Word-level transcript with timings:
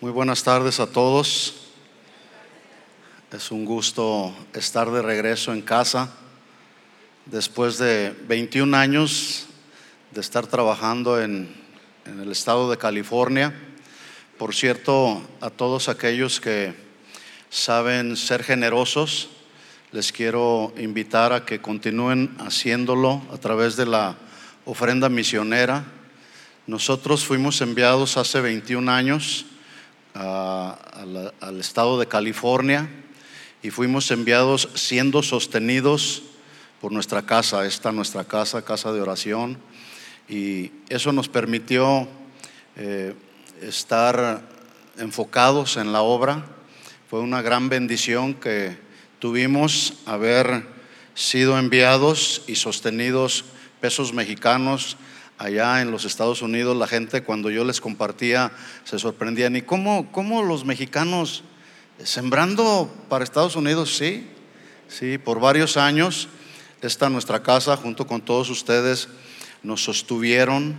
Muy 0.00 0.12
buenas 0.12 0.44
tardes 0.44 0.78
a 0.78 0.86
todos. 0.86 1.54
Es 3.32 3.50
un 3.50 3.64
gusto 3.64 4.32
estar 4.52 4.88
de 4.92 5.02
regreso 5.02 5.52
en 5.52 5.60
casa 5.60 6.14
después 7.26 7.78
de 7.78 8.14
21 8.28 8.76
años 8.76 9.46
de 10.12 10.20
estar 10.20 10.46
trabajando 10.46 11.20
en, 11.20 11.52
el 12.06 12.30
estado 12.30 12.70
de 12.70 12.78
California. 12.78 13.52
Por 14.38 14.54
cierto, 14.54 15.20
a 15.40 15.50
todos 15.50 15.88
aquellos 15.88 16.40
que 16.40 16.74
saben 17.50 18.16
ser 18.16 18.44
generosos, 18.44 19.30
les 19.90 20.12
quiero 20.12 20.72
invitar 20.78 21.32
a 21.32 21.44
que 21.44 21.60
continúen 21.60 22.36
haciéndolo 22.38 23.20
a 23.32 23.38
través 23.38 23.74
de 23.74 23.86
la 23.86 24.16
ofrenda 24.64 25.08
misionera. 25.08 25.86
Nosotros 26.68 27.24
fuimos 27.24 27.60
enviados 27.62 28.16
hace 28.16 28.40
21 28.40 28.92
años 28.92 29.44
al 30.18 31.60
estado 31.60 31.98
de 31.98 32.06
California 32.06 32.88
y 33.62 33.70
fuimos 33.70 34.10
enviados 34.10 34.68
siendo 34.74 35.22
sostenidos 35.22 36.22
por 36.80 36.92
nuestra 36.92 37.22
casa, 37.22 37.66
esta 37.66 37.92
nuestra 37.92 38.24
casa, 38.24 38.64
casa 38.64 38.92
de 38.92 39.00
oración, 39.00 39.58
y 40.28 40.70
eso 40.88 41.12
nos 41.12 41.28
permitió 41.28 42.08
eh, 42.76 43.14
estar 43.62 44.42
enfocados 44.98 45.76
en 45.76 45.92
la 45.92 46.02
obra. 46.02 46.44
Fue 47.08 47.20
una 47.20 47.42
gran 47.42 47.68
bendición 47.68 48.34
que 48.34 48.76
tuvimos 49.18 49.94
haber 50.06 50.66
sido 51.14 51.58
enviados 51.58 52.42
y 52.46 52.56
sostenidos 52.56 53.44
pesos 53.80 54.12
mexicanos 54.12 54.96
allá 55.38 55.80
en 55.80 55.90
los 55.90 56.04
Estados 56.04 56.42
Unidos, 56.42 56.76
la 56.76 56.86
gente 56.86 57.22
cuando 57.22 57.48
yo 57.50 57.64
les 57.64 57.80
compartía 57.80 58.52
se 58.84 58.98
sorprendían. 58.98 59.56
¿Y 59.56 59.62
cómo, 59.62 60.10
cómo 60.12 60.42
los 60.42 60.64
mexicanos 60.64 61.44
sembrando 62.02 62.92
para 63.08 63.24
Estados 63.24 63.56
Unidos? 63.56 63.96
Sí, 63.96 64.26
sí, 64.88 65.16
por 65.16 65.40
varios 65.40 65.76
años 65.76 66.28
esta 66.82 67.08
nuestra 67.08 67.42
casa 67.42 67.76
junto 67.76 68.06
con 68.06 68.20
todos 68.20 68.50
ustedes 68.50 69.08
nos 69.62 69.82
sostuvieron 69.82 70.76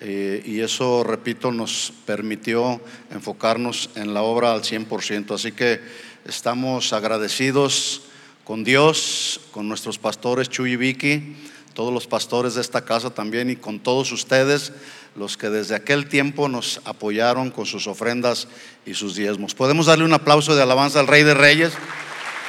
eh, 0.00 0.42
y 0.44 0.60
eso, 0.60 1.02
repito, 1.04 1.50
nos 1.52 1.92
permitió 2.06 2.80
enfocarnos 3.10 3.90
en 3.94 4.14
la 4.14 4.22
obra 4.22 4.52
al 4.52 4.62
100%. 4.62 5.34
Así 5.34 5.52
que 5.52 5.80
estamos 6.24 6.92
agradecidos 6.92 8.02
con 8.44 8.62
Dios, 8.62 9.40
con 9.50 9.68
nuestros 9.68 9.98
pastores 9.98 10.48
Chuy 10.48 10.72
y 10.72 10.76
Vicky 10.76 11.36
todos 11.78 11.94
los 11.94 12.08
pastores 12.08 12.56
de 12.56 12.60
esta 12.60 12.84
casa 12.84 13.10
también 13.10 13.50
y 13.50 13.54
con 13.54 13.78
todos 13.78 14.10
ustedes, 14.10 14.72
los 15.14 15.36
que 15.36 15.48
desde 15.48 15.76
aquel 15.76 16.08
tiempo 16.08 16.48
nos 16.48 16.80
apoyaron 16.84 17.52
con 17.52 17.66
sus 17.66 17.86
ofrendas 17.86 18.48
y 18.84 18.94
sus 18.94 19.14
diezmos. 19.14 19.54
Podemos 19.54 19.86
darle 19.86 20.04
un 20.04 20.12
aplauso 20.12 20.56
de 20.56 20.62
alabanza 20.64 20.98
al 20.98 21.06
Rey 21.06 21.22
de 21.22 21.34
Reyes. 21.34 21.74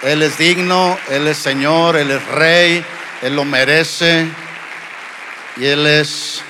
Él 0.01 0.23
es 0.23 0.35
digno, 0.39 0.97
Él 1.11 1.27
es 1.27 1.37
Señor, 1.37 1.95
Él 1.95 2.09
es 2.09 2.25
Rey, 2.29 2.83
Él 3.21 3.35
lo 3.35 3.45
merece 3.45 4.25
y 5.57 5.65
Él 5.65 5.85
es 5.85 6.41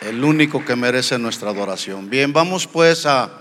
el 0.00 0.24
único 0.24 0.64
que 0.64 0.76
merece 0.76 1.18
nuestra 1.18 1.50
adoración. 1.50 2.08
Bien, 2.08 2.32
vamos 2.32 2.66
pues 2.66 3.04
a, 3.04 3.32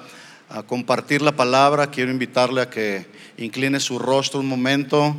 a 0.49 0.63
compartir 0.63 1.21
la 1.21 1.31
palabra. 1.31 1.89
Quiero 1.89 2.11
invitarle 2.11 2.63
a 2.63 2.69
que 2.69 3.05
incline 3.37 3.79
su 3.79 3.97
rostro 3.97 4.41
un 4.41 4.47
momento 4.47 5.15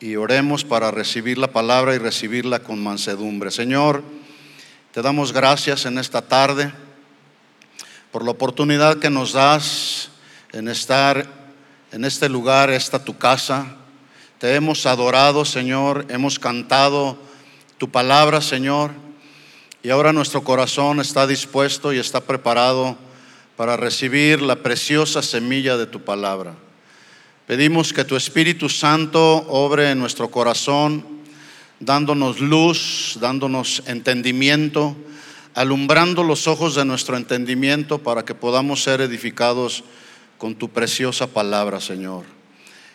y 0.00 0.16
oremos 0.16 0.64
para 0.64 0.90
recibir 0.90 1.38
la 1.38 1.48
palabra 1.48 1.94
y 1.94 1.98
recibirla 1.98 2.60
con 2.60 2.82
mansedumbre. 2.82 3.50
Señor, 3.50 4.02
te 4.92 5.02
damos 5.02 5.32
gracias 5.32 5.86
en 5.86 5.98
esta 5.98 6.22
tarde 6.22 6.72
por 8.12 8.24
la 8.24 8.30
oportunidad 8.30 8.98
que 8.98 9.10
nos 9.10 9.32
das 9.32 10.10
en 10.52 10.68
estar 10.68 11.26
en 11.92 12.04
este 12.04 12.28
lugar, 12.28 12.70
esta 12.70 13.04
tu 13.04 13.18
casa. 13.18 13.66
Te 14.38 14.54
hemos 14.54 14.86
adorado, 14.86 15.44
Señor, 15.44 16.06
hemos 16.08 16.38
cantado 16.38 17.18
tu 17.78 17.90
palabra, 17.90 18.40
Señor, 18.40 18.92
y 19.82 19.90
ahora 19.90 20.12
nuestro 20.12 20.42
corazón 20.42 21.00
está 21.00 21.26
dispuesto 21.26 21.92
y 21.92 21.98
está 21.98 22.20
preparado 22.20 22.96
para 23.56 23.76
recibir 23.76 24.42
la 24.42 24.56
preciosa 24.56 25.22
semilla 25.22 25.76
de 25.76 25.86
tu 25.86 26.04
palabra. 26.04 26.54
Pedimos 27.48 27.94
que 27.94 28.04
tu 28.04 28.14
Espíritu 28.14 28.68
Santo 28.68 29.22
obre 29.48 29.92
en 29.92 29.98
nuestro 29.98 30.30
corazón, 30.30 31.02
dándonos 31.80 32.40
luz, 32.40 33.16
dándonos 33.22 33.82
entendimiento, 33.86 34.94
alumbrando 35.54 36.22
los 36.22 36.46
ojos 36.46 36.74
de 36.74 36.84
nuestro 36.84 37.16
entendimiento 37.16 38.00
para 38.00 38.22
que 38.26 38.34
podamos 38.34 38.82
ser 38.82 39.00
edificados 39.00 39.82
con 40.36 40.56
tu 40.56 40.68
preciosa 40.68 41.26
palabra, 41.26 41.80
Señor. 41.80 42.26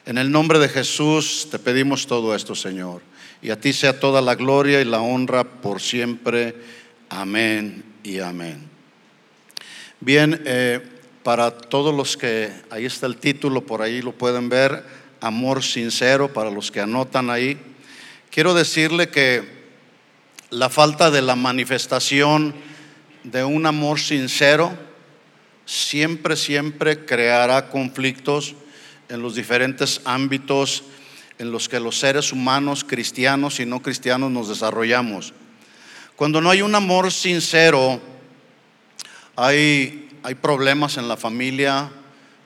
En 0.06 0.20
el 0.20 0.30
nombre 0.30 0.60
de 0.60 0.70
Jesús 0.70 1.48
te 1.50 1.58
pedimos 1.58 2.06
todo 2.06 2.36
esto, 2.36 2.54
Señor. 2.54 3.02
Y 3.42 3.50
a 3.50 3.60
ti 3.60 3.74
sea 3.74 4.00
toda 4.00 4.22
la 4.22 4.36
gloria 4.36 4.82
y 4.82 4.86
la 4.86 5.02
honra 5.02 5.46
por 5.46 5.82
siempre. 5.82 6.54
Amén 7.10 7.84
y 8.04 8.20
amén. 8.20 8.70
Bien, 10.00 10.44
eh, 10.46 10.93
para 11.24 11.52
todos 11.52 11.96
los 11.96 12.18
que, 12.18 12.52
ahí 12.70 12.86
está 12.86 13.08
el 13.08 13.18
título, 13.18 13.66
por 13.66 13.82
ahí 13.82 14.02
lo 14.02 14.12
pueden 14.12 14.50
ver, 14.50 14.84
Amor 15.22 15.64
Sincero, 15.64 16.34
para 16.34 16.52
los 16.52 16.70
que 16.70 16.82
anotan 16.82 17.30
ahí. 17.30 17.58
Quiero 18.30 18.54
decirle 18.54 19.10
que 19.10 19.64
la 20.50 20.70
falta 20.70 21.10
de 21.10 21.22
la 21.22 21.36
manifestación 21.36 22.54
de 23.24 23.44
un 23.44 23.66
amor 23.66 24.00
sincero 24.00 24.78
siempre, 25.66 26.36
siempre 26.36 27.06
creará 27.06 27.70
conflictos 27.70 28.56
en 29.10 29.22
los 29.22 29.36
diferentes 29.36 30.02
ámbitos 30.04 30.84
en 31.40 31.52
los 31.52 31.68
que 31.68 31.80
los 31.80 32.00
seres 32.00 32.32
humanos, 32.32 32.84
cristianos 32.84 33.60
y 33.60 33.66
no 33.66 33.82
cristianos, 33.82 34.30
nos 34.30 34.50
desarrollamos. 34.50 35.34
Cuando 36.16 36.42
no 36.42 36.50
hay 36.50 36.62
un 36.62 36.76
amor 36.76 37.12
sincero, 37.12 38.00
hay 39.36 40.03
hay 40.24 40.36
problemas 40.36 40.98
en 40.98 41.08
la 41.08 41.18
familia, 41.18 41.92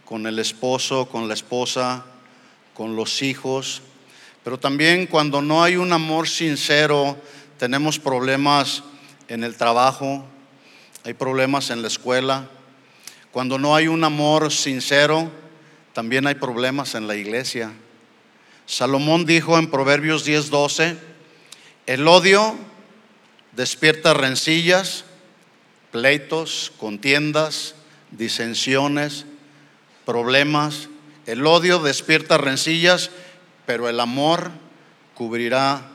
con 0.04 0.26
el 0.26 0.40
esposo, 0.40 1.08
con 1.08 1.28
la 1.28 1.36
esposa, 1.36 2.06
con 2.74 2.96
los 2.96 3.22
hijos, 3.22 3.82
pero 4.44 4.58
también 4.58 5.08
cuando 5.08 5.42
no 5.42 5.64
hay 5.64 5.76
un 5.76 5.94
amor 5.94 6.28
sincero, 6.28 7.18
tenemos 7.58 8.00
problemas 8.00 8.84
en 9.28 9.44
el 9.44 9.56
trabajo, 9.56 10.26
hay 11.04 11.14
problemas 11.14 11.70
en 11.70 11.82
la 11.82 11.90
escuela. 11.90 12.50
Cuando 13.32 13.60
no 13.60 13.76
hay 13.76 13.88
un 13.88 14.04
amor 14.04 14.52
sincero, 14.52 15.30
también 15.94 16.26
hay 16.28 16.36
problemas 16.36 16.96
en 16.96 17.08
la 17.08 17.16
iglesia. 17.16 17.74
Salomón 18.66 19.26
dijo 19.26 19.58
en 19.58 19.70
Proverbios 19.70 20.26
10:12, 20.26 20.98
el 21.86 22.08
odio 22.08 22.56
despierta 23.52 24.14
rencillas, 24.14 25.04
pleitos, 25.92 26.72
contiendas, 26.78 27.76
disensiones, 28.12 29.26
problemas. 30.06 30.90
El 31.26 31.46
odio 31.46 31.80
despierta 31.80 32.38
rencillas, 32.38 33.12
pero 33.66 33.90
el 33.90 34.00
amor 34.00 34.52
cubrirá 35.14 35.90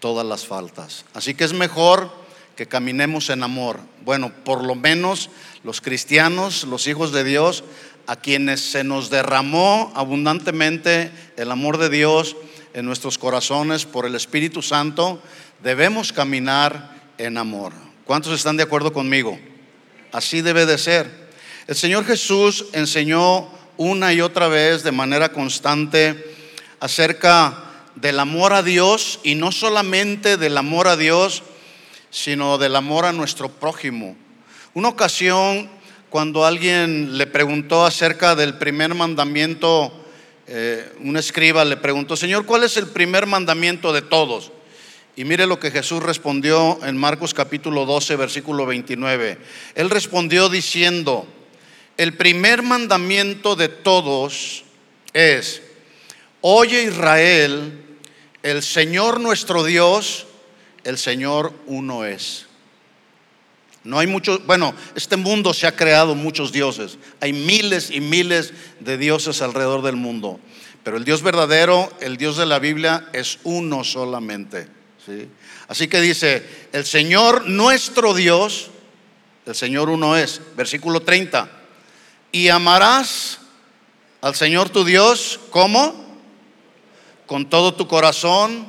todas 0.00 0.26
las 0.26 0.46
faltas. 0.46 1.04
Así 1.14 1.34
que 1.34 1.44
es 1.44 1.52
mejor 1.52 2.10
que 2.56 2.66
caminemos 2.66 3.30
en 3.30 3.42
amor. 3.42 3.80
Bueno, 4.04 4.32
por 4.44 4.62
lo 4.64 4.74
menos 4.74 5.30
los 5.62 5.80
cristianos, 5.80 6.64
los 6.64 6.86
hijos 6.86 7.12
de 7.12 7.24
Dios, 7.24 7.64
a 8.06 8.16
quienes 8.16 8.60
se 8.60 8.84
nos 8.84 9.10
derramó 9.10 9.92
abundantemente 9.94 11.10
el 11.36 11.50
amor 11.50 11.78
de 11.78 11.88
Dios 11.88 12.36
en 12.74 12.84
nuestros 12.84 13.18
corazones 13.18 13.86
por 13.86 14.04
el 14.04 14.14
Espíritu 14.14 14.60
Santo, 14.60 15.22
debemos 15.62 16.12
caminar 16.12 16.94
en 17.18 17.38
amor. 17.38 17.72
¿Cuántos 18.04 18.34
están 18.34 18.58
de 18.58 18.62
acuerdo 18.62 18.92
conmigo? 18.92 19.38
Así 20.12 20.42
debe 20.42 20.66
de 20.66 20.76
ser. 20.76 21.10
El 21.66 21.74
Señor 21.74 22.04
Jesús 22.04 22.66
enseñó 22.74 23.48
una 23.78 24.12
y 24.12 24.20
otra 24.20 24.48
vez 24.48 24.82
de 24.82 24.92
manera 24.92 25.32
constante 25.32 26.36
acerca 26.80 27.64
del 27.94 28.20
amor 28.20 28.52
a 28.52 28.62
Dios 28.62 29.20
y 29.22 29.36
no 29.36 29.52
solamente 29.52 30.36
del 30.36 30.58
amor 30.58 30.86
a 30.86 30.98
Dios, 30.98 31.44
sino 32.10 32.58
del 32.58 32.76
amor 32.76 33.06
a 33.06 33.12
nuestro 33.12 33.48
prójimo. 33.48 34.16
Una 34.74 34.88
ocasión, 34.88 35.70
cuando 36.10 36.44
alguien 36.44 37.16
le 37.16 37.26
preguntó 37.26 37.86
acerca 37.86 38.34
del 38.34 38.58
primer 38.58 38.94
mandamiento, 38.94 40.04
eh, 40.46 40.92
un 41.00 41.16
escriba 41.16 41.64
le 41.64 41.78
preguntó, 41.78 42.16
Señor, 42.16 42.44
¿cuál 42.44 42.64
es 42.64 42.76
el 42.76 42.88
primer 42.88 43.24
mandamiento 43.24 43.94
de 43.94 44.02
todos? 44.02 44.52
Y 45.16 45.24
mire 45.24 45.46
lo 45.46 45.60
que 45.60 45.70
Jesús 45.70 46.02
respondió 46.02 46.80
en 46.84 46.96
Marcos 46.96 47.34
capítulo 47.34 47.86
12, 47.86 48.16
versículo 48.16 48.66
29. 48.66 49.38
Él 49.76 49.90
respondió 49.90 50.48
diciendo, 50.48 51.26
el 51.96 52.16
primer 52.16 52.62
mandamiento 52.62 53.54
de 53.54 53.68
todos 53.68 54.64
es, 55.12 55.62
oye 56.40 56.82
Israel, 56.82 57.80
el 58.42 58.62
Señor 58.62 59.20
nuestro 59.20 59.62
Dios, 59.62 60.26
el 60.82 60.98
Señor 60.98 61.52
uno 61.66 62.04
es. 62.04 62.46
No 63.84 64.00
hay 64.00 64.08
muchos, 64.08 64.44
bueno, 64.46 64.74
este 64.96 65.16
mundo 65.16 65.54
se 65.54 65.68
ha 65.68 65.76
creado 65.76 66.16
muchos 66.16 66.50
dioses. 66.50 66.98
Hay 67.20 67.32
miles 67.32 67.90
y 67.90 68.00
miles 68.00 68.52
de 68.80 68.98
dioses 68.98 69.42
alrededor 69.42 69.82
del 69.82 69.96
mundo. 69.96 70.40
Pero 70.82 70.96
el 70.96 71.04
Dios 71.04 71.22
verdadero, 71.22 71.92
el 72.00 72.16
Dios 72.16 72.36
de 72.36 72.46
la 72.46 72.58
Biblia, 72.58 73.06
es 73.12 73.38
uno 73.44 73.84
solamente. 73.84 74.68
¿Sí? 75.06 75.28
Así 75.68 75.88
que 75.88 76.00
dice, 76.00 76.68
el 76.72 76.84
Señor 76.84 77.48
nuestro 77.48 78.14
Dios, 78.14 78.70
el 79.46 79.54
Señor 79.54 79.88
uno 79.88 80.16
es, 80.16 80.40
versículo 80.56 81.00
30, 81.00 81.50
y 82.32 82.48
amarás 82.48 83.38
al 84.20 84.34
Señor 84.34 84.70
tu 84.70 84.84
Dios, 84.84 85.38
¿cómo? 85.50 85.94
Con 87.26 87.48
todo 87.48 87.74
tu 87.74 87.86
corazón 87.86 88.66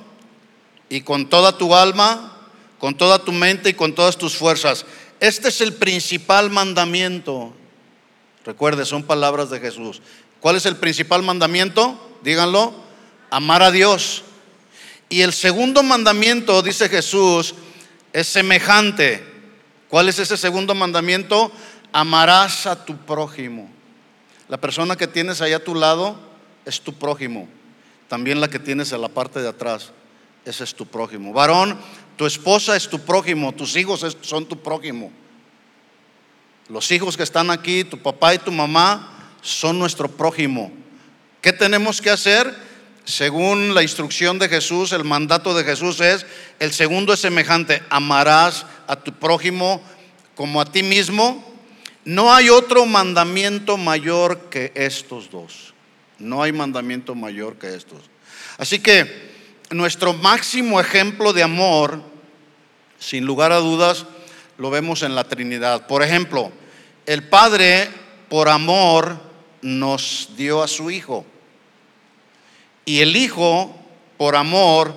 y 0.89 1.01
con 1.01 1.29
toda 1.29 1.57
tu 1.57 1.73
alma, 1.73 2.37
con 2.77 2.95
toda 2.95 3.19
tu 3.19 3.31
mente 3.31 3.69
y 3.69 3.73
con 3.73 3.95
todas 3.95 4.17
tus 4.17 4.35
fuerzas. 4.35 4.85
Este 5.19 5.47
es 5.47 5.61
el 5.61 5.73
principal 5.73 6.49
mandamiento. 6.49 7.53
Recuerde, 8.45 8.85
son 8.85 9.03
palabras 9.03 9.49
de 9.49 9.59
Jesús. 9.59 10.01
¿Cuál 10.41 10.57
es 10.57 10.65
el 10.65 10.75
principal 10.75 11.23
mandamiento? 11.23 11.97
Díganlo. 12.21 12.75
Amar 13.31 13.63
a 13.63 13.71
Dios. 13.71 14.24
Y 15.09 15.21
el 15.21 15.33
segundo 15.33 15.83
mandamiento, 15.83 16.61
dice 16.61 16.89
Jesús, 16.89 17.55
es 18.13 18.27
semejante. 18.27 19.23
¿Cuál 19.89 20.09
es 20.09 20.19
ese 20.19 20.37
segundo 20.37 20.73
mandamiento? 20.73 21.51
Amarás 21.91 22.65
a 22.65 22.85
tu 22.85 22.97
prójimo. 22.97 23.69
La 24.47 24.57
persona 24.57 24.95
que 24.95 25.07
tienes 25.07 25.41
ahí 25.41 25.53
a 25.53 25.63
tu 25.63 25.75
lado 25.75 26.17
es 26.65 26.81
tu 26.81 26.93
prójimo. 26.93 27.47
También 28.07 28.41
la 28.41 28.49
que 28.49 28.59
tienes 28.59 28.91
en 28.91 29.01
la 29.01 29.09
parte 29.09 29.41
de 29.41 29.49
atrás, 29.49 29.91
ese 30.43 30.63
es 30.63 30.75
tu 30.75 30.85
prójimo. 30.85 31.33
Varón, 31.33 31.77
tu 32.17 32.25
esposa 32.25 32.75
es 32.75 32.87
tu 32.87 32.99
prójimo, 32.99 33.51
tus 33.51 33.75
hijos 33.75 34.05
son 34.21 34.45
tu 34.45 34.61
prójimo. 34.61 35.11
Los 36.69 36.91
hijos 36.91 37.17
que 37.17 37.23
están 37.23 37.51
aquí, 37.51 37.83
tu 37.83 37.99
papá 37.99 38.33
y 38.33 38.39
tu 38.39 38.51
mamá, 38.51 39.31
son 39.41 39.77
nuestro 39.77 40.09
prójimo. 40.09 40.71
¿Qué 41.41 41.53
tenemos 41.53 42.01
que 42.01 42.09
hacer? 42.09 42.53
Según 43.05 43.75
la 43.75 43.83
instrucción 43.83 44.39
de 44.39 44.49
Jesús, 44.49 44.91
el 44.91 45.03
mandato 45.03 45.55
de 45.55 45.63
Jesús 45.63 46.01
es, 46.01 46.25
el 46.59 46.73
segundo 46.73 47.13
es 47.13 47.19
semejante, 47.19 47.83
amarás 47.89 48.65
a 48.87 48.95
tu 48.95 49.13
prójimo 49.13 49.81
como 50.35 50.59
a 50.59 50.65
ti 50.65 50.81
mismo. 50.81 51.53
No 52.03 52.33
hay 52.33 52.49
otro 52.49 52.85
mandamiento 52.87 53.77
mayor 53.77 54.49
que 54.49 54.71
estos 54.75 55.29
dos. 55.29 55.73
No 56.17 56.41
hay 56.41 56.51
mandamiento 56.51 57.13
mayor 57.13 57.57
que 57.57 57.75
estos. 57.75 57.99
Así 58.57 58.79
que 58.79 59.29
nuestro 59.69 60.13
máximo 60.13 60.79
ejemplo 60.79 61.31
de 61.31 61.43
amor, 61.43 62.01
sin 62.97 63.25
lugar 63.25 63.51
a 63.51 63.57
dudas, 63.57 64.05
lo 64.57 64.71
vemos 64.71 65.03
en 65.03 65.13
la 65.13 65.25
Trinidad. 65.25 65.85
Por 65.85 66.01
ejemplo, 66.01 66.51
el 67.05 67.23
Padre, 67.27 67.87
por 68.29 68.49
amor, 68.49 69.19
nos 69.61 70.29
dio 70.35 70.63
a 70.63 70.67
su 70.67 70.89
Hijo. 70.89 71.25
Y 72.85 73.01
el 73.01 73.15
Hijo, 73.15 73.75
por 74.17 74.35
amor, 74.35 74.93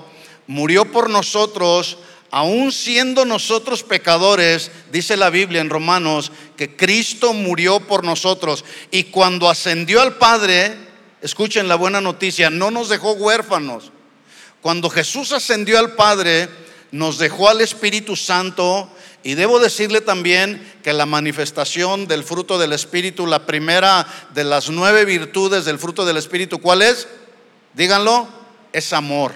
murió 0.47 0.93
por 0.93 1.11
nosotros, 1.11 1.99
aun 2.31 2.71
siendo 2.71 3.25
nosotros 3.25 3.83
pecadores, 3.83 4.71
dice 4.93 5.17
la 5.17 5.31
Biblia 5.31 5.61
en 5.61 5.71
Romanos, 5.71 6.31
que 6.57 6.77
Cristo 6.77 7.33
murió 7.33 7.81
por 7.81 8.05
nosotros. 8.05 8.65
Y 8.91 9.05
cuando 9.05 9.49
ascendió 9.49 10.03
al 10.03 10.17
Padre, 10.19 10.77
escuchen 11.23 11.69
la 11.69 11.77
buena 11.77 12.01
noticia, 12.01 12.51
no 12.51 12.71
nos 12.71 12.89
dejó 12.89 13.13
huérfanos 13.13 13.93
cuando 14.61 14.91
Jesús 14.91 15.33
ascendió 15.33 15.79
al 15.79 15.93
Padre, 15.93 16.49
nos 16.91 17.19
dejó 17.19 17.49
al 17.49 17.61
Espíritu 17.61 18.17
Santo 18.17 18.91
y 19.23 19.35
debo 19.35 19.61
decirle 19.61 20.01
también 20.01 20.75
que 20.83 20.93
la 20.93 21.07
manifestación 21.07 22.09
del 22.09 22.25
fruto 22.25 22.59
del 22.59 22.73
Espíritu, 22.73 23.27
la 23.27 23.47
primera 23.47 24.07
de 24.35 24.45
las 24.45 24.69
nueve 24.69 25.05
virtudes 25.05 25.65
del 25.65 25.79
fruto 25.79 26.05
del 26.05 26.17
Espíritu, 26.17 26.59
¿cuál 26.59 26.83
es? 26.83 27.07
Díganlo, 27.79 28.27
es 28.73 28.93
amor. 28.93 29.33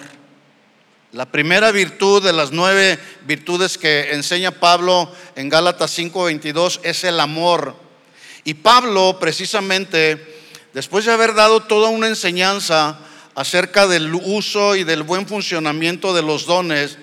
La 1.12 1.26
primera 1.26 1.70
virtud 1.70 2.20
de 2.20 2.32
las 2.32 2.50
nueve 2.50 2.98
virtudes 3.24 3.78
que 3.78 4.14
enseña 4.14 4.50
Pablo 4.50 5.08
en 5.36 5.48
Gálatas 5.48 5.96
5:22 5.96 6.80
es 6.82 7.04
el 7.04 7.20
amor. 7.20 7.76
Y 8.42 8.54
Pablo, 8.54 9.18
precisamente, 9.20 10.42
después 10.72 11.04
de 11.04 11.12
haber 11.12 11.34
dado 11.34 11.60
toda 11.60 11.90
una 11.90 12.08
enseñanza, 12.08 12.98
acerca 13.36 13.86
del 13.86 14.12
uso 14.12 14.74
y 14.74 14.82
del 14.82 15.04
buen 15.04 15.28
funcionamiento 15.28 16.12
de 16.12 16.22
los 16.22 16.44
dones, 16.44 16.98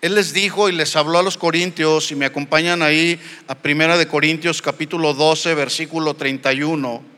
él 0.00 0.14
les 0.14 0.32
dijo 0.32 0.68
y 0.68 0.72
les 0.72 0.94
habló 0.94 1.18
a 1.18 1.24
los 1.24 1.36
corintios, 1.36 2.12
y 2.12 2.14
me 2.14 2.26
acompañan 2.26 2.82
ahí 2.82 3.20
a 3.48 3.56
Primera 3.56 3.98
de 3.98 4.06
Corintios 4.06 4.62
capítulo 4.62 5.12
12, 5.12 5.54
versículo 5.56 6.14
31. 6.14 7.17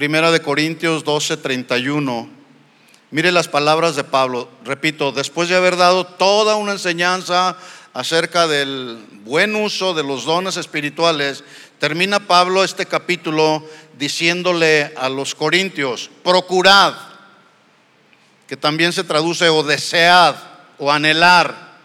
Primera 0.00 0.30
de 0.30 0.40
Corintios 0.40 1.04
12, 1.04 1.36
31. 1.36 2.30
Mire 3.10 3.32
las 3.32 3.48
palabras 3.48 3.96
de 3.96 4.02
Pablo. 4.02 4.48
Repito, 4.64 5.12
después 5.12 5.50
de 5.50 5.56
haber 5.56 5.76
dado 5.76 6.06
toda 6.06 6.56
una 6.56 6.72
enseñanza 6.72 7.58
acerca 7.92 8.46
del 8.46 9.04
buen 9.24 9.54
uso 9.54 9.92
de 9.92 10.02
los 10.02 10.24
dones 10.24 10.56
espirituales, 10.56 11.44
termina 11.78 12.26
Pablo 12.26 12.64
este 12.64 12.86
capítulo 12.86 13.62
diciéndole 13.98 14.90
a 14.96 15.10
los 15.10 15.34
corintios, 15.34 16.08
procurad, 16.24 16.94
que 18.48 18.56
también 18.56 18.94
se 18.94 19.04
traduce 19.04 19.50
o 19.50 19.62
desead 19.62 20.34
o 20.78 20.90
anhelar. 20.90 21.76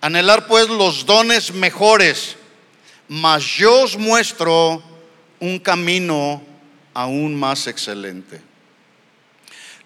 Anhelar 0.00 0.46
pues 0.46 0.70
los 0.70 1.04
dones 1.04 1.52
mejores, 1.52 2.36
mas 3.06 3.44
yo 3.44 3.82
os 3.82 3.98
muestro 3.98 4.82
un 5.40 5.58
camino 5.58 6.53
aún 6.94 7.34
más 7.34 7.66
excelente. 7.66 8.40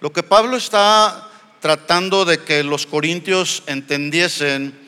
Lo 0.01 0.13
que 0.13 0.23
Pablo 0.23 0.57
está 0.57 1.29
tratando 1.61 2.25
de 2.25 2.39
que 2.39 2.63
los 2.63 2.87
corintios 2.87 3.65
entendiesen 3.67 4.79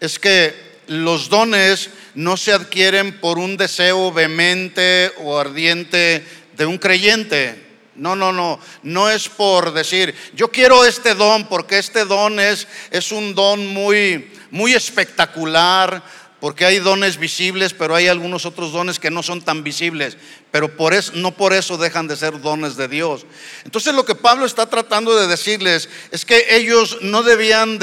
es 0.00 0.18
que 0.18 0.70
los 0.86 1.28
dones 1.28 1.90
no 2.14 2.36
se 2.36 2.52
adquieren 2.52 3.20
por 3.20 3.38
un 3.38 3.56
deseo 3.56 4.12
vehemente 4.12 5.12
o 5.18 5.38
ardiente 5.38 6.24
de 6.56 6.66
un 6.66 6.78
creyente. 6.78 7.68
No, 7.94 8.16
no, 8.16 8.32
no, 8.32 8.58
no 8.82 9.10
es 9.10 9.28
por 9.28 9.72
decir, 9.72 10.14
yo 10.34 10.50
quiero 10.50 10.84
este 10.84 11.14
don 11.14 11.46
porque 11.46 11.78
este 11.78 12.04
don 12.04 12.40
es, 12.40 12.66
es 12.90 13.12
un 13.12 13.34
don 13.34 13.66
muy, 13.66 14.32
muy 14.50 14.74
espectacular, 14.74 16.02
porque 16.40 16.64
hay 16.64 16.78
dones 16.78 17.18
visibles, 17.18 17.74
pero 17.74 17.94
hay 17.94 18.08
algunos 18.08 18.46
otros 18.46 18.72
dones 18.72 18.98
que 18.98 19.10
no 19.10 19.22
son 19.22 19.42
tan 19.42 19.62
visibles, 19.62 20.16
pero 20.50 20.70
no 21.14 21.36
por 21.36 21.52
eso 21.52 21.76
dejan 21.76 22.08
de 22.08 22.16
ser 22.16 22.40
dones 22.40 22.76
de 22.76 22.88
Dios. 22.88 23.24
Entonces 23.64 23.94
lo 23.94 24.04
que 24.04 24.14
Pablo 24.14 24.46
está 24.46 24.66
tratando 24.66 25.16
de 25.16 25.28
decirles 25.28 25.88
es 26.10 26.24
que 26.24 26.56
ellos 26.56 26.98
no 27.02 27.22
debían, 27.22 27.78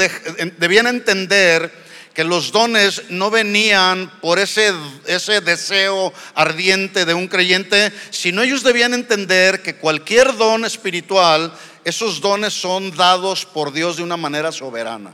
debían 0.58 0.86
entender 0.86 1.72
que 2.12 2.24
los 2.24 2.50
dones 2.50 3.04
no 3.10 3.30
venían 3.30 4.10
por 4.20 4.38
ese, 4.38 4.72
ese 5.06 5.40
deseo 5.40 6.12
ardiente 6.34 7.04
de 7.04 7.14
un 7.14 7.28
creyente, 7.28 7.92
sino 8.10 8.42
ellos 8.42 8.64
debían 8.64 8.92
entender 8.92 9.62
que 9.62 9.76
cualquier 9.76 10.36
don 10.36 10.64
espiritual, 10.64 11.54
esos 11.84 12.20
dones 12.20 12.52
son 12.54 12.94
dados 12.96 13.46
por 13.46 13.72
Dios 13.72 13.96
de 13.96 14.02
una 14.02 14.16
manera 14.16 14.50
soberana. 14.50 15.12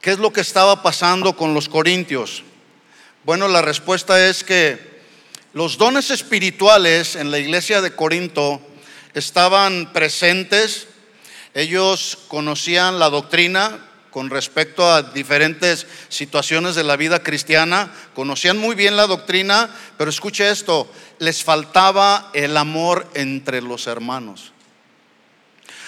¿Qué 0.00 0.10
es 0.10 0.18
lo 0.18 0.32
que 0.32 0.40
estaba 0.40 0.82
pasando 0.82 1.36
con 1.36 1.54
los 1.54 1.68
corintios? 1.68 2.42
Bueno, 3.22 3.46
la 3.48 3.62
respuesta 3.62 4.26
es 4.28 4.42
que 4.42 4.89
los 5.52 5.78
dones 5.78 6.10
espirituales 6.10 7.16
en 7.16 7.30
la 7.30 7.38
iglesia 7.38 7.80
de 7.80 7.94
Corinto 7.94 8.60
estaban 9.14 9.92
presentes, 9.92 10.86
ellos 11.54 12.18
conocían 12.28 12.98
la 12.98 13.10
doctrina, 13.10 13.86
con 14.10 14.30
respecto 14.30 14.90
a 14.90 15.02
diferentes 15.02 15.86
situaciones 16.08 16.74
de 16.74 16.84
la 16.84 16.96
vida 16.96 17.22
cristiana, 17.22 17.92
conocían 18.14 18.58
muy 18.58 18.74
bien 18.74 18.96
la 18.96 19.06
doctrina, 19.06 19.70
pero 19.96 20.10
escuche 20.10 20.50
esto, 20.50 20.90
les 21.18 21.44
faltaba 21.44 22.30
el 22.34 22.56
amor 22.56 23.08
entre 23.14 23.62
los 23.62 23.86
hermanos. 23.86 24.52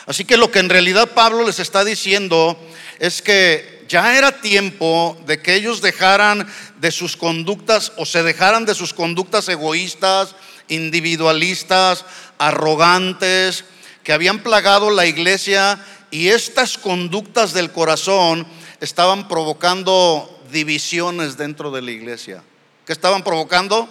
Así 0.07 0.25
que 0.25 0.37
lo 0.37 0.51
que 0.51 0.59
en 0.59 0.69
realidad 0.69 1.11
Pablo 1.15 1.47
les 1.47 1.61
está 1.61 1.85
diciendo 1.85 2.59
es 2.99 3.23
que 3.23 3.72
ya 3.93 4.17
era 4.17 4.41
tiempo 4.41 5.19
de 5.27 5.43
que 5.43 5.55
ellos 5.55 5.83
dejaran 5.83 6.49
de 6.81 6.91
sus 6.91 7.15
conductas 7.15 7.93
o 7.99 8.07
se 8.07 8.23
dejaran 8.23 8.65
de 8.65 8.75
sus 8.75 8.95
conductas 8.95 9.51
egoístas, 9.51 10.35
individualistas, 10.69 12.07
arrogantes, 12.39 13.67
que 14.03 14.15
habían 14.15 14.43
plagado 14.43 14.89
la 14.89 15.05
iglesia 15.05 15.79
y 16.11 16.29
estas 16.29 16.79
conductas 16.79 17.53
del 17.53 17.71
corazón 17.71 18.47
estaban 18.81 19.29
provocando 19.29 20.41
divisiones 20.51 21.37
dentro 21.37 21.71
de 21.71 21.83
la 21.83 21.91
iglesia. 21.91 22.43
¿Qué 22.87 22.95
estaban 22.95 23.23
provocando? 23.23 23.91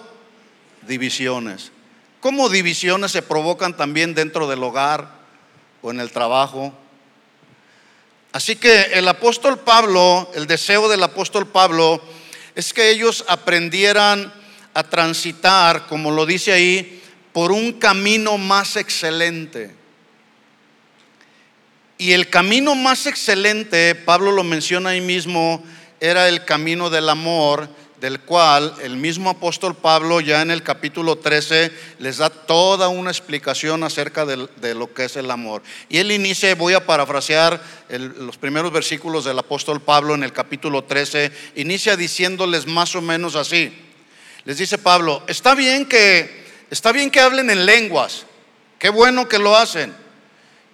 Divisiones. 0.81 1.71
¿Cómo 2.21 2.49
divisiones 2.49 3.11
se 3.11 3.21
provocan 3.21 3.77
también 3.77 4.15
dentro 4.15 4.47
del 4.47 4.63
hogar 4.63 5.11
o 5.83 5.91
en 5.91 5.99
el 5.99 6.09
trabajo? 6.09 6.73
Así 8.31 8.55
que 8.55 8.83
el 8.93 9.07
apóstol 9.07 9.59
Pablo, 9.59 10.31
el 10.35 10.47
deseo 10.47 10.87
del 10.87 11.03
apóstol 11.03 11.47
Pablo 11.47 12.01
es 12.55 12.73
que 12.73 12.89
ellos 12.89 13.25
aprendieran 13.27 14.33
a 14.73 14.83
transitar, 14.83 15.87
como 15.87 16.11
lo 16.11 16.25
dice 16.25 16.53
ahí, 16.53 17.01
por 17.33 17.51
un 17.51 17.73
camino 17.73 18.37
más 18.37 18.77
excelente. 18.77 19.75
Y 21.97 22.13
el 22.13 22.29
camino 22.29 22.73
más 22.73 23.05
excelente, 23.05 23.95
Pablo 23.95 24.31
lo 24.31 24.43
menciona 24.43 24.91
ahí 24.91 25.01
mismo, 25.01 25.63
era 25.99 26.27
el 26.29 26.45
camino 26.45 26.89
del 26.89 27.09
amor, 27.09 27.69
del 28.01 28.19
cual 28.19 28.73
el 28.81 28.97
mismo 28.97 29.29
apóstol 29.29 29.75
Pablo 29.75 30.21
ya 30.21 30.41
en 30.41 30.49
el 30.49 30.63
capítulo 30.63 31.19
13 31.19 31.71
les 31.99 32.17
da 32.17 32.31
toda 32.31 32.87
una 32.87 33.11
explicación 33.11 33.83
acerca 33.83 34.25
de, 34.25 34.73
lo 34.73 34.91
que 34.91 35.05
es 35.05 35.17
el 35.17 35.29
amor. 35.29 35.61
Y 35.87 35.99
él 35.99 36.11
inicia, 36.11 36.55
voy 36.55 36.73
a 36.73 36.83
parafrasear 36.83 37.61
los 37.89 38.37
primeros 38.37 38.71
versículos 38.71 39.23
del 39.25 39.37
apóstol 39.37 39.81
Pablo 39.81 40.15
en 40.15 40.23
el 40.23 40.33
capítulo 40.33 40.83
13, 40.83 41.31
inicia 41.57 41.95
diciéndoles 41.95 42.65
más 42.65 42.95
o 42.95 43.03
menos 43.03 43.35
así. 43.35 43.71
Les 44.45 44.57
dice 44.57 44.79
Pablo, 44.79 45.21
está 45.27 45.53
bien 45.53 45.85
que, 45.85 46.47
está 46.71 46.91
bien 46.91 47.11
que 47.11 47.19
hablen 47.19 47.51
en 47.51 47.67
lenguas, 47.67 48.25
qué 48.79 48.89
bueno 48.89 49.29
que 49.29 49.37
lo 49.37 49.55
hacen. 49.55 50.01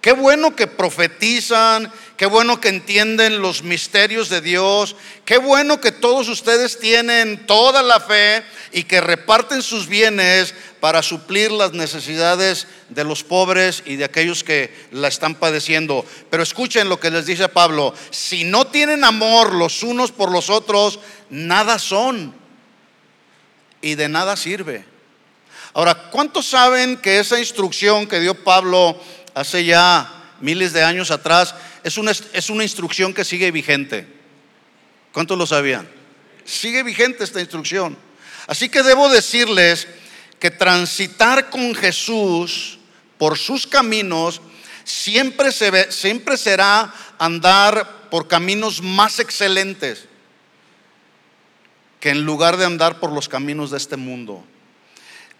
Qué 0.00 0.12
bueno 0.12 0.54
que 0.54 0.68
profetizan, 0.68 1.92
qué 2.18 2.26
bueno 2.26 2.60
que 2.60 2.68
entienden 2.68 3.40
los 3.40 3.62
misterios 3.62 4.28
de 4.28 4.40
Dios, 4.40 4.96
qué 5.24 5.38
bueno 5.38 5.80
que 5.80 5.92
todos 5.92 6.28
ustedes 6.28 6.80
tienen 6.80 7.46
toda 7.46 7.80
la 7.80 8.00
fe 8.00 8.42
y 8.72 8.82
que 8.82 9.00
reparten 9.00 9.62
sus 9.62 9.86
bienes 9.86 10.52
para 10.80 11.00
suplir 11.02 11.52
las 11.52 11.74
necesidades 11.74 12.66
de 12.88 13.04
los 13.04 13.22
pobres 13.22 13.84
y 13.86 13.94
de 13.94 14.04
aquellos 14.04 14.42
que 14.42 14.74
la 14.90 15.06
están 15.06 15.36
padeciendo. 15.36 16.04
Pero 16.28 16.42
escuchen 16.42 16.88
lo 16.88 16.98
que 16.98 17.12
les 17.12 17.24
dice 17.24 17.48
Pablo, 17.48 17.94
si 18.10 18.42
no 18.42 18.66
tienen 18.66 19.04
amor 19.04 19.54
los 19.54 19.84
unos 19.84 20.10
por 20.10 20.32
los 20.32 20.50
otros, 20.50 20.98
nada 21.30 21.78
son 21.78 22.34
y 23.80 23.94
de 23.94 24.08
nada 24.08 24.36
sirve. 24.36 24.84
Ahora, 25.72 26.10
¿cuántos 26.10 26.46
saben 26.46 26.96
que 26.96 27.20
esa 27.20 27.38
instrucción 27.38 28.08
que 28.08 28.18
dio 28.18 28.34
Pablo 28.34 29.00
hace 29.34 29.64
ya 29.64 30.18
miles 30.40 30.72
de 30.72 30.82
años 30.82 31.10
atrás, 31.10 31.54
es 31.84 31.98
una, 31.98 32.10
es 32.10 32.50
una 32.50 32.62
instrucción 32.62 33.14
que 33.14 33.24
sigue 33.24 33.50
vigente. 33.50 34.06
¿Cuántos 35.12 35.38
lo 35.38 35.46
sabían? 35.46 35.88
Sigue 36.44 36.82
vigente 36.82 37.24
esta 37.24 37.40
instrucción. 37.40 37.96
Así 38.46 38.68
que 38.68 38.82
debo 38.82 39.08
decirles 39.08 39.88
que 40.38 40.50
transitar 40.50 41.50
con 41.50 41.74
Jesús 41.74 42.78
por 43.18 43.36
sus 43.36 43.66
caminos 43.66 44.40
siempre, 44.84 45.52
se 45.52 45.70
ve, 45.70 45.92
siempre 45.92 46.36
será 46.36 46.92
andar 47.18 48.08
por 48.10 48.28
caminos 48.28 48.80
más 48.82 49.18
excelentes 49.18 50.06
que 52.00 52.10
en 52.10 52.24
lugar 52.24 52.56
de 52.56 52.64
andar 52.64 53.00
por 53.00 53.12
los 53.12 53.28
caminos 53.28 53.70
de 53.70 53.76
este 53.76 53.96
mundo. 53.96 54.44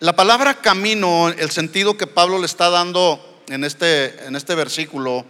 La 0.00 0.14
palabra 0.14 0.60
camino, 0.60 1.28
el 1.28 1.50
sentido 1.50 1.96
que 1.96 2.06
Pablo 2.06 2.38
le 2.38 2.46
está 2.46 2.68
dando 2.68 3.42
en 3.48 3.64
este, 3.64 4.26
en 4.26 4.36
este 4.36 4.54
versículo, 4.54 5.24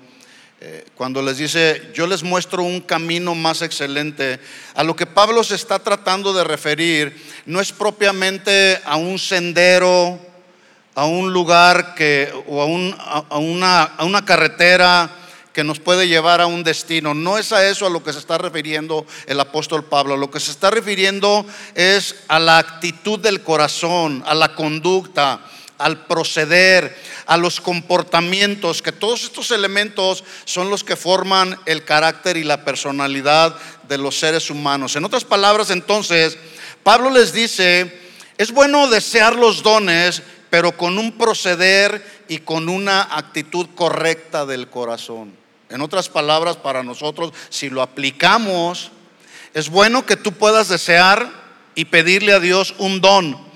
eh, 0.61 0.85
cuando 0.97 1.23
les 1.23 1.38
dice, 1.38 1.91
yo 1.95 2.09
les 2.09 2.25
muestro 2.25 2.65
un 2.65 2.81
camino 2.81 3.37
más 3.37 3.62
excelente, 3.62 4.41
a 4.75 4.83
lo 4.83 4.97
que 4.97 5.07
Pablo 5.07 5.45
se 5.45 5.55
está 5.55 5.79
tratando 5.79 6.33
de 6.33 6.43
referir 6.43 7.17
no 7.47 7.61
es 7.61 7.71
propiamente 7.71 8.81
a 8.85 8.97
un 8.97 9.21
sendero, 9.21 10.19
a 10.97 11.07
un 11.07 11.33
lugar 11.33 11.95
que, 11.95 12.33
o 12.49 12.61
a, 12.61 12.67
una, 13.38 13.83
a 13.85 14.05
una 14.05 14.25
carretera 14.25 15.09
que 15.53 15.62
nos 15.62 15.79
puede 15.79 16.09
llevar 16.09 16.41
a 16.41 16.47
un 16.47 16.65
destino. 16.65 17.15
No 17.15 17.38
es 17.38 17.53
a 17.53 17.69
eso 17.69 17.87
a 17.87 17.91
lo 17.91 18.03
que 18.03 18.12
se 18.12 18.19
está 18.19 18.37
refiriendo 18.37 19.07
el 19.27 19.38
apóstol 19.38 19.85
Pablo. 19.85 20.17
Lo 20.17 20.31
que 20.31 20.41
se 20.41 20.50
está 20.50 20.71
refiriendo 20.71 21.47
es 21.77 22.17
a 22.27 22.41
la 22.41 22.59
actitud 22.59 23.21
del 23.21 23.43
corazón, 23.43 24.25
a 24.27 24.35
la 24.35 24.55
conducta, 24.57 25.41
al 25.78 26.06
proceder, 26.06 26.97
a 27.26 27.37
los 27.37 27.61
comportamientos, 27.61 28.82
que 28.82 28.92
todos 28.92 29.25
estos 29.25 29.50
elementos 29.50 30.25
son 30.44 30.70
los 30.70 30.85
que 30.85 30.97
forman 30.97 31.58
el 31.66 31.85
carácter 31.85 32.37
y 32.37 32.44
la 32.44 32.64
personalidad 32.64 33.56
de 33.88 33.99
los 33.99 34.18
seres 34.18 34.50
humanos. 34.50 34.97
En 34.97 35.04
otras 35.04 35.25
palabras, 35.25 35.70
entonces, 35.70 36.37
Pablo 36.82 37.11
les 37.11 37.32
dice, 37.32 38.00
es 38.37 38.52
bueno 38.52 38.88
desear 38.88 39.37
los 39.37 39.62
dones, 39.62 40.23
pero 40.50 40.76
con 40.76 40.99
un 40.99 41.12
proceder 41.12 42.25
y 42.28 42.38
con 42.38 42.68
una 42.68 43.02
actitud 43.02 43.66
correcta 43.75 44.47
del 44.47 44.68
corazón. 44.68 45.37
En 45.68 45.80
otras 45.80 46.08
palabras, 46.08 46.56
para 46.56 46.82
nosotros, 46.82 47.32
si 47.50 47.68
lo 47.68 47.82
aplicamos, 47.82 48.90
es 49.54 49.68
bueno 49.68 50.06
que 50.06 50.16
tú 50.16 50.32
puedas 50.32 50.68
desear 50.68 51.30
y 51.75 51.87
pedirle 51.87 52.32
a 52.32 52.40
Dios 52.40 52.75
un 52.78 53.00
don, 53.00 53.48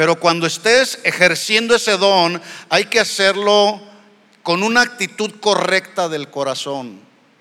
pero 0.00 0.16
cuando 0.16 0.46
estés 0.46 0.98
ejerciendo 1.04 1.76
ese 1.76 1.98
don, 1.98 2.40
hay 2.70 2.86
que 2.86 3.00
hacerlo 3.00 3.78
con 4.42 4.62
una 4.62 4.80
actitud 4.80 5.30
correcta 5.40 6.08
del 6.08 6.30
corazón. 6.30 6.98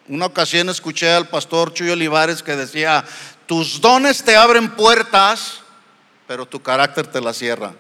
Una 0.10 0.25
ocasión 0.25 0.68
escuché 0.68 1.10
al 1.10 1.30
pastor 1.30 1.74
Chuy 1.74 1.92
Olivares 1.92 2.44
que 2.44 2.58
decía, 2.58 3.06
tus 3.46 3.80
dones 3.80 4.25
te 4.25 4.36
abren 4.36 4.75
puertas, 4.75 5.62
pero 6.28 6.46
tu 6.46 6.62
carácter 6.62 7.08
te 7.08 7.22
la 7.22 7.34
cierra. 7.34 7.75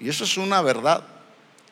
Y 0.00 0.08
eso 0.08 0.24
es 0.24 0.36
una 0.36 0.60
verdad. 0.62 1.04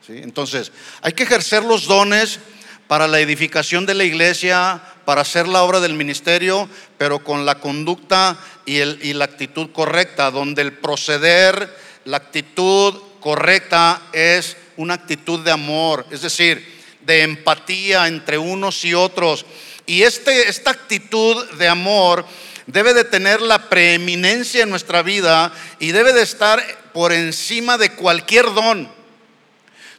¿sí? 0.07 0.21
Entonces, 0.23 0.71
hay 1.01 1.15
que 1.15 1.25
ejercer 1.25 1.65
los 1.65 1.87
dones 1.87 2.39
para 2.87 3.09
la 3.09 3.19
edificación 3.19 3.87
de 3.87 3.95
la 3.95 4.05
iglesia, 4.05 4.81
para 5.05 5.23
hacer 5.23 5.49
la 5.49 5.65
obra 5.65 5.81
del 5.81 5.95
ministerio, 5.95 6.69
pero 6.97 7.25
con 7.25 7.45
la 7.45 7.57
conducta 7.57 8.39
y, 8.67 8.79
y 8.79 9.15
la 9.15 9.25
actitud 9.25 9.73
correcta, 9.73 10.31
donde 10.31 10.63
el 10.63 10.75
proceder 10.75 11.91
la 12.05 12.17
actitud 12.19 12.95
correcta 13.21 14.03
es 14.13 14.57
una 14.77 14.95
actitud 14.95 15.41
de 15.41 15.51
amor, 15.51 16.07
es 16.11 16.23
decir, 16.23 16.83
de 17.03 17.23
empatía 17.23 18.07
entre 18.07 18.39
unos 18.39 18.85
y 18.85 18.95
otros. 18.95 19.45
Y 19.87 20.03
este, 20.03 20.49
esta 20.49 20.71
actitud 20.71 21.45
de 21.53 21.69
amor 21.69 22.25
debe 22.67 22.95
de 22.95 23.05
tener 23.05 23.41
la 23.41 23.69
preeminencia 23.69 24.63
en 24.63 24.71
nuestra 24.71 25.03
vida 25.03 25.53
y 25.79 25.93
debe 25.93 26.13
de 26.13 26.23
estar 26.23 26.63
por 26.93 27.13
encima 27.13 27.79
de 27.79 27.93
cualquier 27.93 28.53
don. 28.55 28.89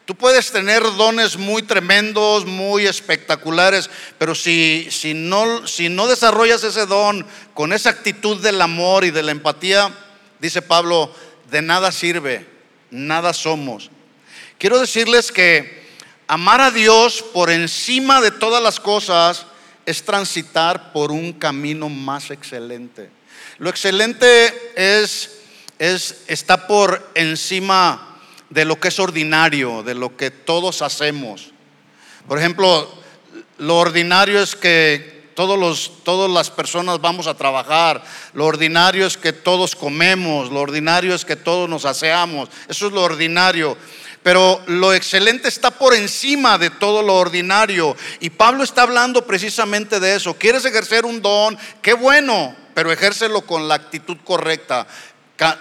Tú 0.06 0.16
puedes 0.16 0.52
tener 0.52 0.84
dones 0.84 1.38
muy 1.38 1.64
tremendos, 1.64 2.46
muy 2.46 2.86
espectaculares, 2.86 3.90
pero 4.18 4.36
si, 4.36 4.88
si, 4.92 5.14
no, 5.14 5.66
si 5.66 5.88
no 5.88 6.08
desarrollas 6.08 6.64
ese 6.66 6.86
don 6.86 7.26
con 7.54 7.72
esa 7.72 7.92
actitud 7.92 8.42
del 8.42 8.62
amor 8.62 9.06
y 9.06 9.12
de 9.12 9.24
la 9.24 9.32
empatía, 9.32 9.94
dice 10.42 10.62
Pablo, 10.62 11.14
de 11.54 11.62
nada 11.62 11.92
sirve, 11.92 12.44
nada 12.90 13.32
somos. 13.32 13.92
Quiero 14.58 14.80
decirles 14.80 15.32
que 15.32 15.84
amar 16.28 16.60
a 16.62 16.72
Dios 16.72 17.24
por 17.32 17.52
encima 17.52 18.22
de 18.22 18.32
todas 18.32 18.62
las 18.62 18.80
cosas 18.80 19.46
es 19.86 20.04
transitar 20.04 20.92
por 20.94 21.12
un 21.12 21.32
camino 21.32 21.90
más 21.90 22.32
excelente. 22.32 23.12
Lo 23.60 23.70
excelente 23.70 24.74
es, 24.76 25.42
es 25.78 26.24
está 26.26 26.66
por 26.66 27.12
encima 27.14 28.18
de 28.50 28.66
lo 28.66 28.80
que 28.80 28.88
es 28.88 29.00
ordinario, 29.00 29.84
de 29.84 29.94
lo 29.94 30.18
que 30.18 30.32
todos 30.32 30.82
hacemos. 30.82 31.52
Por 32.28 32.40
ejemplo, 32.40 32.92
lo 33.60 33.78
ordinario 33.78 34.42
es 34.42 34.56
que 34.56 35.13
todos 35.36 35.60
los, 35.60 36.04
todas 36.04 36.30
las 36.30 36.50
personas 36.50 37.02
vamos 37.02 37.28
a 37.28 37.36
trabajar. 37.36 38.04
Lo 38.34 38.46
ordinario 38.46 39.06
es 39.06 39.18
que 39.18 39.34
todos 39.34 39.76
comemos, 39.76 40.52
lo 40.52 40.60
ordinario 40.60 41.14
es 41.14 41.26
que 41.26 41.36
todos 41.36 41.70
nos 41.70 41.86
aseamos. 41.86 42.50
Eso 42.68 42.88
es 42.88 42.94
lo 42.94 43.02
ordinario. 43.02 43.78
Pero 44.24 44.62
lo 44.68 44.94
excelente 44.94 45.50
está 45.50 45.72
por 45.72 45.94
encima 45.94 46.58
de 46.58 46.70
todo 46.70 47.02
lo 47.02 47.16
ordinario. 47.16 47.96
Y 48.22 48.30
Pablo 48.30 48.64
está 48.64 48.84
hablando 48.84 49.26
precisamente 49.26 50.00
de 50.00 50.16
eso. 50.16 50.34
¿Quieres 50.36 50.64
ejercer 50.64 51.06
un 51.06 51.22
don? 51.22 51.58
Qué 51.82 51.94
bueno, 51.94 52.56
pero 52.74 52.92
ejércelo 52.92 53.42
con 53.42 53.68
la 53.68 53.76
actitud 53.76 54.18
correcta 54.24 54.88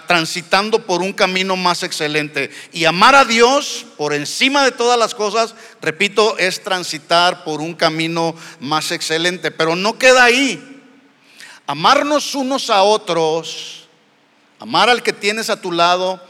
transitando 0.07 0.85
por 0.85 1.01
un 1.01 1.13
camino 1.13 1.55
más 1.55 1.83
excelente. 1.83 2.51
Y 2.71 2.85
amar 2.85 3.15
a 3.15 3.25
Dios 3.25 3.85
por 3.97 4.13
encima 4.13 4.63
de 4.63 4.71
todas 4.71 4.97
las 4.97 5.15
cosas, 5.15 5.55
repito, 5.81 6.37
es 6.37 6.63
transitar 6.63 7.43
por 7.43 7.61
un 7.61 7.73
camino 7.73 8.35
más 8.59 8.91
excelente. 8.91 9.51
Pero 9.51 9.75
no 9.75 9.97
queda 9.97 10.23
ahí. 10.23 10.81
Amarnos 11.65 12.35
unos 12.35 12.69
a 12.69 12.83
otros, 12.83 13.87
amar 14.59 14.89
al 14.89 15.01
que 15.01 15.13
tienes 15.13 15.49
a 15.49 15.61
tu 15.61 15.71
lado, 15.71 16.21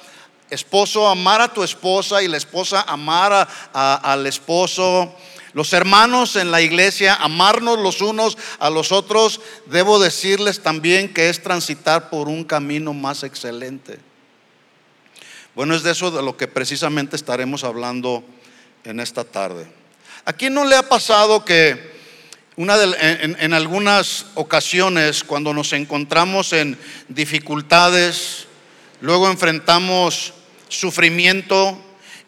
esposo, 0.49 1.07
amar 1.07 1.41
a 1.41 1.53
tu 1.53 1.63
esposa 1.63 2.21
y 2.21 2.27
la 2.27 2.37
esposa 2.37 2.85
amar 2.87 3.47
al 3.73 4.27
esposo 4.27 5.15
los 5.53 5.73
hermanos 5.73 6.35
en 6.35 6.51
la 6.51 6.61
iglesia, 6.61 7.15
amarnos 7.15 7.79
los 7.79 8.01
unos 8.01 8.37
a 8.59 8.69
los 8.69 8.91
otros, 8.91 9.39
debo 9.67 9.99
decirles 9.99 10.61
también 10.61 11.13
que 11.13 11.29
es 11.29 11.43
transitar 11.43 12.09
por 12.09 12.27
un 12.27 12.43
camino 12.43 12.93
más 12.93 13.23
excelente. 13.23 13.99
Bueno, 15.55 15.75
es 15.75 15.83
de 15.83 15.91
eso 15.91 16.09
de 16.09 16.23
lo 16.23 16.35
que 16.35 16.47
precisamente 16.47 17.15
estaremos 17.15 17.63
hablando 17.63 18.23
en 18.83 18.99
esta 18.99 19.23
tarde. 19.23 19.71
¿A 20.25 20.33
quién 20.33 20.53
no 20.53 20.65
le 20.65 20.75
ha 20.75 20.89
pasado 20.89 21.45
que 21.45 21.93
Una 22.55 22.75
en, 22.83 23.35
en 23.39 23.53
algunas 23.53 24.27
ocasiones, 24.35 25.23
cuando 25.23 25.53
nos 25.53 25.73
encontramos 25.73 26.53
en 26.53 26.77
dificultades, 27.09 28.45
luego 29.01 29.27
enfrentamos 29.27 30.33
sufrimiento, 30.67 31.79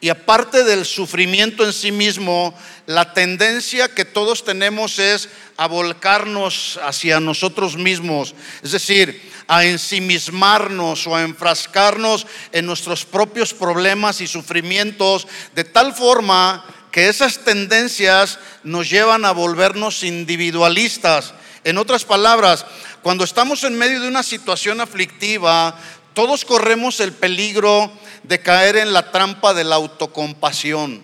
y 0.06 0.10
aparte 0.10 0.64
del 0.64 0.86
sufrimiento 0.86 1.66
en 1.66 1.74
sí 1.74 1.92
mismo, 1.92 2.54
la 2.86 3.16
tendencia 3.16 3.88
que 3.88 4.06
todos 4.06 4.46
tenemos 4.46 5.00
es 5.00 5.30
a 5.58 5.68
volcarnos 5.68 6.80
hacia 6.84 7.20
nosotros 7.20 7.76
mismos, 7.76 8.36
es 8.62 8.72
decir, 8.72 9.32
a 9.48 9.66
ensimismarnos 9.66 11.08
o 11.08 11.16
a 11.16 11.24
enfrascarnos 11.24 12.28
en 12.52 12.68
nuestros 12.68 13.04
propios 13.04 13.56
problemas 13.56 14.22
y 14.22 14.28
sufrimientos, 14.28 15.28
de 15.56 15.64
tal 15.64 15.96
forma 15.96 16.64
que 16.92 17.10
esas 17.10 17.40
tendencias 17.40 18.38
nos 18.64 18.88
llevan 18.88 19.26
a 19.26 19.32
volvernos 19.32 20.04
individualistas. 20.04 21.34
En 21.64 21.80
otras 21.80 22.06
palabras, 22.06 22.64
cuando 23.02 23.24
estamos 23.24 23.64
en 23.64 23.76
medio 23.76 24.00
de 24.02 24.08
una 24.08 24.22
situación 24.22 24.82
aflictiva, 24.82 25.80
todos 26.15 26.45
corremos 26.45 27.01
el 27.01 27.12
peligro 27.12 27.91
de 28.24 28.39
caer 28.39 28.77
en 28.77 28.93
la 28.93 29.12
trampa 29.12 29.53
de 29.53 29.65
la 29.65 29.75
autocompasión. 29.75 31.03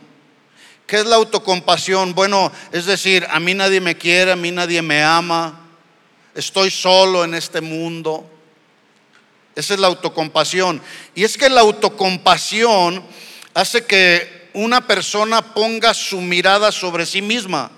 ¿Qué 0.88 1.00
es 1.00 1.06
la 1.06 1.18
autocompasión? 1.18 2.16
Bueno, 2.16 2.52
es 2.72 2.86
decir, 2.86 3.28
a 3.30 3.40
mí 3.40 3.54
nadie 3.54 3.82
me 3.82 3.98
quiere, 3.98 4.32
a 4.32 4.36
mí 4.36 4.52
nadie 4.52 4.82
me 4.82 5.04
ama, 5.04 5.68
estoy 6.34 6.72
solo 6.72 7.24
en 7.26 7.36
este 7.36 7.62
mundo. 7.62 8.28
Esa 9.54 9.74
es 9.74 9.80
la 9.82 9.88
autocompasión. 9.88 10.82
Y 11.14 11.26
es 11.26 11.38
que 11.38 11.50
la 11.50 11.62
autocompasión 11.62 13.04
hace 13.54 13.86
que 13.86 14.50
una 14.54 14.88
persona 14.88 15.54
ponga 15.54 15.94
su 15.94 16.22
mirada 16.22 16.72
sobre 16.72 17.06
sí 17.06 17.22
misma. 17.22 17.70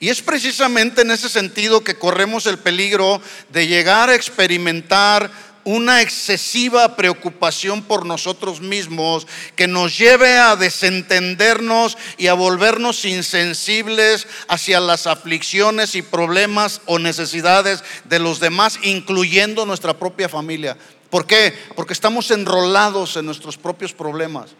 Y 0.00 0.08
es 0.08 0.22
precisamente 0.22 1.02
en 1.02 1.10
ese 1.10 1.28
sentido 1.28 1.84
que 1.84 1.98
corremos 1.98 2.46
el 2.46 2.58
peligro 2.58 3.20
de 3.50 3.66
llegar 3.66 4.08
a 4.08 4.14
experimentar 4.14 5.30
una 5.64 6.02
excesiva 6.02 6.96
preocupación 6.96 7.82
por 7.82 8.06
nosotros 8.06 8.60
mismos 8.60 9.26
que 9.56 9.66
nos 9.66 9.96
lleve 9.96 10.36
a 10.38 10.56
desentendernos 10.56 11.96
y 12.18 12.26
a 12.26 12.34
volvernos 12.34 13.04
insensibles 13.04 14.26
hacia 14.48 14.80
las 14.80 15.06
aflicciones 15.06 15.94
y 15.94 16.02
problemas 16.02 16.80
o 16.86 16.98
necesidades 16.98 17.82
de 18.04 18.18
los 18.18 18.40
demás, 18.40 18.78
incluyendo 18.82 19.66
nuestra 19.66 19.98
propia 19.98 20.28
familia. 20.28 20.76
¿Por 21.10 21.26
qué? 21.26 21.54
Porque 21.76 21.92
estamos 21.92 22.30
enrolados 22.30 23.16
en 23.16 23.26
nuestros 23.26 23.56
propios 23.56 23.92
problemas. 23.92 24.50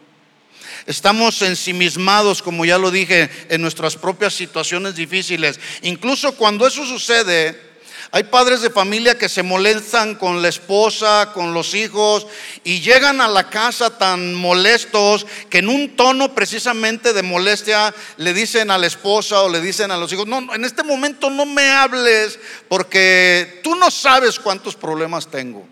Estamos 0.85 1.41
ensimismados, 1.41 2.41
como 2.41 2.63
ya 2.63 2.77
lo 2.77 2.91
dije, 2.91 3.29
en 3.49 3.61
nuestras 3.61 3.95
propias 3.95 4.33
situaciones 4.33 4.95
difíciles. 4.95 5.59
Incluso 5.81 6.35
cuando 6.35 6.67
eso 6.67 6.85
sucede, 6.85 7.74
hay 8.15 8.23
padres 8.23 8.61
de 8.61 8.69
familia 8.69 9.17
que 9.17 9.27
se 9.27 9.43
molestan 9.43 10.15
con 10.15 10.41
la 10.41 10.47
esposa, 10.47 11.31
con 11.33 11.53
los 11.53 11.75
hijos 11.75 12.25
y 12.63 12.79
llegan 12.79 13.19
a 13.19 13.27
la 13.27 13.49
casa 13.49 13.97
tan 13.97 14.33
molestos 14.33 15.27
que 15.49 15.57
en 15.57 15.67
un 15.67 15.97
tono 15.97 16.33
precisamente 16.33 17.11
de 17.11 17.23
molestia 17.23 17.93
le 18.15 18.33
dicen 18.33 18.71
a 18.71 18.77
la 18.77 18.87
esposa 18.87 19.41
o 19.41 19.49
le 19.49 19.59
dicen 19.59 19.91
a 19.91 19.97
los 19.97 20.13
hijos, 20.13 20.27
no, 20.27 20.55
en 20.55 20.63
este 20.63 20.81
momento 20.81 21.29
no 21.29 21.45
me 21.45 21.69
hables 21.69 22.39
porque 22.69 23.59
tú 23.61 23.75
no 23.75 23.91
sabes 23.91 24.39
cuántos 24.39 24.75
problemas 24.77 25.29
tengo. 25.29 25.67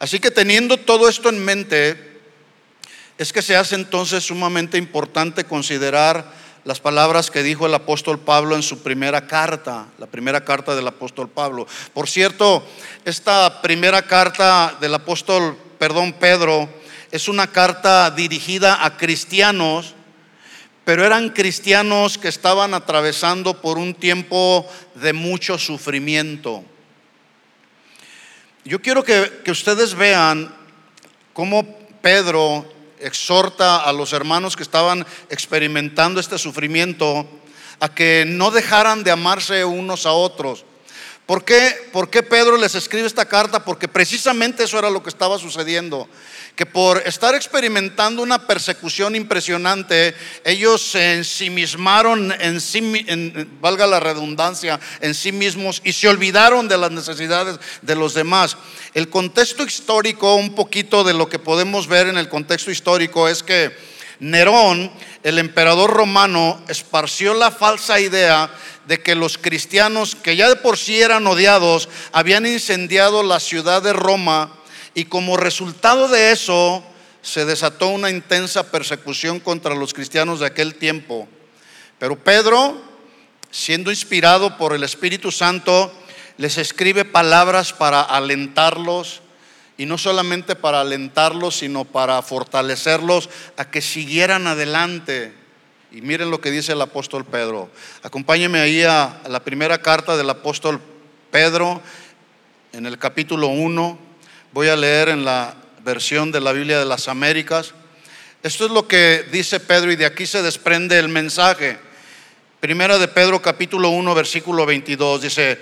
Así 0.00 0.18
que 0.18 0.32
teniendo 0.32 0.76
todo 0.76 1.08
esto 1.08 1.28
en 1.28 1.44
mente, 1.44 2.18
es 3.16 3.32
que 3.32 3.42
se 3.42 3.54
hace 3.54 3.76
entonces 3.76 4.24
sumamente 4.24 4.76
importante 4.76 5.44
considerar 5.44 6.43
las 6.64 6.80
palabras 6.80 7.30
que 7.30 7.42
dijo 7.42 7.66
el 7.66 7.74
apóstol 7.74 8.18
Pablo 8.18 8.56
en 8.56 8.62
su 8.62 8.82
primera 8.82 9.26
carta, 9.26 9.86
la 9.98 10.06
primera 10.06 10.44
carta 10.44 10.74
del 10.74 10.88
apóstol 10.88 11.28
Pablo. 11.28 11.66
Por 11.92 12.08
cierto, 12.08 12.66
esta 13.04 13.60
primera 13.60 14.02
carta 14.02 14.74
del 14.80 14.94
apóstol, 14.94 15.56
perdón, 15.78 16.14
Pedro, 16.14 16.68
es 17.10 17.28
una 17.28 17.46
carta 17.46 18.10
dirigida 18.10 18.84
a 18.84 18.96
cristianos, 18.96 19.94
pero 20.84 21.04
eran 21.04 21.30
cristianos 21.30 22.16
que 22.16 22.28
estaban 22.28 22.72
atravesando 22.72 23.60
por 23.60 23.76
un 23.76 23.94
tiempo 23.94 24.66
de 24.94 25.12
mucho 25.12 25.58
sufrimiento. 25.58 26.64
Yo 28.64 28.80
quiero 28.80 29.04
que, 29.04 29.42
que 29.44 29.50
ustedes 29.50 29.94
vean 29.94 30.54
cómo 31.34 31.78
Pedro 32.00 32.73
exhorta 33.06 33.76
a 33.76 33.92
los 33.92 34.12
hermanos 34.12 34.56
que 34.56 34.62
estaban 34.62 35.06
experimentando 35.30 36.20
este 36.20 36.38
sufrimiento 36.38 37.26
a 37.80 37.88
que 37.88 38.24
no 38.26 38.50
dejaran 38.50 39.04
de 39.04 39.10
amarse 39.10 39.64
unos 39.64 40.06
a 40.06 40.12
otros. 40.12 40.64
¿Por 41.26 41.42
qué? 41.42 41.88
¿Por 41.90 42.10
qué 42.10 42.22
Pedro 42.22 42.58
les 42.58 42.74
escribe 42.74 43.06
esta 43.06 43.24
carta? 43.24 43.64
Porque 43.64 43.88
precisamente 43.88 44.64
eso 44.64 44.78
era 44.78 44.90
lo 44.90 45.02
que 45.02 45.08
estaba 45.08 45.38
sucediendo. 45.38 46.06
Que 46.54 46.66
por 46.66 47.02
estar 47.06 47.34
experimentando 47.34 48.22
una 48.22 48.46
persecución 48.46 49.16
impresionante, 49.16 50.14
ellos 50.44 50.82
se 50.82 51.14
ensimismaron 51.14 52.30
en 52.38 52.60
sí, 52.60 53.06
en, 53.06 53.58
valga 53.58 53.86
la 53.86 54.00
redundancia, 54.00 54.78
en 55.00 55.14
sí 55.14 55.32
mismos 55.32 55.80
y 55.82 55.94
se 55.94 56.08
olvidaron 56.08 56.68
de 56.68 56.76
las 56.76 56.90
necesidades 56.90 57.58
de 57.80 57.94
los 57.94 58.12
demás. 58.12 58.58
El 58.92 59.08
contexto 59.08 59.64
histórico, 59.64 60.34
un 60.34 60.54
poquito 60.54 61.04
de 61.04 61.14
lo 61.14 61.30
que 61.30 61.38
podemos 61.38 61.86
ver 61.86 62.08
en 62.08 62.18
el 62.18 62.28
contexto 62.28 62.70
histórico 62.70 63.28
es 63.28 63.42
que 63.42 63.74
Nerón, 64.30 64.90
el 65.22 65.38
emperador 65.38 65.90
romano, 65.90 66.62
esparció 66.68 67.34
la 67.34 67.50
falsa 67.50 68.00
idea 68.00 68.50
de 68.86 69.02
que 69.02 69.14
los 69.14 69.36
cristianos, 69.36 70.14
que 70.14 70.34
ya 70.34 70.48
de 70.48 70.56
por 70.56 70.78
sí 70.78 71.00
eran 71.00 71.26
odiados, 71.26 71.90
habían 72.10 72.46
incendiado 72.46 73.22
la 73.22 73.38
ciudad 73.38 73.82
de 73.82 73.92
Roma 73.92 74.56
y 74.94 75.04
como 75.04 75.36
resultado 75.36 76.08
de 76.08 76.32
eso 76.32 76.82
se 77.20 77.44
desató 77.44 77.88
una 77.88 78.10
intensa 78.10 78.70
persecución 78.70 79.40
contra 79.40 79.74
los 79.74 79.92
cristianos 79.92 80.40
de 80.40 80.46
aquel 80.46 80.76
tiempo. 80.76 81.28
Pero 81.98 82.18
Pedro, 82.18 82.80
siendo 83.50 83.90
inspirado 83.90 84.56
por 84.56 84.74
el 84.74 84.84
Espíritu 84.84 85.32
Santo, 85.32 85.92
les 86.38 86.56
escribe 86.56 87.04
palabras 87.04 87.74
para 87.74 88.00
alentarlos 88.00 89.20
y 89.76 89.86
no 89.86 89.98
solamente 89.98 90.54
para 90.56 90.80
alentarlos, 90.80 91.56
sino 91.56 91.84
para 91.84 92.20
fortalecerlos 92.22 93.28
a 93.56 93.70
que 93.70 93.80
siguieran 93.80 94.46
adelante 94.46 95.32
y 95.94 96.02
miren 96.02 96.30
lo 96.30 96.40
que 96.40 96.50
dice 96.50 96.72
el 96.72 96.80
apóstol 96.80 97.24
Pedro. 97.24 97.70
Acompáñenme 98.02 98.58
ahí 98.58 98.82
a, 98.82 99.20
la 99.28 99.44
primera 99.44 99.80
carta 99.80 100.16
del 100.16 100.28
apóstol 100.28 100.80
Pedro, 101.30 101.80
en 102.72 102.84
el 102.86 102.98
capítulo 102.98 103.46
1. 103.46 103.98
Voy 104.52 104.68
a 104.68 104.76
leer 104.76 105.10
en 105.10 105.24
la 105.24 105.54
versión 105.84 106.32
de 106.32 106.40
la 106.40 106.50
Biblia 106.50 106.80
de 106.80 106.84
las 106.84 107.06
Américas. 107.06 107.74
Esto 108.42 108.64
es 108.64 108.72
lo 108.72 108.88
que 108.88 109.24
dice 109.30 109.60
Pedro 109.60 109.92
y 109.92 109.96
de 109.96 110.06
aquí 110.06 110.26
se 110.26 110.42
desprende 110.42 110.98
el 110.98 111.08
mensaje. 111.08 111.78
Primera 112.58 112.98
de 112.98 113.06
Pedro 113.06 113.40
capítulo 113.40 113.90
1 113.90 114.14
versículo 114.16 114.66
22 114.66 115.22
dice, 115.22 115.60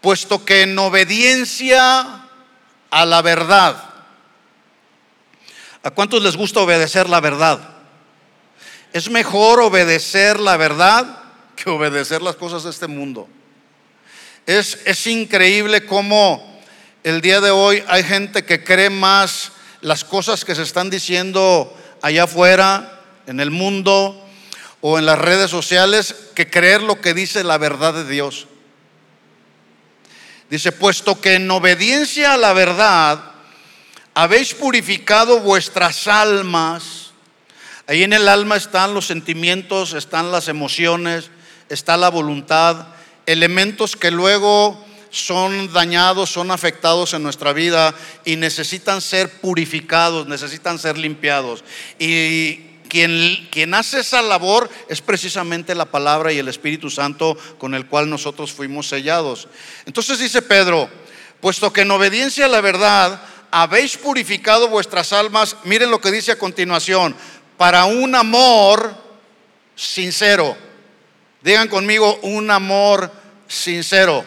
puesto 0.00 0.44
que 0.44 0.62
en 0.62 0.78
obediencia 0.78 2.23
a 2.94 3.04
la 3.04 3.22
verdad, 3.22 3.76
¿a 5.82 5.90
cuántos 5.90 6.22
les 6.22 6.36
gusta 6.36 6.60
obedecer 6.60 7.08
la 7.08 7.18
verdad? 7.18 7.58
Es 8.92 9.10
mejor 9.10 9.60
obedecer 9.60 10.38
la 10.38 10.56
verdad 10.56 11.18
que 11.56 11.70
obedecer 11.70 12.22
las 12.22 12.36
cosas 12.36 12.62
de 12.62 12.70
este 12.70 12.86
mundo. 12.86 13.28
Es, 14.46 14.78
es 14.84 15.08
increíble 15.08 15.84
cómo 15.84 16.60
el 17.02 17.20
día 17.20 17.40
de 17.40 17.50
hoy 17.50 17.82
hay 17.88 18.04
gente 18.04 18.44
que 18.44 18.62
cree 18.62 18.90
más 18.90 19.50
las 19.80 20.04
cosas 20.04 20.44
que 20.44 20.54
se 20.54 20.62
están 20.62 20.88
diciendo 20.88 21.76
allá 22.00 22.24
afuera, 22.24 23.02
en 23.26 23.40
el 23.40 23.50
mundo 23.50 24.24
o 24.82 25.00
en 25.00 25.06
las 25.06 25.18
redes 25.18 25.50
sociales, 25.50 26.14
que 26.36 26.48
creer 26.48 26.80
lo 26.80 27.00
que 27.00 27.12
dice 27.12 27.42
la 27.42 27.58
verdad 27.58 27.92
de 27.92 28.04
Dios. 28.04 28.46
Dice, 30.54 30.70
puesto 30.70 31.20
que 31.20 31.34
en 31.34 31.50
obediencia 31.50 32.34
a 32.34 32.36
la 32.36 32.52
verdad 32.52 33.32
habéis 34.14 34.54
purificado 34.54 35.40
vuestras 35.40 36.06
almas 36.06 37.04
Ahí 37.86 38.02
en 38.02 38.14
el 38.14 38.28
alma 38.28 38.56
están 38.56 38.94
los 38.94 39.06
sentimientos, 39.06 39.92
están 39.92 40.32
las 40.32 40.48
emociones, 40.48 41.28
está 41.68 41.98
la 41.98 42.08
voluntad, 42.08 42.86
elementos 43.26 43.94
que 43.94 44.10
luego 44.10 44.82
son 45.10 45.70
dañados, 45.70 46.30
son 46.30 46.50
afectados 46.50 47.12
en 47.12 47.22
nuestra 47.22 47.52
vida 47.52 47.94
y 48.24 48.36
necesitan 48.36 49.02
ser 49.02 49.30
purificados, 49.40 50.26
necesitan 50.26 50.78
ser 50.78 50.96
limpiados. 50.96 51.62
Y 51.98 52.73
quien, 52.94 53.74
hace 53.74 54.00
esa 54.00 54.22
labor 54.22 54.70
es 54.88 55.00
precisamente 55.00 55.74
la 55.74 55.86
palabra 55.86 56.32
y 56.32 56.38
el 56.38 56.46
Espíritu 56.46 56.90
Santo 56.90 57.36
con 57.58 57.74
el 57.74 57.86
cual 57.86 58.08
nosotros 58.08 58.52
fuimos 58.52 58.86
sellados. 58.86 59.48
Entonces 59.84 60.20
dice 60.20 60.42
Pedro, 60.42 60.88
puesto 61.40 61.72
que 61.72 61.80
en 61.80 61.90
obediencia 61.90 62.44
a 62.44 62.48
la 62.48 62.60
verdad 62.60 63.20
habéis 63.50 63.96
purificado 63.96 64.68
vuestras 64.68 65.12
almas, 65.12 65.56
miren 65.64 65.90
lo 65.90 66.00
que 66.00 66.12
dice 66.12 66.30
a 66.30 66.38
continuación, 66.38 67.16
para 67.56 67.86
un 67.86 68.14
amor 68.14 68.94
sincero. 69.74 70.56
Digan 71.42 71.66
conmigo 71.66 72.20
un 72.22 72.48
amor 72.48 73.10
sincero. 73.48 74.24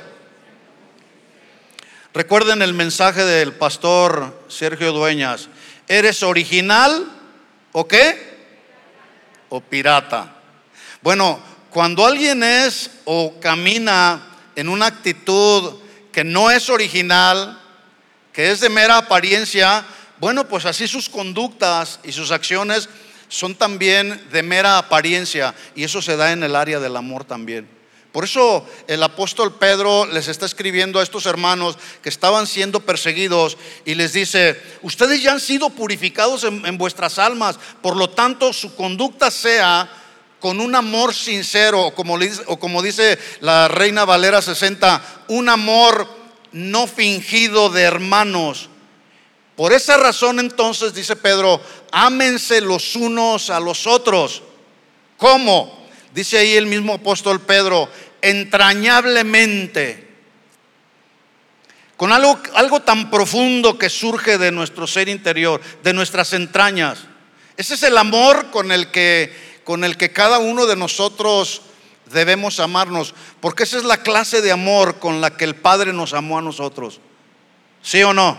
Recuerden 2.14 2.62
el 2.62 2.74
mensaje 2.74 3.24
del 3.24 3.54
pastor 3.54 4.44
Sergio 4.50 4.92
Dueñas. 4.92 5.48
¿Eres 5.88 6.22
original 6.22 7.06
o 7.72 7.88
qué? 7.88 8.27
O 9.50 9.62
pirata. 9.62 10.36
Bueno, 11.02 11.40
cuando 11.70 12.06
alguien 12.06 12.44
es 12.44 12.90
o 13.06 13.40
camina 13.40 14.22
en 14.56 14.70
una 14.70 14.88
actitud 14.88 15.80
que 16.12 16.24
no 16.24 16.50
es 16.50 16.70
original, 16.70 17.62
que 18.34 18.52
es 18.52 18.60
de 18.60 18.70
mera 18.70 18.98
apariencia, 18.98 19.86
bueno, 20.20 20.48
pues 20.48 20.66
así 20.66 20.88
sus 20.88 21.10
conductas 21.10 22.00
y 22.04 22.12
sus 22.12 22.32
acciones 22.32 22.90
son 23.28 23.56
también 23.56 24.28
de 24.32 24.42
mera 24.42 24.78
apariencia 24.78 25.54
y 25.76 25.84
eso 25.84 26.02
se 26.02 26.18
da 26.18 26.32
en 26.32 26.44
el 26.44 26.56
área 26.56 26.80
del 26.80 26.96
amor 26.96 27.24
también. 27.24 27.77
Por 28.18 28.24
eso 28.24 28.66
el 28.88 29.04
apóstol 29.04 29.54
Pedro 29.60 30.08
les 30.08 30.28
está 30.28 30.48
escribiendo 30.48 31.00
a 31.00 31.04
estos 31.04 31.28
hermanos 31.28 31.78
que 32.02 32.10
estaban 32.10 32.48
siendo 32.48 32.80
perseguidos 32.80 33.60
y 33.86 33.94
les 33.94 34.12
dice, 34.12 34.60
ustedes 34.82 35.22
ya 35.22 35.34
han 35.34 35.40
sido 35.40 35.70
purificados 35.70 36.44
en, 36.44 36.80
vuestras 36.80 37.20
almas, 37.20 37.60
por 37.80 37.96
lo 37.96 38.10
tanto 38.10 38.54
su 38.54 38.74
conducta 38.74 39.30
sea 39.30 39.88
con 40.40 40.60
un 40.60 40.74
amor 40.74 41.14
sincero, 41.14 41.94
como, 41.96 42.18
o 42.48 42.58
como 42.58 42.82
dice 42.82 43.20
la 43.42 43.68
Reina 43.68 44.04
Valera 44.04 44.42
60, 44.42 45.26
un 45.28 45.48
amor 45.48 46.08
no 46.54 46.88
fingido 46.88 47.70
de 47.70 47.84
hermanos. 47.84 48.68
Por 49.56 49.74
esa 49.74 49.96
razón 49.96 50.40
entonces, 50.40 50.96
dice 50.96 51.16
Pedro, 51.18 51.62
ámense 51.92 52.62
los 52.62 52.96
unos 52.96 53.52
a 53.52 53.60
los 53.60 53.86
otros. 53.86 54.42
¿Cómo? 55.18 55.78
Dice 56.18 56.40
ahí 56.40 56.56
el 56.56 56.66
mismo 56.66 56.96
apóstol 56.96 57.42
Pedro, 57.42 57.88
entrañablemente, 58.22 60.08
con 61.98 62.12
algo, 62.12 62.40
algo 62.54 62.82
tan 62.82 63.10
profundo 63.10 63.78
que 63.78 63.90
surge 63.90 64.38
de 64.38 64.52
nuestro 64.52 64.86
ser 64.86 65.10
interior, 65.10 65.62
de 65.84 65.94
nuestras 65.94 66.34
entrañas. 66.34 67.00
Ese 67.58 67.74
es 67.74 67.84
el 67.84 67.98
amor 67.98 68.52
con 68.52 68.72
el 68.72 68.92
que, 68.92 69.62
con 69.64 69.84
el 69.84 69.98
que 69.98 70.12
cada 70.12 70.38
uno 70.38 70.68
de 70.68 70.76
nosotros 70.76 71.64
debemos 72.12 72.60
amarnos, 72.60 73.16
porque 73.40 73.64
esa 73.64 73.78
es 73.78 73.84
la 73.84 73.98
clase 73.98 74.42
de 74.42 74.52
amor 74.52 75.00
con 75.00 75.22
la 75.22 75.36
que 75.36 75.44
el 75.44 75.56
Padre 75.56 75.92
nos 75.92 76.14
amó 76.14 76.38
a 76.38 76.42
nosotros. 76.44 77.00
¿Sí 77.82 78.04
o 78.04 78.14
no? 78.14 78.38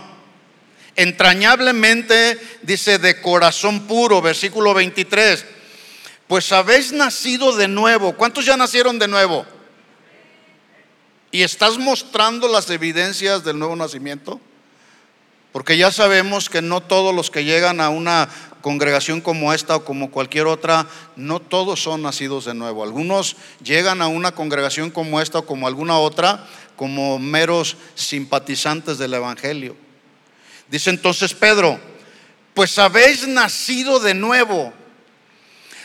Entrañablemente, 0.95 2.39
dice, 2.61 2.97
de 2.97 3.21
corazón 3.21 3.87
puro, 3.87 4.21
versículo 4.21 4.73
23, 4.73 5.45
pues 6.27 6.51
habéis 6.51 6.91
nacido 6.91 7.55
de 7.55 7.67
nuevo. 7.67 8.13
¿Cuántos 8.13 8.45
ya 8.45 8.57
nacieron 8.57 8.99
de 8.99 9.07
nuevo? 9.07 9.45
¿Y 11.31 11.43
estás 11.43 11.77
mostrando 11.77 12.47
las 12.47 12.69
evidencias 12.69 13.43
del 13.43 13.59
nuevo 13.59 13.75
nacimiento? 13.75 14.39
Porque 15.51 15.77
ya 15.77 15.91
sabemos 15.91 16.49
que 16.49 16.61
no 16.61 16.81
todos 16.81 17.13
los 17.13 17.29
que 17.29 17.43
llegan 17.43 17.81
a 17.81 17.89
una 17.89 18.29
congregación 18.61 19.21
como 19.21 19.53
esta 19.53 19.77
o 19.77 19.85
como 19.85 20.11
cualquier 20.11 20.47
otra, 20.47 20.87
no 21.15 21.39
todos 21.39 21.81
son 21.81 22.01
nacidos 22.01 22.45
de 22.45 22.53
nuevo. 22.53 22.83
Algunos 22.83 23.35
llegan 23.63 24.01
a 24.01 24.07
una 24.07 24.31
congregación 24.31 24.91
como 24.91 25.21
esta 25.21 25.39
o 25.39 25.45
como 25.45 25.67
alguna 25.67 25.97
otra 25.97 26.45
como 26.75 27.19
meros 27.19 27.75
simpatizantes 27.93 28.97
del 28.97 29.13
Evangelio. 29.13 29.75
Dice 30.69 30.91
entonces 30.91 31.33
Pedro, 31.33 31.77
pues 32.53 32.79
habéis 32.79 33.27
nacido 33.27 33.99
de 33.99 34.13
nuevo, 34.13 34.71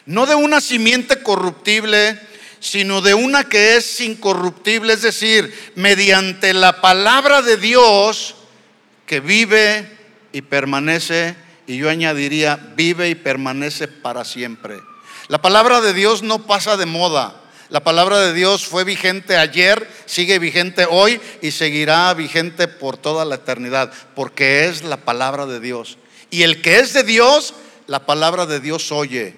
no 0.07 0.27
de 0.27 0.37
una 0.37 0.61
simiente 0.61 1.21
corruptible, 1.23 2.21
sino 2.65 3.03
de 3.03 3.13
una 3.13 3.45
que 3.45 3.77
es 3.77 4.01
incorruptible, 4.01 4.95
es 4.95 5.03
decir, 5.03 5.53
mediante 5.75 6.55
la 6.55 6.81
palabra 6.81 7.43
de 7.43 7.59
Dios 7.59 8.37
que 9.05 9.21
vive 9.21 9.87
y 10.33 10.41
permanece 10.41 11.37
y 11.67 11.77
yo 11.77 11.91
añadiría, 11.91 12.57
vive 12.75 13.11
y 13.11 13.15
permanece 13.17 13.87
para 13.87 14.25
siempre. 14.25 14.81
La 15.29 15.43
palabra 15.43 15.83
de 15.83 15.93
Dios 15.93 16.23
no 16.23 16.47
pasa 16.47 16.79
de 16.79 16.87
moda. 16.87 17.39
La 17.69 17.85
palabra 17.85 18.19
de 18.21 18.33
Dios 18.33 18.65
fue 18.65 18.85
vigente 18.85 19.37
ayer, 19.37 19.87
sigue 20.07 20.39
vigente 20.39 20.87
hoy 20.89 21.21
y 21.43 21.51
seguirá 21.51 22.15
vigente 22.15 22.67
por 22.67 22.97
toda 22.97 23.27
la 23.27 23.35
eternidad, 23.35 23.93
porque 24.15 24.69
es 24.69 24.83
la 24.83 24.97
palabra 24.97 25.45
de 25.45 25.61
Dios. 25.61 25.99
Y 26.31 26.45
el 26.45 26.63
que 26.63 26.79
es 26.79 26.95
de 26.95 27.03
Dios, 27.03 27.53
la 27.87 28.07
palabra 28.07 28.47
de 28.47 28.61
Dios 28.61 28.91
oye 28.91 29.37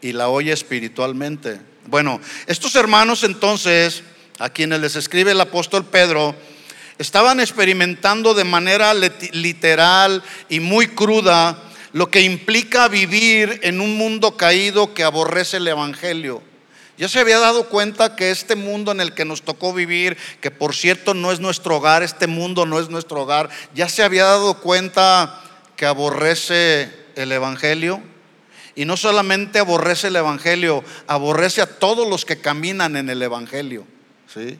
y 0.00 0.12
la 0.12 0.28
oye 0.28 0.52
espiritualmente. 0.52 1.74
Bueno, 1.88 2.20
estos 2.46 2.74
hermanos 2.74 3.22
entonces, 3.22 4.02
a 4.38 4.48
quienes 4.48 4.80
les 4.80 4.96
escribe 4.96 5.30
el 5.30 5.40
apóstol 5.40 5.84
Pedro, 5.84 6.34
estaban 6.98 7.38
experimentando 7.38 8.34
de 8.34 8.44
manera 8.44 8.92
literal 8.94 10.22
y 10.48 10.60
muy 10.60 10.88
cruda 10.88 11.62
lo 11.92 12.10
que 12.10 12.22
implica 12.22 12.88
vivir 12.88 13.60
en 13.62 13.80
un 13.80 13.96
mundo 13.96 14.36
caído 14.36 14.94
que 14.94 15.04
aborrece 15.04 15.58
el 15.58 15.68
Evangelio. 15.68 16.42
Ya 16.98 17.08
se 17.08 17.20
había 17.20 17.38
dado 17.38 17.68
cuenta 17.68 18.16
que 18.16 18.30
este 18.30 18.56
mundo 18.56 18.90
en 18.90 19.00
el 19.00 19.12
que 19.12 19.24
nos 19.24 19.42
tocó 19.42 19.72
vivir, 19.72 20.16
que 20.40 20.50
por 20.50 20.74
cierto 20.74 21.14
no 21.14 21.30
es 21.30 21.40
nuestro 21.40 21.76
hogar, 21.76 22.02
este 22.02 22.26
mundo 22.26 22.66
no 22.66 22.80
es 22.80 22.88
nuestro 22.88 23.22
hogar, 23.22 23.50
ya 23.74 23.88
se 23.88 24.02
había 24.02 24.24
dado 24.24 24.60
cuenta 24.60 25.40
que 25.76 25.86
aborrece 25.86 26.90
el 27.14 27.30
Evangelio. 27.30 28.02
Y 28.76 28.84
no 28.84 28.96
solamente 28.96 29.58
aborrece 29.58 30.08
el 30.08 30.16
Evangelio, 30.16 30.84
aborrece 31.08 31.62
a 31.62 31.66
todos 31.66 32.06
los 32.08 32.24
que 32.24 32.40
caminan 32.40 32.96
en 32.96 33.10
el 33.10 33.22
Evangelio. 33.22 33.86
¿sí? 34.32 34.58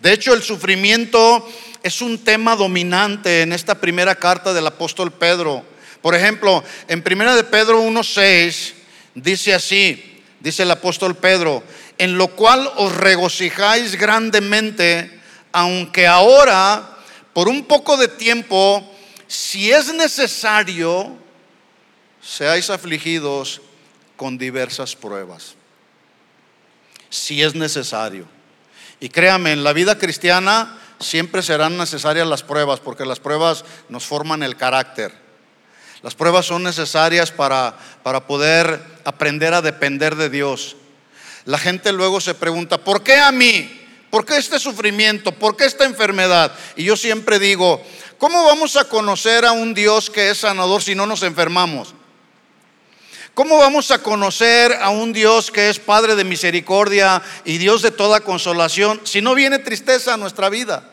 De 0.00 0.12
hecho, 0.12 0.32
el 0.32 0.42
sufrimiento 0.42 1.46
es 1.82 2.00
un 2.00 2.18
tema 2.24 2.56
dominante 2.56 3.42
en 3.42 3.52
esta 3.52 3.74
primera 3.74 4.14
carta 4.14 4.54
del 4.54 4.66
apóstol 4.66 5.12
Pedro. 5.12 5.62
Por 6.00 6.14
ejemplo, 6.14 6.64
en 6.88 7.02
primera 7.02 7.36
de 7.36 7.44
Pedro 7.44 7.82
1:6 7.82 8.72
dice 9.14 9.54
así, 9.54 10.22
dice 10.40 10.62
el 10.62 10.70
apóstol 10.70 11.14
Pedro, 11.16 11.62
en 11.98 12.16
lo 12.16 12.28
cual 12.28 12.70
os 12.76 12.96
regocijáis 12.96 13.96
grandemente, 13.96 15.20
aunque 15.52 16.06
ahora, 16.06 16.96
por 17.34 17.48
un 17.48 17.64
poco 17.64 17.98
de 17.98 18.08
tiempo, 18.08 18.90
si 19.26 19.70
es 19.70 19.92
necesario, 19.92 21.14
seáis 22.22 22.70
afligidos 22.70 23.60
con 24.16 24.38
diversas 24.38 24.96
pruebas. 24.96 25.54
Si 27.08 27.42
es 27.42 27.54
necesario. 27.54 28.26
Y 29.00 29.08
créame, 29.08 29.52
en 29.52 29.64
la 29.64 29.72
vida 29.72 29.98
cristiana 29.98 30.78
siempre 31.00 31.42
serán 31.42 31.78
necesarias 31.78 32.26
las 32.26 32.42
pruebas, 32.42 32.80
porque 32.80 33.06
las 33.06 33.18
pruebas 33.18 33.64
nos 33.88 34.04
forman 34.04 34.42
el 34.42 34.56
carácter. 34.56 35.12
Las 36.02 36.14
pruebas 36.14 36.46
son 36.46 36.62
necesarias 36.62 37.30
para, 37.30 37.74
para 38.02 38.26
poder 38.26 38.82
aprender 39.04 39.54
a 39.54 39.62
depender 39.62 40.16
de 40.16 40.30
Dios. 40.30 40.76
La 41.46 41.58
gente 41.58 41.92
luego 41.92 42.20
se 42.20 42.34
pregunta, 42.34 42.78
¿por 42.78 43.02
qué 43.02 43.16
a 43.16 43.32
mí? 43.32 43.78
¿Por 44.10 44.26
qué 44.26 44.36
este 44.36 44.58
sufrimiento? 44.58 45.32
¿Por 45.32 45.56
qué 45.56 45.64
esta 45.64 45.84
enfermedad? 45.84 46.52
Y 46.76 46.84
yo 46.84 46.96
siempre 46.96 47.38
digo, 47.38 47.82
¿cómo 48.18 48.44
vamos 48.44 48.76
a 48.76 48.84
conocer 48.84 49.44
a 49.44 49.52
un 49.52 49.72
Dios 49.72 50.10
que 50.10 50.30
es 50.30 50.38
sanador 50.38 50.82
si 50.82 50.94
no 50.94 51.06
nos 51.06 51.22
enfermamos? 51.22 51.94
¿Cómo 53.40 53.56
vamos 53.56 53.90
a 53.90 54.02
conocer 54.02 54.70
a 54.82 54.90
un 54.90 55.14
Dios 55.14 55.50
que 55.50 55.70
es 55.70 55.78
Padre 55.78 56.14
de 56.14 56.24
misericordia 56.24 57.22
y 57.46 57.56
Dios 57.56 57.80
de 57.80 57.90
toda 57.90 58.20
consolación 58.20 59.00
si 59.04 59.22
no 59.22 59.34
viene 59.34 59.58
tristeza 59.58 60.12
a 60.12 60.18
nuestra 60.18 60.50
vida? 60.50 60.86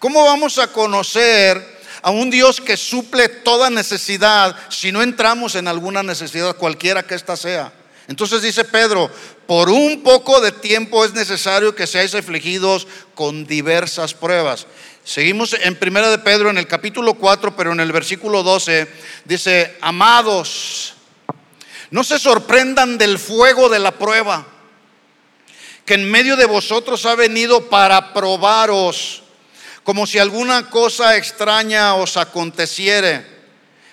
¿Cómo 0.00 0.24
vamos 0.24 0.58
a 0.58 0.72
conocer 0.72 1.64
a 2.02 2.10
un 2.10 2.30
Dios 2.30 2.60
que 2.60 2.76
suple 2.76 3.28
toda 3.28 3.70
necesidad 3.70 4.56
si 4.70 4.90
no 4.90 5.02
entramos 5.02 5.54
en 5.54 5.68
alguna 5.68 6.02
necesidad, 6.02 6.56
cualquiera 6.56 7.04
que 7.04 7.14
ésta 7.14 7.36
sea? 7.36 7.72
Entonces 8.08 8.42
dice 8.42 8.64
Pedro, 8.64 9.08
por 9.46 9.70
un 9.70 10.02
poco 10.02 10.40
de 10.40 10.50
tiempo 10.50 11.04
es 11.04 11.14
necesario 11.14 11.76
que 11.76 11.86
seáis 11.86 12.12
afligidos 12.12 12.88
con 13.14 13.46
diversas 13.46 14.14
pruebas. 14.14 14.66
Seguimos 15.04 15.52
en 15.52 15.76
Primera 15.76 16.10
de 16.10 16.18
Pedro 16.18 16.50
en 16.50 16.58
el 16.58 16.66
capítulo 16.66 17.14
4, 17.14 17.54
pero 17.54 17.70
en 17.70 17.78
el 17.78 17.92
versículo 17.92 18.42
12 18.42 18.88
dice, 19.26 19.76
amados, 19.80 20.96
no 21.90 22.04
se 22.04 22.18
sorprendan 22.18 22.98
del 22.98 23.18
fuego 23.18 23.68
de 23.68 23.78
la 23.78 23.92
prueba, 23.92 24.46
que 25.84 25.94
en 25.94 26.10
medio 26.10 26.36
de 26.36 26.46
vosotros 26.46 27.06
ha 27.06 27.14
venido 27.14 27.68
para 27.68 28.12
probaros, 28.12 29.22
como 29.84 30.06
si 30.06 30.18
alguna 30.18 30.68
cosa 30.68 31.16
extraña 31.16 31.94
os 31.94 32.16
aconteciere. 32.16 33.38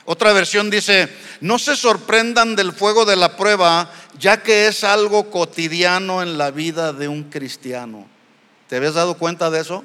Otra 0.03 0.33
versión 0.33 0.69
dice, 0.69 1.09
no 1.39 1.57
se 1.57 1.75
sorprendan 1.75 2.55
del 2.55 2.73
fuego 2.73 3.05
de 3.05 3.15
la 3.15 3.37
prueba, 3.37 3.91
ya 4.19 4.43
que 4.43 4.67
es 4.67 4.83
algo 4.83 5.31
cotidiano 5.31 6.21
en 6.21 6.37
la 6.37 6.51
vida 6.51 6.93
de 6.93 7.07
un 7.07 7.23
cristiano. 7.23 8.07
¿Te 8.67 8.75
habías 8.75 8.95
dado 8.95 9.17
cuenta 9.17 9.49
de 9.49 9.61
eso? 9.61 9.83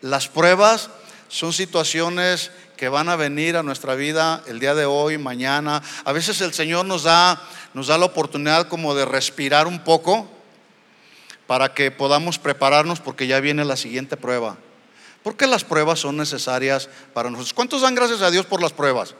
Las 0.00 0.28
pruebas 0.28 0.90
son 1.28 1.52
situaciones 1.52 2.50
que 2.76 2.88
van 2.88 3.08
a 3.08 3.16
venir 3.16 3.56
a 3.56 3.62
nuestra 3.62 3.94
vida 3.94 4.42
el 4.46 4.60
día 4.60 4.74
de 4.74 4.84
hoy, 4.84 5.18
mañana. 5.18 5.82
A 6.04 6.12
veces 6.12 6.40
el 6.40 6.52
Señor 6.52 6.86
nos 6.86 7.04
da, 7.04 7.40
nos 7.74 7.86
da 7.86 7.98
la 7.98 8.06
oportunidad 8.06 8.68
como 8.68 8.94
de 8.94 9.04
respirar 9.04 9.66
un 9.66 9.84
poco, 9.84 10.28
para 11.46 11.74
que 11.74 11.90
podamos 11.90 12.38
prepararnos 12.38 13.00
porque 13.00 13.26
ya 13.26 13.38
viene 13.40 13.64
la 13.64 13.76
siguiente 13.76 14.16
prueba. 14.16 14.56
Porque 15.22 15.46
las 15.46 15.64
pruebas 15.64 16.00
son 16.00 16.16
necesarias 16.16 16.88
para 17.12 17.28
nosotros. 17.28 17.52
¿Cuántos 17.52 17.82
dan 17.82 17.94
gracias 17.94 18.22
a 18.22 18.30
Dios 18.30 18.46
por 18.46 18.62
las 18.62 18.72
pruebas? 18.72 19.14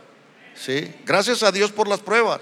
Sí, 0.55 0.93
gracias 1.05 1.43
a 1.43 1.53
Dios 1.53 1.71
por 1.73 1.88
las 1.88 2.01
pruebas. 2.01 2.41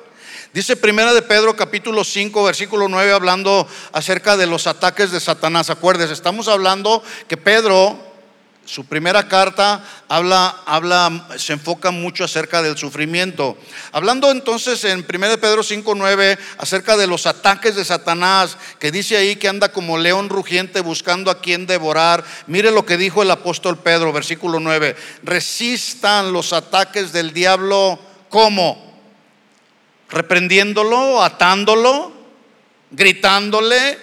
Dice 0.52 0.76
Primera 0.76 1.12
de 1.12 1.22
Pedro 1.22 1.56
capítulo 1.56 2.04
5 2.04 2.44
versículo 2.44 2.88
9 2.88 3.12
hablando 3.12 3.66
acerca 3.92 4.36
de 4.36 4.46
los 4.46 4.66
ataques 4.66 5.10
de 5.10 5.20
Satanás. 5.20 5.70
Acuérdense, 5.70 6.12
estamos 6.12 6.48
hablando 6.48 7.02
que 7.28 7.36
Pedro 7.36 7.98
su 8.70 8.84
primera 8.84 9.26
carta 9.26 9.84
habla, 10.08 10.62
habla, 10.64 11.26
se 11.36 11.54
enfoca 11.54 11.90
mucho 11.90 12.22
acerca 12.22 12.62
del 12.62 12.78
sufrimiento. 12.78 13.58
Hablando 13.90 14.30
entonces 14.30 14.84
en 14.84 15.00
1 15.00 15.38
Pedro 15.40 15.64
5:9 15.64 16.38
acerca 16.56 16.96
de 16.96 17.08
los 17.08 17.26
ataques 17.26 17.74
de 17.74 17.84
Satanás, 17.84 18.56
que 18.78 18.92
dice 18.92 19.16
ahí 19.16 19.34
que 19.34 19.48
anda 19.48 19.72
como 19.72 19.98
león 19.98 20.28
rugiente 20.28 20.82
buscando 20.82 21.32
a 21.32 21.40
quien 21.40 21.66
devorar. 21.66 22.22
Mire 22.46 22.70
lo 22.70 22.86
que 22.86 22.96
dijo 22.96 23.22
el 23.22 23.32
apóstol 23.32 23.76
Pedro, 23.78 24.12
versículo 24.12 24.60
9. 24.60 24.94
Resistan 25.24 26.32
los 26.32 26.52
ataques 26.52 27.12
del 27.12 27.32
diablo, 27.32 27.98
¿cómo? 28.28 28.88
Reprendiéndolo, 30.10 31.24
atándolo, 31.24 32.12
gritándole. 32.92 33.98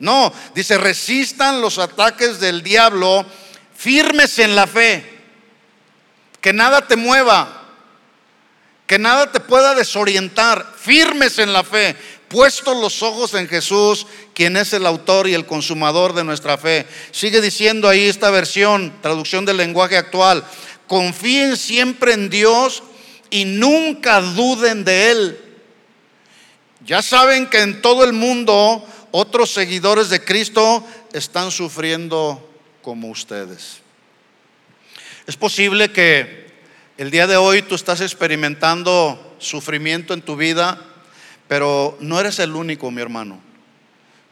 No, 0.00 0.32
dice, 0.52 0.78
resistan 0.78 1.60
los 1.60 1.78
ataques 1.78 2.40
del 2.40 2.64
diablo 2.64 3.24
firmes 3.80 4.38
en 4.38 4.54
la 4.54 4.66
fe, 4.66 5.02
que 6.42 6.52
nada 6.52 6.86
te 6.86 6.96
mueva, 6.96 7.64
que 8.86 8.98
nada 8.98 9.32
te 9.32 9.40
pueda 9.40 9.74
desorientar, 9.74 10.74
firmes 10.78 11.38
en 11.38 11.54
la 11.54 11.64
fe, 11.64 11.96
puestos 12.28 12.76
los 12.76 13.02
ojos 13.02 13.32
en 13.32 13.48
Jesús, 13.48 14.06
quien 14.34 14.58
es 14.58 14.74
el 14.74 14.84
autor 14.84 15.28
y 15.28 15.34
el 15.34 15.46
consumador 15.46 16.12
de 16.12 16.24
nuestra 16.24 16.58
fe. 16.58 16.86
Sigue 17.10 17.40
diciendo 17.40 17.88
ahí 17.88 18.06
esta 18.06 18.28
versión, 18.28 18.92
traducción 19.00 19.46
del 19.46 19.56
lenguaje 19.56 19.96
actual, 19.96 20.44
confíen 20.86 21.56
siempre 21.56 22.12
en 22.12 22.28
Dios 22.28 22.82
y 23.30 23.46
nunca 23.46 24.20
duden 24.20 24.84
de 24.84 25.10
Él. 25.10 25.40
Ya 26.84 27.00
saben 27.00 27.46
que 27.46 27.62
en 27.62 27.80
todo 27.80 28.04
el 28.04 28.12
mundo 28.12 28.86
otros 29.10 29.50
seguidores 29.50 30.10
de 30.10 30.22
Cristo 30.22 30.86
están 31.14 31.50
sufriendo 31.50 32.49
como 32.82 33.08
ustedes. 33.08 33.80
Es 35.26 35.36
posible 35.36 35.92
que 35.92 36.50
el 36.96 37.10
día 37.10 37.26
de 37.26 37.36
hoy 37.36 37.62
tú 37.62 37.74
estás 37.74 38.00
experimentando 38.00 39.36
sufrimiento 39.38 40.12
en 40.14 40.22
tu 40.22 40.36
vida, 40.36 40.82
pero 41.48 41.96
no 42.00 42.20
eres 42.20 42.38
el 42.38 42.54
único, 42.54 42.90
mi 42.90 43.00
hermano. 43.00 43.40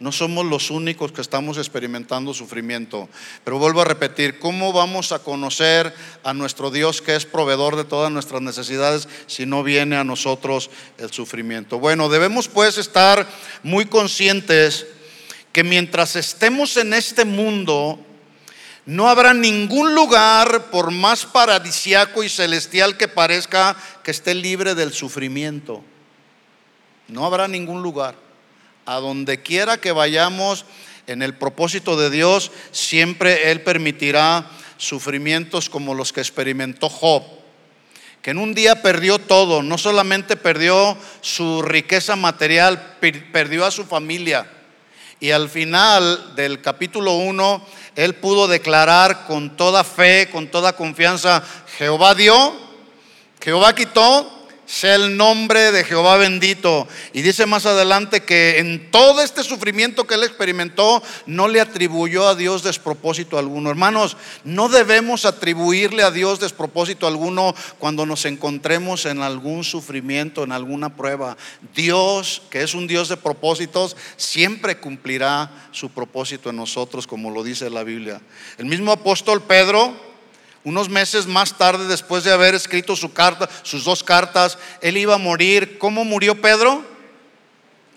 No 0.00 0.12
somos 0.12 0.46
los 0.46 0.70
únicos 0.70 1.10
que 1.10 1.20
estamos 1.20 1.58
experimentando 1.58 2.32
sufrimiento. 2.32 3.08
Pero 3.42 3.58
vuelvo 3.58 3.80
a 3.80 3.84
repetir, 3.84 4.38
¿cómo 4.38 4.72
vamos 4.72 5.10
a 5.10 5.18
conocer 5.18 5.92
a 6.22 6.32
nuestro 6.34 6.70
Dios 6.70 7.02
que 7.02 7.16
es 7.16 7.26
proveedor 7.26 7.74
de 7.74 7.84
todas 7.84 8.12
nuestras 8.12 8.40
necesidades 8.40 9.08
si 9.26 9.44
no 9.44 9.64
viene 9.64 9.96
a 9.96 10.04
nosotros 10.04 10.70
el 10.98 11.10
sufrimiento? 11.10 11.80
Bueno, 11.80 12.08
debemos 12.08 12.46
pues 12.46 12.78
estar 12.78 13.26
muy 13.64 13.86
conscientes 13.86 14.86
que 15.52 15.64
mientras 15.64 16.14
estemos 16.14 16.76
en 16.76 16.94
este 16.94 17.24
mundo, 17.24 17.98
no 18.88 19.10
habrá 19.10 19.34
ningún 19.34 19.94
lugar, 19.94 20.70
por 20.70 20.90
más 20.90 21.26
paradisiaco 21.26 22.24
y 22.24 22.30
celestial 22.30 22.96
que 22.96 23.06
parezca, 23.06 23.76
que 24.02 24.10
esté 24.10 24.34
libre 24.34 24.74
del 24.74 24.94
sufrimiento. 24.94 25.84
No 27.06 27.26
habrá 27.26 27.48
ningún 27.48 27.82
lugar. 27.82 28.14
A 28.86 28.94
donde 28.94 29.42
quiera 29.42 29.76
que 29.76 29.92
vayamos 29.92 30.64
en 31.06 31.20
el 31.20 31.34
propósito 31.34 31.98
de 31.98 32.08
Dios, 32.08 32.50
siempre 32.72 33.50
Él 33.50 33.60
permitirá 33.60 34.48
sufrimientos 34.78 35.68
como 35.68 35.92
los 35.92 36.14
que 36.14 36.22
experimentó 36.22 36.88
Job, 36.88 37.24
que 38.22 38.30
en 38.30 38.38
un 38.38 38.54
día 38.54 38.80
perdió 38.80 39.18
todo, 39.18 39.62
no 39.62 39.76
solamente 39.76 40.34
perdió 40.34 40.96
su 41.20 41.60
riqueza 41.60 42.16
material, 42.16 42.96
perdió 43.32 43.66
a 43.66 43.70
su 43.70 43.84
familia. 43.84 44.50
Y 45.20 45.32
al 45.32 45.48
final 45.50 46.36
del 46.36 46.62
capítulo 46.62 47.16
1, 47.16 47.66
él 47.98 48.14
pudo 48.14 48.46
declarar 48.46 49.26
con 49.26 49.56
toda 49.56 49.82
fe, 49.82 50.28
con 50.30 50.46
toda 50.46 50.72
confianza, 50.74 51.42
Jehová 51.78 52.14
dio, 52.14 52.52
Jehová 53.42 53.74
quitó, 53.74 54.37
sea 54.68 54.96
el 54.96 55.16
nombre 55.16 55.72
de 55.72 55.82
Jehová 55.82 56.18
bendito. 56.18 56.86
Y 57.14 57.22
dice 57.22 57.46
más 57.46 57.64
adelante 57.64 58.20
que 58.20 58.58
en 58.58 58.90
todo 58.90 59.22
este 59.22 59.42
sufrimiento 59.42 60.06
que 60.06 60.14
él 60.14 60.24
experimentó, 60.24 61.02
no 61.24 61.48
le 61.48 61.62
atribuyó 61.62 62.28
a 62.28 62.34
Dios 62.34 62.62
despropósito 62.62 63.38
alguno. 63.38 63.70
Hermanos, 63.70 64.18
no 64.44 64.68
debemos 64.68 65.24
atribuirle 65.24 66.02
a 66.02 66.10
Dios 66.10 66.38
despropósito 66.38 67.06
alguno 67.06 67.54
cuando 67.78 68.04
nos 68.04 68.26
encontremos 68.26 69.06
en 69.06 69.22
algún 69.22 69.64
sufrimiento, 69.64 70.44
en 70.44 70.52
alguna 70.52 70.94
prueba. 70.94 71.38
Dios, 71.74 72.42
que 72.50 72.62
es 72.62 72.74
un 72.74 72.86
Dios 72.86 73.08
de 73.08 73.16
propósitos, 73.16 73.96
siempre 74.18 74.78
cumplirá 74.78 75.50
su 75.72 75.88
propósito 75.88 76.50
en 76.50 76.56
nosotros, 76.56 77.06
como 77.06 77.30
lo 77.30 77.42
dice 77.42 77.70
la 77.70 77.84
Biblia. 77.84 78.20
El 78.58 78.66
mismo 78.66 78.92
apóstol 78.92 79.40
Pedro 79.40 80.08
unos 80.64 80.88
meses 80.88 81.26
más 81.26 81.56
tarde, 81.56 81.86
después 81.86 82.24
de 82.24 82.32
haber 82.32 82.54
escrito 82.54 82.96
su 82.96 83.12
carta, 83.12 83.48
sus 83.62 83.84
dos 83.84 84.02
cartas, 84.02 84.58
él 84.80 84.96
iba 84.96 85.14
a 85.14 85.18
morir. 85.18 85.78
¿Cómo 85.78 86.04
murió 86.04 86.40
Pedro? 86.40 86.84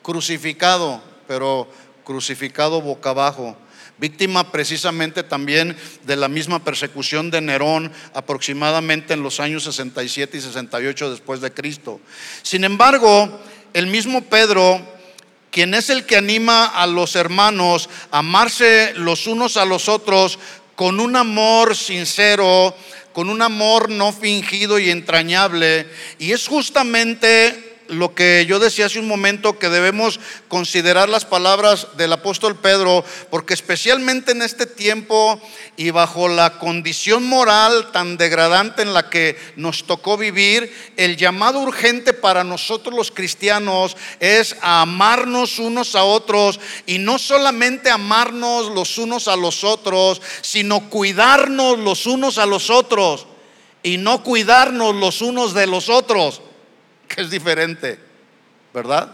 Crucificado, 0.02 1.02
pero 1.28 1.67
crucificado 2.04 2.82
boca 2.82 3.12
abajo. 3.12 3.58
Víctima 3.97 4.52
precisamente 4.52 5.21
también 5.21 5.78
de 6.06 6.15
la 6.15 6.28
misma 6.28 6.63
persecución 6.63 7.30
de 7.30 7.41
Nerón, 7.41 7.91
aproximadamente 8.13 9.13
en 9.13 9.21
los 9.21 9.39
años 9.39 9.63
67 9.63 10.38
y 10.38 10.41
68 10.41 11.12
después 11.12 11.39
de 11.41 11.54
Cristo. 11.54 12.00
Sin 12.41 12.63
embargo, 12.63 13.39
el 13.74 13.88
mismo 13.88 14.24
Pedro 14.24 14.82
quien 15.52 15.74
es 15.74 15.89
el 15.89 16.06
que 16.06 16.15
anima 16.15 16.65
a 16.65 16.88
los 16.88 17.15
hermanos 17.15 17.89
a 18.10 18.19
amarse 18.19 18.93
los 18.95 19.28
unos 19.28 19.58
a 19.58 19.65
los 19.65 19.89
otros 19.89 20.39
con 20.75 20.99
un 20.99 21.15
amor 21.15 21.75
sincero, 21.75 22.75
con 23.13 23.29
un 23.29 23.41
amor 23.41 23.89
no 23.89 24.13
fingido 24.13 24.79
y 24.79 24.89
entrañable. 24.89 25.88
Y 26.19 26.31
es 26.31 26.47
justamente 26.47 27.70
lo 27.91 28.15
que 28.15 28.45
yo 28.47 28.60
decía 28.60 28.86
hace 28.86 28.99
un 28.99 29.08
momento, 29.08 29.60
que 29.60 29.69
debemos 29.69 30.19
considerar 30.47 31.10
las 31.10 31.25
palabras 31.25 31.88
del 31.97 32.13
apóstol 32.13 32.56
Pedro, 32.56 33.04
porque 33.30 33.54
especialmente 33.54 34.32
en 34.32 34.41
este 34.41 34.65
tiempo 34.65 35.39
y 35.75 35.91
bajo 35.91 36.27
la 36.30 36.58
condición 36.58 37.23
moral 37.27 37.91
tan 37.91 38.17
degradante 38.17 38.82
en 38.82 38.93
la 38.93 39.10
que 39.10 39.38
nos 39.58 39.84
tocó 39.84 40.17
vivir, 40.17 40.73
el 40.95 41.17
llamado 41.17 41.60
urgente 41.60 42.13
para 42.13 42.43
nosotros 42.43 42.95
los 42.95 43.12
cristianos 43.12 43.97
es 44.19 44.56
amarnos 44.62 45.60
unos 45.60 45.95
a 45.95 46.04
otros 46.04 46.60
y 46.86 46.97
no 46.97 47.19
solamente 47.19 47.89
amarnos 47.89 48.71
los 48.71 48.97
unos 48.97 49.27
a 49.27 49.36
los 49.36 49.65
otros, 49.65 50.21
sino 50.41 50.89
cuidarnos 50.89 51.77
los 51.77 52.06
unos 52.06 52.38
a 52.38 52.45
los 52.45 52.69
otros 52.69 53.27
y 53.84 53.97
no 53.97 54.23
cuidarnos 54.23 54.95
los 54.95 55.21
unos 55.21 55.54
de 55.54 55.67
los 55.67 55.89
otros 55.89 56.41
que 57.13 57.21
es 57.21 57.30
diferente, 57.30 58.00
¿verdad? 58.74 59.12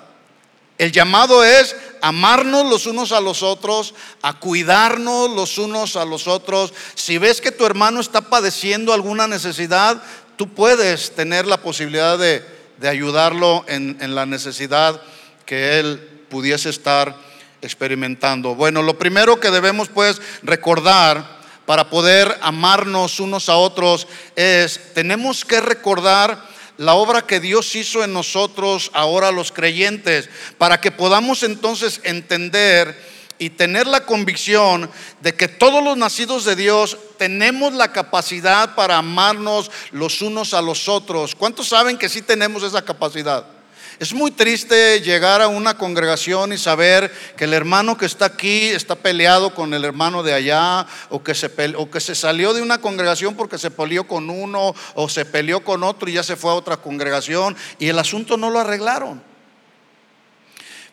El 0.78 0.92
llamado 0.92 1.44
es 1.44 1.76
amarnos 2.02 2.70
los 2.70 2.86
unos 2.86 3.12
a 3.12 3.20
los 3.20 3.42
otros, 3.42 3.96
a 4.22 4.40
cuidarnos 4.40 5.32
los 5.32 5.58
unos 5.58 5.96
a 5.96 6.06
los 6.06 6.28
otros. 6.28 6.74
Si 6.94 7.18
ves 7.18 7.42
que 7.42 7.52
tu 7.52 7.66
hermano 7.66 8.00
está 8.00 8.22
padeciendo 8.22 8.94
alguna 8.94 9.28
necesidad, 9.28 10.02
tú 10.36 10.54
puedes 10.54 11.16
tener 11.16 11.48
la 11.48 11.58
posibilidad 11.58 12.18
de, 12.20 12.44
ayudarlo 12.88 13.66
en, 13.68 13.98
en 14.02 14.14
la 14.14 14.28
necesidad 14.28 15.02
que 15.48 15.80
él 15.80 15.98
pudiese 16.30 16.70
estar 16.70 17.16
experimentando. 17.64 18.54
Bueno, 18.54 18.84
lo 18.84 19.00
primero 19.00 19.40
que 19.40 19.50
debemos 19.50 19.90
pues 19.90 20.22
recordar 20.44 21.38
para 21.66 21.90
poder 21.90 22.38
amarnos 22.42 23.20
unos 23.20 23.50
a 23.50 23.56
otros 23.56 24.08
es, 24.36 24.94
tenemos 24.94 25.44
que 25.44 25.60
recordar 25.60 26.40
la 26.78 26.94
obra 26.94 27.26
que 27.26 27.40
Dios 27.40 27.76
hizo 27.76 28.04
en 28.04 28.14
nosotros 28.14 28.92
ahora 28.94 29.32
los 29.32 29.52
creyentes, 29.52 30.30
para 30.58 30.80
que 30.80 30.92
podamos 30.92 31.44
entonces 31.44 32.02
entender 32.04 32.96
y 33.40 33.52
tener 33.52 33.88
la 33.88 34.06
convicción 34.06 34.90
de 35.22 35.36
que 35.36 35.48
todos 35.48 35.84
los 35.84 35.98
nacidos 35.98 36.46
de 36.46 36.56
Dios 36.56 36.98
tenemos 37.18 37.74
la 37.74 37.92
capacidad 37.92 38.76
para 38.76 38.98
amarnos 38.98 39.72
los 39.92 40.22
unos 40.22 40.54
a 40.54 40.62
los 40.62 40.88
otros. 40.88 41.36
¿Cuántos 41.36 41.68
saben 41.68 41.98
que 41.98 42.10
sí 42.10 42.22
tenemos 42.22 42.64
esa 42.64 42.84
capacidad? 42.84 43.57
Es 44.00 44.14
muy 44.14 44.30
triste 44.30 45.02
llegar 45.02 45.42
a 45.42 45.48
una 45.48 45.76
congregación 45.76 46.54
y 46.54 46.60
saber 46.60 47.12
que 47.36 47.46
el 47.46 47.54
hermano 47.54 47.98
que 47.98 48.06
está 48.06 48.26
aquí 48.26 48.68
está 48.68 48.94
peleado 48.94 49.56
con 49.56 49.74
el 49.74 49.84
hermano 49.84 50.22
de 50.22 50.34
allá, 50.34 50.86
o 51.10 51.24
que 51.24 51.34
se, 51.34 51.50
o 51.76 51.90
que 51.90 52.00
se 52.00 52.14
salió 52.14 52.54
de 52.54 52.62
una 52.62 52.80
congregación 52.80 53.36
porque 53.36 53.58
se 53.58 53.72
peleó 53.72 54.08
con 54.08 54.30
uno, 54.30 54.76
o 54.94 55.10
se 55.10 55.26
peleó 55.26 55.64
con 55.64 55.84
otro 55.84 56.10
y 56.10 56.14
ya 56.14 56.22
se 56.22 56.36
fue 56.36 56.52
a 56.52 56.54
otra 56.56 56.78
congregación, 56.78 57.58
y 57.80 57.88
el 57.88 57.98
asunto 57.98 58.38
no 58.38 58.52
lo 58.52 58.60
arreglaron. 58.60 59.24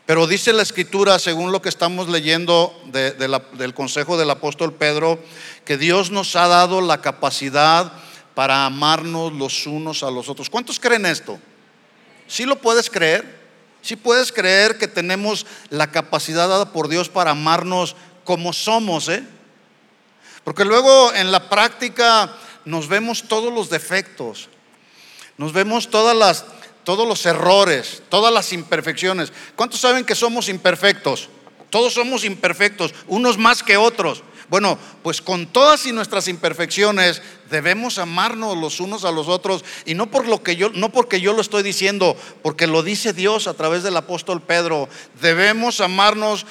Pero 0.07 0.27
dice 0.27 0.55
la 0.55 0.63
escritura, 0.63 1.19
según 1.19 1.53
lo 1.53 1.61
que 1.61 1.69
estamos 1.69 2.09
leyendo 2.09 2.75
del 2.91 3.75
consejo 3.75 4.17
del 4.17 4.31
apóstol 4.31 4.73
Pedro, 4.73 5.19
que 5.67 5.77
Dios 5.77 6.11
nos 6.11 6.37
ha 6.37 6.49
dado 6.49 6.81
la 6.81 7.03
capacidad 7.03 7.93
para 8.35 8.65
amarnos 8.65 9.33
los 9.35 9.67
unos 9.67 10.03
a 10.03 10.11
los 10.11 10.31
otros. 10.31 10.49
¿Cuántos 10.49 10.81
creen 10.81 11.05
esto? 11.05 11.39
¿Sí 12.27 12.45
lo 12.45 12.57
puedes 12.57 12.91
creer? 12.91 13.45
¿Sí 13.83 13.97
puedes 13.97 14.33
creer 14.33 14.79
que 14.79 14.89
tenemos 14.89 15.47
la 15.69 15.91
capacidad 15.91 16.49
dada 16.49 16.73
por 16.73 16.89
Dios 16.89 17.09
para 17.09 17.33
amarnos 17.33 17.97
como 18.25 18.53
somos? 18.53 19.09
Eh? 19.09 19.23
Porque 20.43 20.65
luego 20.65 21.13
en 21.13 21.31
la 21.31 21.51
práctica 21.51 22.33
nos 22.65 22.89
vemos 22.89 23.25
todos 23.25 23.53
los 23.53 23.69
defectos, 23.69 24.49
nos 25.37 25.53
vemos 25.53 25.91
todas 25.91 26.17
las 26.17 26.45
todos 26.85 27.09
los 27.09 27.25
errores, 27.27 28.03
todas 28.11 28.33
las 28.33 28.53
imperfecciones. 28.53 29.33
¿Cuántos 29.57 29.81
saben 29.81 30.05
que 30.05 30.15
somos 30.15 30.49
imperfectos? 30.49 31.31
Todos 31.71 31.95
somos 31.95 32.25
imperfectos, 32.25 32.95
unos 33.09 33.37
más 33.39 33.63
que 33.63 33.77
otros. 33.77 34.23
Bueno, 34.49 34.79
pues 35.03 35.23
con 35.23 35.47
todas 35.47 35.87
y 35.87 35.93
nuestras 35.93 36.29
imperfecciones 36.29 37.23
debemos 37.51 37.99
amarnos 37.99 38.57
los 38.57 38.81
unos 38.81 39.05
a 39.05 39.13
los 39.13 39.29
otros 39.29 39.65
y 39.87 39.95
no 39.95 40.11
por 40.11 40.27
lo 40.27 40.43
que 40.43 40.57
yo 40.57 40.71
no 40.71 40.91
porque 40.91 41.21
yo 41.21 41.33
lo 41.33 41.41
estoy 41.41 41.63
diciendo, 41.63 42.17
porque 42.43 42.67
lo 42.67 42.83
dice 42.83 43.13
Dios 43.13 43.47
a 43.47 43.55
través 43.55 43.83
del 43.83 43.97
apóstol 43.97 44.43
Pedro. 44.43 44.89
Debemos 45.21 45.81
amarnos 45.81 46.47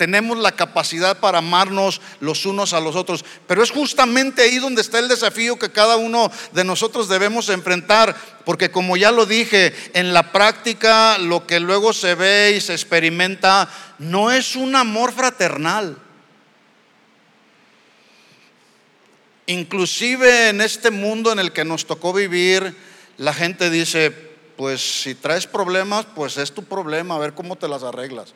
tenemos 0.00 0.38
la 0.38 0.52
capacidad 0.52 1.18
para 1.18 1.40
amarnos 1.40 2.00
los 2.20 2.46
unos 2.46 2.72
a 2.72 2.80
los 2.80 2.96
otros. 2.96 3.22
Pero 3.46 3.62
es 3.62 3.70
justamente 3.70 4.40
ahí 4.40 4.56
donde 4.56 4.80
está 4.80 4.98
el 4.98 5.08
desafío 5.08 5.58
que 5.58 5.72
cada 5.72 5.98
uno 5.98 6.32
de 6.52 6.64
nosotros 6.64 7.06
debemos 7.06 7.50
enfrentar, 7.50 8.16
porque 8.46 8.70
como 8.70 8.96
ya 8.96 9.10
lo 9.10 9.26
dije, 9.26 9.74
en 9.92 10.14
la 10.14 10.32
práctica 10.32 11.18
lo 11.18 11.46
que 11.46 11.60
luego 11.60 11.92
se 11.92 12.14
ve 12.14 12.54
y 12.56 12.62
se 12.62 12.72
experimenta 12.72 13.68
no 13.98 14.30
es 14.30 14.56
un 14.56 14.74
amor 14.74 15.12
fraternal. 15.12 15.98
Inclusive 19.50 20.50
en 20.50 20.60
este 20.60 20.92
mundo 20.92 21.32
en 21.32 21.40
el 21.40 21.50
que 21.50 21.64
nos 21.64 21.84
tocó 21.84 22.12
vivir, 22.12 22.72
la 23.16 23.34
gente 23.34 23.68
dice, 23.68 24.12
pues 24.56 25.02
si 25.02 25.16
traes 25.16 25.48
problemas, 25.48 26.06
pues 26.14 26.36
es 26.36 26.52
tu 26.52 26.62
problema, 26.62 27.16
a 27.16 27.18
ver 27.18 27.34
cómo 27.34 27.56
te 27.56 27.66
las 27.66 27.82
arreglas. 27.82 28.32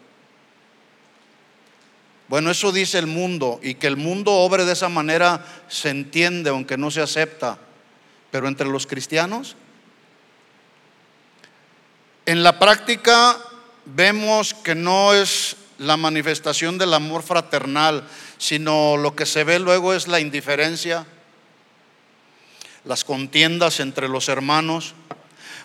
Bueno, 2.27 2.51
eso 2.51 2.73
dice 2.73 2.99
el 2.99 3.07
mundo 3.07 3.61
y 3.63 3.77
que 3.77 3.87
el 3.87 3.97
mundo 3.97 4.33
obre 4.33 4.65
de 4.65 4.73
esa 4.73 4.89
manera 4.89 5.47
se 5.69 5.91
entiende, 5.91 6.51
aunque 6.51 6.77
no 6.77 6.91
se 6.91 7.01
acepta. 7.01 7.59
Pero 8.33 8.49
entre 8.49 8.67
los 8.67 8.85
cristianos, 8.85 9.55
en 12.27 12.43
la 12.43 12.59
práctica 12.59 13.39
vemos 13.85 14.53
que 14.53 14.75
no 14.75 15.15
es 15.15 15.55
la 15.79 15.97
manifestación 15.97 16.77
del 16.77 16.93
amor 16.93 17.23
fraternal, 17.23 18.03
sino 18.45 18.99
lo 18.99 19.17
que 19.17 19.25
se 19.25 19.43
ve 19.43 19.59
luego 19.59 19.95
es 19.95 20.07
la 20.07 20.21
indiferencia, 20.21 21.07
las 22.85 23.03
contiendas 23.03 23.81
entre 23.81 24.07
los 24.07 24.29
hermanos. 24.29 24.93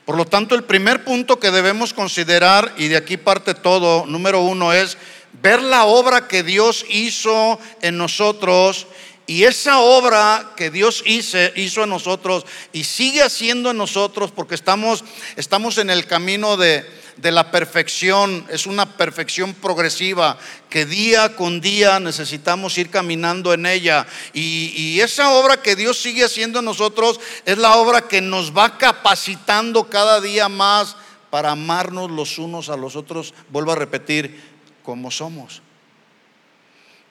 Por 0.05 0.15
lo 0.15 0.23
tanto, 0.23 0.55
el 0.55 0.63
primer 0.63 1.03
punto 1.03 1.41
que 1.41 1.51
debemos 1.51 1.93
considerar, 1.93 2.73
y 2.77 2.87
de 2.87 2.95
aquí 2.95 3.17
parte 3.17 3.53
todo, 3.53 4.05
número 4.05 4.39
uno, 4.43 4.71
es 4.71 4.97
ver 5.41 5.61
la 5.61 5.83
obra 5.83 6.29
que 6.29 6.41
Dios 6.41 6.85
hizo 6.87 7.59
en 7.81 7.97
nosotros 7.97 8.87
y 9.27 9.43
esa 9.43 9.79
obra 9.79 10.53
que 10.55 10.71
Dios 10.71 11.03
hizo, 11.05 11.83
en 11.83 11.89
nosotros 11.89 12.45
y 12.71 12.85
sigue 12.85 13.21
haciendo 13.21 13.71
en 13.71 13.77
nosotros 13.77 14.31
porque 14.31 14.55
estamos, 14.55 15.03
estamos 15.35 15.77
en 15.79 15.89
el 15.89 16.07
camino 16.07 16.55
de, 16.55 16.89
de 17.21 17.31
la 17.31 17.51
perfección, 17.51 18.45
es 18.49 18.65
una 18.65 18.85
perfección 18.97 19.53
progresiva 19.53 20.37
que 20.69 20.85
día 20.85 21.35
con 21.35 21.59
día 21.59 21.99
necesitamos 21.99 22.77
ir 22.77 22.89
caminando 22.89 23.53
en 23.53 23.65
ella. 23.65 24.07
Y, 24.33 24.71
y, 24.75 25.01
esa 25.01 25.31
obra 25.31 25.61
que 25.61 25.75
Dios 25.75 26.01
sigue 26.01 26.23
haciendo 26.23 26.59
en 26.59 26.65
nosotros 26.65 27.19
es 27.45 27.57
la 27.57 27.75
obra 27.75 28.07
que 28.07 28.21
nos 28.21 28.55
va 28.55 28.77
capacitando 28.77 29.89
cada 29.89 30.21
día 30.21 30.47
más 30.47 30.95
para 31.29 31.51
amarnos 31.51 32.09
los 32.09 32.37
unos 32.37 32.69
a 32.69 32.77
los 32.77 32.95
otros. 32.95 33.33
Vuelvo 33.49 33.73
a 33.73 33.75
repetir, 33.75 34.41
como 34.83 35.11
somos, 35.11 35.61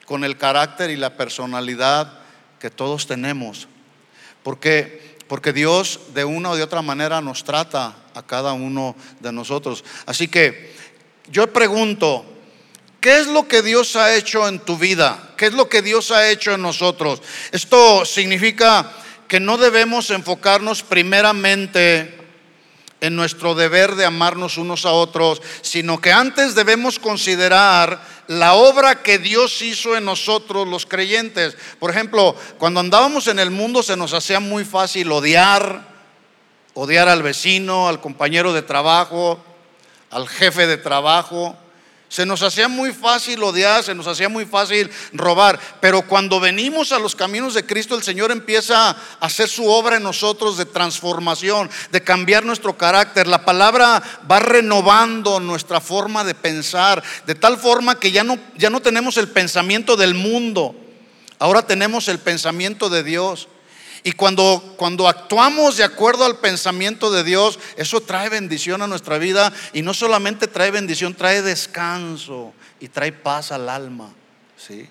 con 0.07 0.25
el 0.25 0.39
carácter 0.39 0.89
y 0.89 0.97
la 0.97 1.19
personalidad 1.19 2.21
que 2.59 2.71
todos 2.71 3.07
tenemos. 3.07 3.69
Porque, 4.43 5.19
porque 5.29 5.53
Dios 5.53 6.01
de 6.15 6.25
una 6.25 6.51
o 6.51 6.57
de 6.57 6.63
otra 6.63 6.81
manera 6.81 7.21
nos 7.21 7.45
trata 7.45 7.95
a 8.19 8.27
cada 8.27 8.53
uno 8.53 8.97
de 9.21 9.33
nosotros. 9.33 9.85
Así 10.07 10.27
que 10.27 10.75
yo 11.31 11.53
pregunto, 11.53 12.25
¿qué 13.01 13.19
es 13.19 13.29
lo 13.29 13.47
que 13.47 13.63
Dios 13.63 13.95
ha 13.95 14.15
hecho 14.17 14.49
en 14.49 14.59
tu 14.59 14.77
vida? 14.77 15.35
¿Qué 15.37 15.47
es 15.47 15.53
lo 15.53 15.69
que 15.69 15.83
Dios 15.83 16.11
ha 16.11 16.29
hecho 16.29 16.53
en 16.53 16.63
nosotros? 16.63 17.23
Esto 17.53 18.05
significa 18.05 18.93
que 19.29 19.39
no 19.39 19.57
debemos 19.57 20.11
enfocarnos 20.11 20.83
primeramente 20.83 22.19
en 23.01 23.15
nuestro 23.15 23.55
deber 23.55 23.95
de 23.95 24.05
amarnos 24.05 24.59
unos 24.59 24.85
a 24.85 24.91
otros, 24.91 25.41
sino 25.63 26.01
que 26.01 26.11
antes 26.11 26.57
debemos 26.57 26.99
considerar 26.99 28.03
la 28.27 28.55
obra 28.55 29.03
que 29.03 29.19
Dios 29.19 29.63
hizo 29.63 29.97
en 29.97 30.05
nosotros 30.05 30.67
los 30.67 30.87
creyentes. 30.87 31.57
Por 31.79 31.93
ejemplo, 31.93 32.35
cuando 32.59 32.81
andábamos 32.81 33.29
en 33.29 33.39
el 33.39 33.53
mundo 33.53 33.85
se 33.85 33.97
nos 33.97 34.13
hacía 34.13 34.41
muy 34.41 34.65
fácil 34.65 35.13
odiar, 35.13 35.88
odiar 36.81 37.09
al 37.09 37.25
vecino, 37.25 37.89
al 37.89 38.01
compañero 38.01 38.53
de 38.53 38.63
trabajo, 38.63 39.41
al 40.11 40.29
jefe 40.29 40.69
de 40.69 40.77
trabajo. 40.77 41.57
Se 42.09 42.25
nos 42.25 42.41
hacía 42.43 42.69
muy 42.69 42.93
fácil 42.93 43.43
odiar, 43.43 43.83
se 43.83 43.97
nos 43.97 44.07
hacía 44.07 44.29
muy 44.29 44.47
fácil 44.47 44.89
robar, 45.13 45.59
pero 45.81 46.03
cuando 46.03 46.39
venimos 46.39 46.93
a 46.93 47.01
los 47.01 47.17
caminos 47.17 47.53
de 47.55 47.67
Cristo, 47.67 47.97
el 47.97 48.05
Señor 48.05 48.31
empieza 48.31 48.91
a 48.91 48.97
hacer 49.19 49.49
su 49.49 49.67
obra 49.67 49.97
en 49.97 50.05
nosotros 50.05 50.57
de 50.57 50.67
transformación, 50.67 51.69
de 51.91 52.03
cambiar 52.05 52.45
nuestro 52.45 52.79
carácter. 52.79 53.27
La 53.27 53.45
palabra 53.45 54.01
va 54.31 54.39
renovando 54.39 55.41
nuestra 55.41 55.81
forma 55.81 56.23
de 56.23 56.37
pensar, 56.37 57.03
de 57.27 57.35
tal 57.35 57.59
forma 57.59 57.99
que 57.99 58.13
ya 58.13 58.23
no, 58.23 58.39
ya 58.57 58.71
no 58.71 58.81
tenemos 58.81 59.17
el 59.17 59.29
pensamiento 59.29 59.97
del 59.97 60.15
mundo, 60.15 60.77
ahora 61.41 61.63
tenemos 61.63 62.07
el 62.07 62.21
pensamiento 62.21 62.89
de 62.89 63.03
Dios. 63.03 63.49
Y 64.05 64.13
cuando, 64.13 64.75
cuando 64.77 65.09
actuamos 65.09 65.77
de 65.77 65.85
acuerdo 65.85 66.25
al 66.25 66.39
pensamiento 66.39 67.11
de 67.11 67.25
Dios, 67.25 67.59
eso 67.77 68.01
trae 68.01 68.29
bendición 68.29 68.83
a 68.83 68.87
nuestra 68.87 69.19
vida 69.19 69.53
y 69.73 69.83
no 69.83 69.93
solamente 69.95 70.47
trae 70.47 70.71
bendición, 70.71 71.15
trae 71.15 71.43
descanso 71.43 72.53
y 72.81 72.89
trae 72.89 73.13
paz 73.13 73.53
al 73.53 73.69
alma. 73.69 74.11
¿sí? 74.57 74.89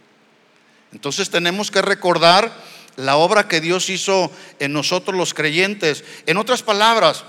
Entonces 0.92 1.30
tenemos 1.30 1.72
que 1.72 1.82
recordar 1.82 2.52
la 2.96 3.18
obra 3.18 3.48
que 3.48 3.62
Dios 3.62 3.90
hizo 3.90 4.32
en 4.60 4.74
nosotros 4.74 5.16
los 5.16 5.34
creyentes. 5.34 6.04
En 6.26 6.38
otras 6.38 6.64
palabras, 6.64 7.24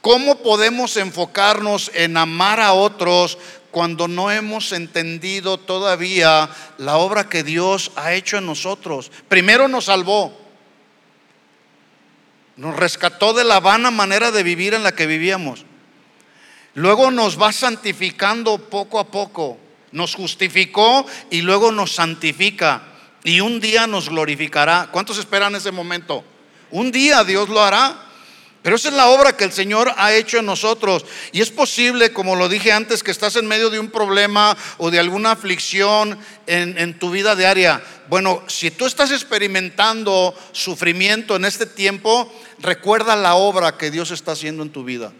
¿cómo 0.00 0.38
podemos 0.38 0.96
enfocarnos 0.96 1.90
en 1.94 2.16
amar 2.16 2.60
a 2.60 2.74
otros 2.74 3.38
cuando 3.70 4.08
no 4.08 4.30
hemos 4.30 4.72
entendido 4.72 5.58
todavía 5.58 6.48
la 6.78 6.96
obra 6.98 7.28
que 7.28 7.42
Dios 7.42 7.90
ha 7.96 8.12
hecho 8.12 8.36
en 8.36 8.46
nosotros? 8.46 9.10
Primero 9.28 9.66
nos 9.66 9.86
salvó. 9.86 10.47
Nos 12.58 12.74
rescató 12.74 13.34
de 13.34 13.44
la 13.44 13.60
vana 13.60 13.92
manera 13.92 14.32
de 14.32 14.42
vivir 14.42 14.74
en 14.74 14.82
la 14.82 14.92
que 14.92 15.06
vivíamos. 15.06 15.64
Luego 16.74 17.12
nos 17.12 17.40
va 17.40 17.52
santificando 17.52 18.58
poco 18.58 18.98
a 18.98 19.06
poco. 19.06 19.58
Nos 19.92 20.16
justificó 20.16 21.06
y 21.30 21.42
luego 21.42 21.70
nos 21.70 21.92
santifica. 21.92 22.82
Y 23.22 23.40
un 23.40 23.60
día 23.60 23.86
nos 23.86 24.08
glorificará. 24.08 24.88
¿Cuántos 24.90 25.18
esperan 25.18 25.54
ese 25.54 25.70
momento? 25.70 26.24
Un 26.72 26.90
día 26.90 27.22
Dios 27.22 27.48
lo 27.48 27.62
hará. 27.62 28.07
Pero 28.62 28.76
esa 28.76 28.88
es 28.88 28.94
la 28.94 29.08
obra 29.08 29.36
que 29.36 29.44
el 29.44 29.52
Señor 29.52 29.92
ha 29.96 30.12
hecho 30.12 30.38
en 30.38 30.46
nosotros. 30.46 31.04
Y 31.32 31.40
es 31.40 31.50
posible, 31.50 32.12
como 32.12 32.34
lo 32.34 32.48
dije 32.48 32.72
antes, 32.72 33.02
que 33.02 33.12
estás 33.12 33.36
en 33.36 33.46
medio 33.46 33.70
de 33.70 33.78
un 33.78 33.90
problema 33.90 34.56
o 34.78 34.90
de 34.90 34.98
alguna 34.98 35.30
aflicción 35.30 36.18
en, 36.46 36.76
en, 36.76 36.98
tu 36.98 37.10
vida 37.10 37.36
diaria. 37.36 37.82
Bueno, 38.08 38.42
si 38.48 38.70
tú 38.70 38.86
estás 38.86 39.12
experimentando 39.12 40.34
sufrimiento 40.52 41.36
en 41.36 41.44
este 41.44 41.66
tiempo, 41.66 42.32
recuerda 42.58 43.14
la 43.14 43.36
obra 43.36 43.78
que 43.78 43.92
Dios 43.92 44.10
está 44.10 44.32
haciendo 44.32 44.64
en 44.64 44.70
tu 44.70 44.82
vida. 44.82 45.12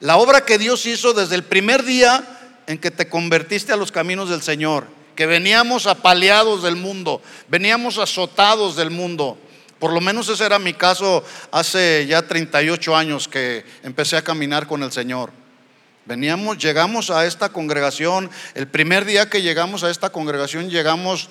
La 0.00 0.18
obra 0.18 0.44
que 0.44 0.58
Dios 0.58 0.84
hizo 0.84 1.14
desde 1.14 1.34
el 1.34 1.44
primer 1.44 1.82
día 1.82 2.22
en 2.66 2.78
que 2.78 2.90
te 2.90 3.08
convertiste 3.08 3.72
a 3.72 3.76
los 3.76 3.90
caminos 3.90 4.28
del 4.28 4.42
Señor. 4.42 4.86
Que 5.14 5.24
veníamos 5.24 5.86
apaleados 5.86 6.62
del 6.62 6.76
mundo, 6.76 7.22
veníamos 7.48 7.96
azotados 7.96 8.76
del 8.76 8.90
mundo 8.90 9.38
por 9.78 9.92
lo 9.92 10.00
menos 10.00 10.28
ese 10.28 10.44
era 10.44 10.58
mi 10.58 10.74
caso 10.74 11.24
hace 11.50 12.06
ya 12.08 12.26
38 12.26 12.96
años 12.96 13.28
que 13.28 13.64
empecé 13.82 14.16
a 14.16 14.22
caminar 14.22 14.66
con 14.66 14.82
el 14.82 14.92
Señor. 14.92 15.30
Veníamos, 16.06 16.58
llegamos 16.58 17.10
a 17.10 17.26
esta 17.26 17.48
congregación, 17.48 18.30
el 18.54 18.68
primer 18.68 19.04
día 19.04 19.28
que 19.28 19.42
llegamos 19.42 19.82
a 19.82 19.90
esta 19.90 20.10
congregación 20.10 20.70
llegamos 20.70 21.28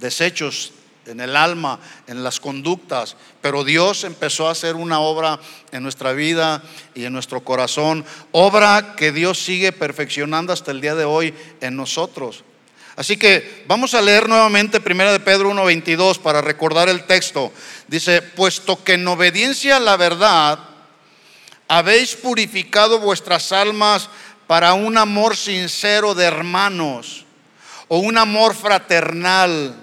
deshechos 0.00 0.72
en 1.06 1.20
el 1.20 1.36
alma, 1.36 1.78
en 2.06 2.24
las 2.24 2.40
conductas, 2.40 3.16
pero 3.40 3.62
Dios 3.62 4.04
empezó 4.04 4.48
a 4.48 4.52
hacer 4.52 4.74
una 4.74 5.00
obra 5.00 5.38
en 5.70 5.82
nuestra 5.82 6.12
vida 6.12 6.62
y 6.94 7.04
en 7.04 7.12
nuestro 7.12 7.44
corazón, 7.44 8.04
obra 8.32 8.94
que 8.96 9.12
Dios 9.12 9.38
sigue 9.38 9.70
perfeccionando 9.70 10.52
hasta 10.52 10.72
el 10.72 10.80
día 10.80 10.94
de 10.94 11.04
hoy 11.04 11.34
en 11.60 11.76
nosotros. 11.76 12.42
Así 12.96 13.18
que 13.18 13.64
vamos 13.68 13.92
a 13.92 14.00
leer 14.00 14.26
nuevamente 14.26 14.80
1 14.80 15.12
de 15.12 15.20
Pedro 15.20 15.50
1:22 15.50 16.18
para 16.18 16.40
recordar 16.40 16.88
el 16.88 17.04
texto. 17.04 17.52
Dice, 17.86 18.22
puesto 18.22 18.82
que 18.82 18.94
en 18.94 19.06
obediencia 19.06 19.76
a 19.76 19.80
la 19.80 19.98
verdad 19.98 20.58
habéis 21.68 22.16
purificado 22.16 22.98
vuestras 22.98 23.52
almas 23.52 24.08
para 24.46 24.72
un 24.72 24.96
amor 24.96 25.36
sincero 25.36 26.14
de 26.14 26.24
hermanos 26.24 27.26
o 27.88 27.98
un 27.98 28.16
amor 28.16 28.54
fraternal 28.54 29.74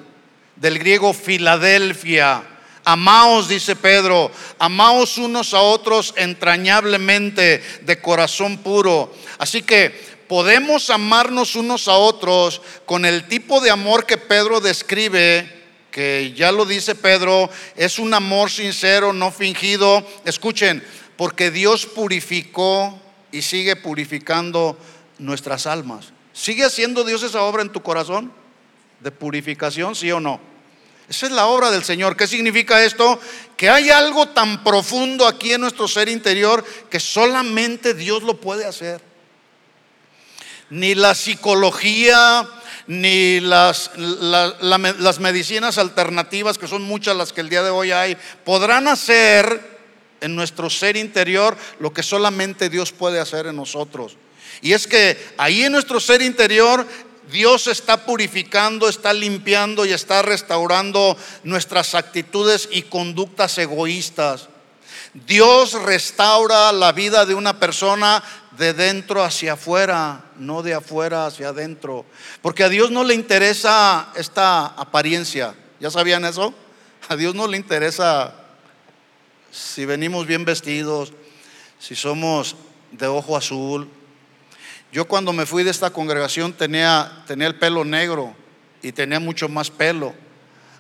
del 0.56 0.80
griego 0.80 1.14
Filadelfia. 1.14 2.44
Amaos, 2.86 3.48
dice 3.48 3.76
Pedro, 3.78 4.30
amaos 4.60 5.18
unos 5.18 5.54
a 5.54 5.62
otros 5.62 6.14
entrañablemente 6.18 7.64
de 7.82 8.02
corazón 8.02 8.58
puro. 8.58 9.14
Así 9.38 9.62
que 9.62 10.13
podemos 10.34 10.90
amarnos 10.90 11.56
unos 11.56 11.88
a 11.88 11.94
otros 11.94 12.60
con 12.88 13.06
el 13.06 13.28
tipo 13.28 13.62
de 13.62 13.70
amor 13.70 14.08
que 14.08 14.18
Pedro 14.18 14.62
describe, 14.62 15.48
que 15.92 16.34
ya 16.36 16.52
lo 16.52 16.66
dice 16.66 16.96
Pedro, 16.96 17.52
es 17.76 18.00
un 18.00 18.16
amor 18.16 18.50
sincero, 18.50 19.14
no 19.14 19.30
fingido. 19.30 20.04
Escuchen, 20.26 20.84
porque 21.18 21.52
Dios 21.52 21.86
purificó 21.86 23.00
y 23.32 23.44
sigue 23.44 23.76
purificando 23.76 24.76
nuestras 25.20 25.68
almas. 25.68 26.14
¿Sigue 26.34 26.64
haciendo 26.66 27.04
Dios 27.04 27.22
esa 27.22 27.44
obra 27.44 27.62
en 27.62 27.72
tu 27.72 27.84
corazón? 27.84 28.34
¿De 29.02 29.12
purificación, 29.12 29.94
sí 29.94 30.12
o 30.12 30.20
no? 30.20 30.42
Esa 31.08 31.28
es 31.28 31.32
la 31.32 31.46
obra 31.46 31.70
del 31.70 31.84
Señor. 31.84 32.18
¿Qué 32.18 32.26
significa 32.26 32.84
esto? 32.84 33.20
Que 33.56 33.70
hay 33.70 33.92
algo 33.92 34.30
tan 34.30 34.64
profundo 34.64 35.28
aquí 35.28 35.54
en 35.54 35.62
nuestro 35.62 35.88
ser 35.88 36.10
interior 36.10 36.66
que 36.90 37.00
solamente 37.00 37.94
Dios 37.94 38.24
lo 38.24 38.42
puede 38.42 38.66
hacer. 38.66 39.13
Ni 40.74 40.96
la 40.96 41.14
psicología, 41.14 42.50
ni 42.88 43.40
las, 43.42 43.92
medicinas 45.20 45.78
alternativas, 45.78 46.58
que 46.58 46.68
son 46.68 46.82
muchas 46.82 47.16
las 47.16 47.32
que 47.32 47.42
el 47.42 47.50
día 47.50 47.62
de 47.62 47.70
hoy 47.70 47.92
hay, 47.92 48.18
podrán 48.44 48.88
hacer 48.88 49.72
en 50.20 50.36
nuestro 50.36 50.72
ser 50.72 50.98
interior 50.98 51.56
lo 51.80 51.94
que 51.94 52.02
solamente 52.02 52.70
Dios 52.70 52.92
puede 52.92 53.20
hacer 53.20 53.46
en 53.46 53.56
nosotros. 53.56 54.18
Y 54.64 54.74
es 54.74 54.88
que 54.88 55.36
ahí 55.38 55.62
en 55.62 55.74
nuestro 55.74 56.00
ser 56.00 56.24
interior 56.24 56.88
Dios 57.32 57.68
está 57.68 58.04
purificando, 58.08 58.90
está 58.90 59.14
limpiando 59.14 59.86
y 59.86 59.94
está 59.94 60.24
restaurando 60.24 61.16
nuestras 61.44 61.94
actitudes 61.94 62.68
y 62.72 62.82
conductas 62.82 63.60
egoístas. 63.60 64.50
Dios 65.14 65.74
restaura 65.74 66.72
la 66.72 66.92
vida 66.92 67.28
de 67.28 67.36
una 67.36 67.60
persona 67.60 68.24
de 68.58 68.74
dentro 68.74 69.24
hacia 69.24 69.54
afuera, 69.54 70.26
no 70.38 70.62
de 70.62 70.74
afuera 70.74 71.26
hacia 71.26 71.50
adentro. 71.50 72.06
Porque 72.42 72.64
a 72.64 72.70
Dios 72.70 72.92
no 72.92 73.04
le 73.04 73.14
interesa 73.14 74.10
esta 74.16 74.66
apariencia. 74.66 75.56
¿Ya 75.80 75.90
sabían 75.90 76.26
eso? 76.26 76.54
A 77.10 77.16
Dios 77.16 77.36
no 77.36 77.48
le 77.48 77.58
interesa 77.58 78.36
si 79.52 79.86
venimos 79.86 80.26
bien 80.26 80.46
vestidos, 80.46 81.14
si 81.80 81.96
somos 81.96 82.56
de 82.92 83.08
ojo 83.08 83.38
azul, 83.38 83.88
yo 84.92 85.06
cuando 85.06 85.34
me 85.34 85.46
fui 85.46 85.64
de 85.64 85.72
esta 85.72 85.90
congregación 85.90 86.54
tenía, 86.54 87.24
tenía 87.26 87.48
el 87.48 87.58
pelo 87.58 87.84
negro 87.84 88.36
y 88.82 88.92
tenía 88.92 89.20
mucho 89.20 89.50
más 89.50 89.72
pelo. 89.72 90.14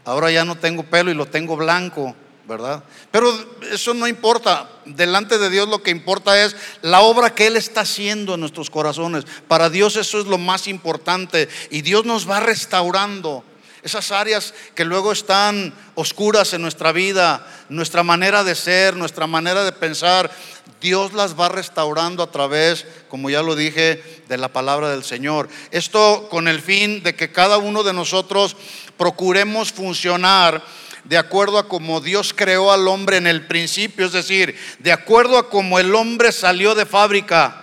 Ahora 0.05 0.29
ya 0.31 0.45
no 0.45 0.55
tengo 0.55 0.83
pelo 0.83 1.09
y 1.09 1.15
lo 1.15 1.25
tengo 1.25 1.55
blanco, 1.55 2.15
¿verdad? 2.47 2.83
Pero 3.11 3.33
eso 3.71 3.93
no 3.93 4.07
importa. 4.07 4.69
Delante 4.85 5.37
de 5.37 5.49
Dios 5.49 5.69
lo 5.69 5.81
que 5.81 5.91
importa 5.91 6.43
es 6.43 6.55
la 6.81 7.01
obra 7.01 7.33
que 7.33 7.47
Él 7.47 7.55
está 7.55 7.81
haciendo 7.81 8.33
en 8.33 8.41
nuestros 8.41 8.69
corazones. 8.69 9.25
Para 9.47 9.69
Dios 9.69 9.95
eso 9.95 10.19
es 10.19 10.25
lo 10.25 10.37
más 10.37 10.67
importante. 10.67 11.47
Y 11.69 11.81
Dios 11.81 12.05
nos 12.05 12.29
va 12.29 12.39
restaurando 12.39 13.43
esas 13.83 14.11
áreas 14.11 14.53
que 14.75 14.85
luego 14.85 15.11
están 15.11 15.73
oscuras 15.95 16.53
en 16.53 16.61
nuestra 16.61 16.91
vida, 16.91 17.45
nuestra 17.69 18.03
manera 18.03 18.43
de 18.43 18.55
ser, 18.55 18.95
nuestra 18.95 19.27
manera 19.27 19.63
de 19.65 19.73
pensar. 19.73 20.31
Dios 20.79 21.13
las 21.13 21.39
va 21.39 21.49
restaurando 21.49 22.23
a 22.23 22.31
través, 22.31 22.85
como 23.09 23.29
ya 23.29 23.41
lo 23.41 23.55
dije, 23.55 24.23
de 24.27 24.37
la 24.37 24.49
palabra 24.49 24.89
del 24.89 25.03
Señor. 25.03 25.49
Esto 25.71 26.27
con 26.29 26.47
el 26.47 26.61
fin 26.61 27.03
de 27.03 27.15
que 27.15 27.31
cada 27.31 27.57
uno 27.57 27.83
de 27.83 27.93
nosotros 27.93 28.55
procuremos 28.97 29.71
funcionar 29.71 30.63
de 31.03 31.17
acuerdo 31.17 31.57
a 31.57 31.67
como 31.67 31.99
Dios 31.99 32.33
creó 32.33 32.71
al 32.71 32.87
hombre 32.87 33.17
en 33.17 33.27
el 33.27 33.45
principio, 33.45 34.05
es 34.05 34.13
decir, 34.13 34.57
de 34.79 34.91
acuerdo 34.93 35.37
a 35.37 35.49
como 35.49 35.79
el 35.79 35.93
hombre 35.95 36.31
salió 36.31 36.75
de 36.75 36.85
fábrica 36.85 37.59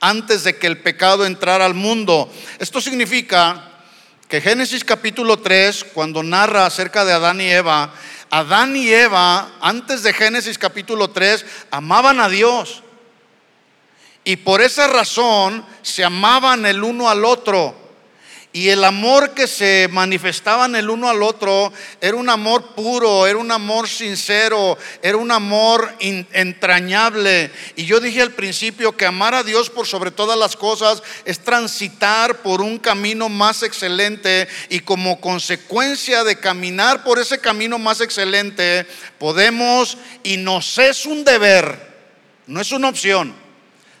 antes 0.00 0.42
de 0.42 0.56
que 0.56 0.66
el 0.66 0.78
pecado 0.78 1.26
entrara 1.26 1.66
al 1.66 1.74
mundo. 1.74 2.32
Esto 2.58 2.80
significa 2.80 3.71
que 4.32 4.40
Génesis 4.40 4.82
capítulo 4.82 5.40
3, 5.40 5.88
cuando 5.92 6.22
narra 6.22 6.64
acerca 6.64 7.04
de 7.04 7.12
Adán 7.12 7.38
y 7.42 7.50
Eva, 7.50 7.92
Adán 8.30 8.74
y 8.74 8.88
Eva, 8.88 9.58
antes 9.60 10.02
de 10.02 10.14
Génesis 10.14 10.56
capítulo 10.56 11.10
3, 11.10 11.44
amaban 11.70 12.18
a 12.18 12.30
Dios. 12.30 12.82
Y 14.24 14.36
por 14.36 14.62
esa 14.62 14.86
razón 14.86 15.62
se 15.82 16.02
amaban 16.02 16.64
el 16.64 16.82
uno 16.82 17.10
al 17.10 17.26
otro. 17.26 17.76
Y 18.54 18.68
el 18.68 18.84
amor 18.84 19.30
que 19.30 19.46
se 19.46 19.88
manifestaban 19.90 20.76
el 20.76 20.90
uno 20.90 21.08
al 21.08 21.22
otro 21.22 21.72
era 22.02 22.16
un 22.16 22.28
amor 22.28 22.74
puro, 22.74 23.26
era 23.26 23.38
un 23.38 23.50
amor 23.50 23.88
sincero, 23.88 24.76
era 25.00 25.16
un 25.16 25.30
amor 25.30 25.96
entrañable. 26.00 27.50
Y 27.76 27.86
yo 27.86 27.98
dije 27.98 28.20
al 28.20 28.32
principio 28.32 28.94
que 28.94 29.06
amar 29.06 29.34
a 29.34 29.42
Dios 29.42 29.70
por 29.70 29.86
sobre 29.86 30.10
todas 30.10 30.38
las 30.38 30.54
cosas 30.54 31.02
es 31.24 31.38
transitar 31.38 32.42
por 32.42 32.60
un 32.60 32.78
camino 32.78 33.30
más 33.30 33.62
excelente 33.62 34.46
y 34.68 34.80
como 34.80 35.18
consecuencia 35.18 36.22
de 36.22 36.38
caminar 36.38 37.04
por 37.04 37.18
ese 37.18 37.38
camino 37.38 37.78
más 37.78 38.02
excelente 38.02 38.86
podemos 39.18 39.96
y 40.24 40.36
nos 40.36 40.76
es 40.76 41.06
un 41.06 41.24
deber, 41.24 41.78
no 42.46 42.60
es 42.60 42.70
una 42.70 42.90
opción 42.90 43.41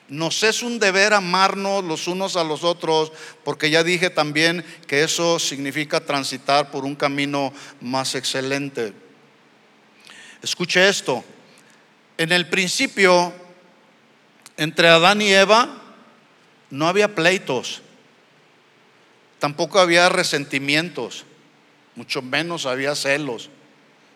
nos 0.08 0.42
es 0.42 0.62
un 0.62 0.78
deber 0.78 1.14
amarnos 1.14 1.84
los 1.84 2.06
unos 2.06 2.36
a 2.36 2.44
los 2.44 2.64
otros, 2.64 3.12
porque 3.44 3.70
ya 3.70 3.82
dije 3.82 4.10
también 4.10 4.64
que 4.86 5.02
eso 5.02 5.38
significa 5.38 6.04
transitar 6.04 6.70
por 6.70 6.84
un 6.84 6.94
camino 6.94 7.52
más 7.80 8.14
excelente. 8.14 8.92
Escuche 10.42 10.88
esto. 10.88 11.24
En 12.18 12.32
el 12.32 12.48
principio, 12.48 13.32
entre 14.56 14.88
Adán 14.88 15.22
y 15.22 15.32
Eva, 15.32 15.80
no 16.70 16.88
había 16.88 17.14
pleitos, 17.14 17.80
tampoco 19.38 19.80
había 19.80 20.08
resentimientos, 20.08 21.24
mucho 21.94 22.22
menos 22.22 22.66
había 22.66 22.94
celos, 22.94 23.50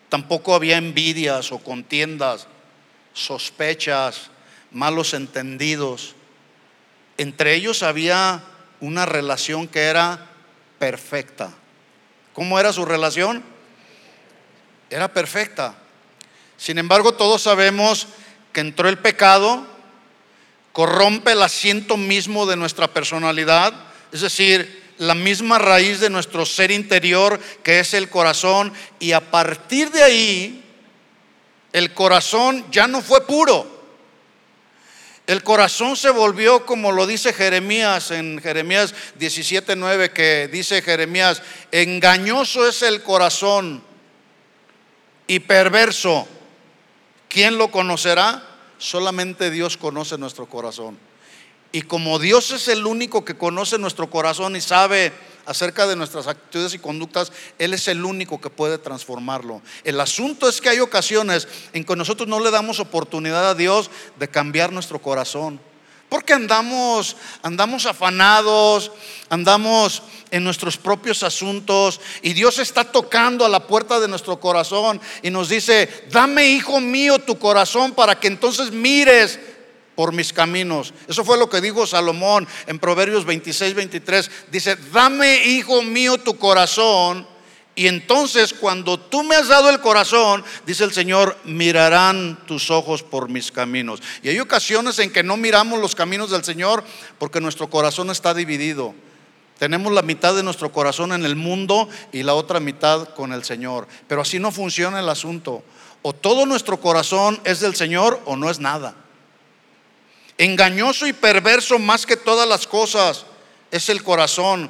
tampoco 0.09 0.53
había 0.53 0.77
envidias 0.77 1.51
o 1.51 1.59
contiendas, 1.59 2.47
sospechas 3.13 4.29
malos 4.77 5.15
entendidos. 5.15 6.13
Entre 7.17 7.55
ellos 7.55 7.81
había 7.81 8.43
una 8.79 9.07
relación 9.07 9.67
que 9.67 9.85
era 9.85 10.27
perfecta. 10.77 11.51
¿Cómo 12.33 12.59
era 12.59 12.71
su 12.71 12.85
relación? 12.85 13.43
Era 14.91 15.11
perfecta. 15.11 15.73
Sin 16.57 16.77
embargo, 16.77 17.15
todos 17.15 17.41
sabemos 17.41 18.07
que 18.53 18.61
entró 18.61 18.87
el 18.87 18.99
pecado, 18.99 19.65
corrompe 20.73 21.31
el 21.31 21.41
asiento 21.41 21.97
mismo 21.97 22.45
de 22.45 22.55
nuestra 22.55 22.87
personalidad, 22.87 23.73
es 24.11 24.21
decir, 24.21 24.93
la 24.99 25.15
misma 25.15 25.57
raíz 25.57 25.99
de 25.99 26.11
nuestro 26.11 26.45
ser 26.45 26.69
interior 26.69 27.39
que 27.63 27.79
es 27.79 27.95
el 27.95 28.11
corazón, 28.11 28.71
y 28.99 29.13
a 29.13 29.31
partir 29.31 29.89
de 29.89 30.03
ahí, 30.03 30.63
el 31.73 31.95
corazón 31.95 32.63
ya 32.69 32.85
no 32.87 33.01
fue 33.01 33.25
puro. 33.25 33.76
El 35.27 35.43
corazón 35.43 35.97
se 35.97 36.09
volvió 36.09 36.65
como 36.65 36.93
lo 36.93 37.05
dice 37.05 37.33
Jeremías 37.33 38.11
en 38.11 38.39
Jeremías 38.41 38.95
17:9 39.19 40.13
que 40.13 40.47
dice 40.49 40.81
Jeremías, 40.81 41.43
engañoso 41.71 42.65
es 42.65 42.81
el 42.81 43.03
corazón 43.03 43.83
y 45.27 45.39
perverso. 45.39 46.25
¿Quién 47.27 47.57
lo 47.57 47.71
conocerá? 47.71 48.41
Solamente 48.77 49.51
Dios 49.51 49.75
conoce 49.75 50.17
nuestro 50.17 50.47
corazón. 50.47 50.97
Y 51.73 51.81
como 51.81 52.19
Dios 52.19 52.51
es 52.51 52.69
el 52.69 52.85
único 52.85 53.25
que 53.25 53.37
conoce 53.37 53.77
nuestro 53.77 54.09
corazón 54.09 54.55
y 54.55 54.61
sabe 54.61 55.11
acerca 55.47 55.87
de 55.87 55.95
nuestras 55.95 56.27
actitudes 56.27 56.73
y 56.73 56.79
conductas, 56.79 57.31
Él 57.57 57.73
es 57.73 57.87
el 57.87 58.05
único 58.05 58.39
que 58.39 58.49
puede 58.49 58.77
transformarlo. 58.77 59.61
El 59.83 59.99
asunto 59.99 60.47
es 60.47 60.61
que 60.61 60.69
hay 60.69 60.79
ocasiones 60.79 61.47
en 61.73 61.83
que 61.83 61.95
nosotros 61.95 62.27
no 62.27 62.39
le 62.39 62.51
damos 62.51 62.79
oportunidad 62.79 63.49
a 63.49 63.55
Dios 63.55 63.89
de 64.19 64.27
cambiar 64.27 64.71
nuestro 64.71 65.01
corazón. 65.01 65.59
Porque 66.09 66.33
andamos, 66.33 67.17
andamos 67.41 67.85
afanados, 67.85 68.91
andamos 69.29 70.03
en 70.31 70.43
nuestros 70.43 70.77
propios 70.77 71.23
asuntos 71.23 71.99
y 72.21 72.33
Dios 72.33 72.59
está 72.59 72.85
tocando 72.85 73.45
a 73.45 73.49
la 73.49 73.67
puerta 73.67 73.99
de 73.99 74.07
nuestro 74.07 74.39
corazón 74.39 75.01
y 75.21 75.29
nos 75.29 75.49
dice, 75.49 76.05
dame 76.11 76.45
hijo 76.47 76.79
mío 76.79 77.19
tu 77.19 77.37
corazón 77.37 77.91
para 77.93 78.19
que 78.19 78.27
entonces 78.27 78.71
mires 78.71 79.37
por 79.97 80.13
mis 80.13 80.31
caminos. 80.31 80.93
Eso 81.07 81.25
fue 81.25 81.39
lo 81.39 81.49
que 81.49 81.59
dijo 81.59 81.87
Salomón 81.87 82.47
en 82.67 82.77
Proverbios 82.77 83.25
26, 83.25 83.73
23. 83.73 84.31
Dice, 84.51 84.77
dame 84.93 85.43
hijo 85.43 85.81
mío 85.81 86.19
tu 86.19 86.37
corazón 86.37 87.25
y 87.73 87.87
entonces 87.87 88.53
cuando 88.53 88.99
tú 88.99 89.23
me 89.23 89.35
has 89.35 89.47
dado 89.47 89.71
el 89.71 89.81
corazón, 89.81 90.43
dice 90.67 90.83
el 90.83 90.93
Señor, 90.93 91.35
mirarán 91.45 92.37
tus 92.45 92.69
ojos 92.69 93.01
por 93.01 93.27
mis 93.27 93.51
caminos. 93.51 94.03
Y 94.21 94.29
hay 94.29 94.39
ocasiones 94.39 94.99
en 94.99 95.11
que 95.11 95.23
no 95.23 95.35
miramos 95.35 95.81
los 95.81 95.95
caminos 95.95 96.29
del 96.29 96.43
Señor 96.43 96.83
porque 97.17 97.41
nuestro 97.41 97.67
corazón 97.67 98.11
está 98.11 98.35
dividido. 98.35 98.93
Tenemos 99.57 99.91
la 99.91 100.03
mitad 100.03 100.35
de 100.35 100.43
nuestro 100.43 100.71
corazón 100.71 101.11
en 101.11 101.25
el 101.25 101.35
mundo 101.35 101.89
y 102.11 102.21
la 102.21 102.35
otra 102.35 102.59
mitad 102.59 103.09
con 103.15 103.33
el 103.33 103.43
Señor. 103.43 103.87
Pero 104.07 104.21
así 104.21 104.37
no 104.37 104.51
funciona 104.51 104.99
el 104.99 105.09
asunto. 105.09 105.63
O 106.03 106.13
todo 106.13 106.45
nuestro 106.45 106.79
corazón 106.79 107.39
es 107.45 107.61
del 107.61 107.75
Señor 107.75 108.21
o 108.25 108.35
no 108.35 108.51
es 108.51 108.59
nada. 108.59 109.06
Engañoso 110.37 111.07
y 111.07 111.13
perverso 111.13 111.79
más 111.79 112.05
que 112.05 112.17
todas 112.17 112.47
las 112.47 112.67
cosas 112.67 113.25
es 113.71 113.89
el 113.89 114.03
corazón 114.03 114.69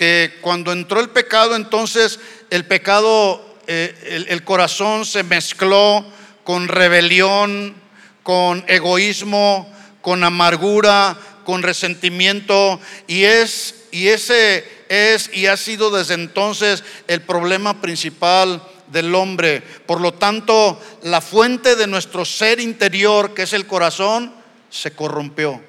que 0.00 0.38
cuando 0.40 0.72
entró 0.72 0.98
el 1.00 1.10
pecado, 1.10 1.54
entonces 1.54 2.18
el 2.48 2.64
pecado, 2.64 3.44
eh, 3.66 4.24
el, 4.30 4.42
corazón 4.44 5.04
se 5.04 5.22
mezcló 5.22 6.06
con 6.42 6.68
rebelión, 6.68 7.74
con 8.22 8.64
egoísmo, 8.66 9.70
con 10.00 10.24
amargura, 10.24 11.18
con 11.44 11.62
resentimiento, 11.62 12.80
y 13.08 13.24
es, 13.24 13.74
y 13.90 14.08
ese 14.08 14.66
es 14.88 15.30
y 15.34 15.48
ha 15.48 15.58
sido 15.58 15.90
desde 15.90 16.14
entonces 16.14 16.82
el 17.06 17.20
problema 17.20 17.82
principal 17.82 18.62
del 18.86 19.14
hombre. 19.14 19.60
Por 19.60 20.00
lo 20.00 20.14
tanto, 20.14 20.80
la 21.02 21.20
fuente 21.20 21.76
de 21.76 21.86
nuestro 21.86 22.24
ser 22.24 22.58
interior, 22.58 23.34
que 23.34 23.42
es 23.42 23.52
el 23.52 23.66
corazón, 23.66 24.39
se 24.70 24.92
corrompió. 24.92 25.60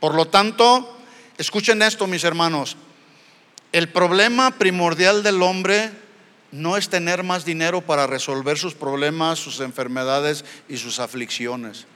Por 0.00 0.14
lo 0.14 0.26
tanto, 0.26 0.98
escuchen 1.38 1.82
esto, 1.82 2.06
mis 2.06 2.24
hermanos, 2.24 2.76
el 3.72 3.88
problema 3.88 4.52
primordial 4.52 5.22
del 5.22 5.42
hombre 5.42 5.90
no 6.52 6.76
es 6.76 6.88
tener 6.88 7.24
más 7.24 7.44
dinero 7.44 7.80
para 7.80 8.06
resolver 8.06 8.56
sus 8.56 8.74
problemas, 8.74 9.38
sus 9.38 9.60
enfermedades 9.60 10.44
y 10.68 10.76
sus 10.76 11.00
aflicciones. 11.00 11.86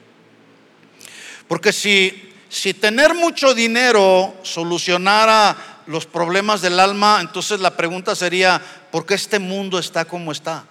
Porque 1.47 1.71
si, 1.71 2.33
si 2.49 2.73
tener 2.73 3.15
mucho 3.15 3.53
dinero 3.53 4.35
solucionara 4.43 5.55
los 5.87 6.05
problemas 6.05 6.61
del 6.61 6.79
alma, 6.79 7.19
entonces 7.21 7.61
la 7.61 7.77
pregunta 7.77 8.13
sería, 8.15 8.61
¿por 8.91 9.05
qué 9.05 9.13
este 9.13 9.39
mundo 9.39 9.79
está 9.79 10.05
como 10.05 10.31
está? 10.31 10.65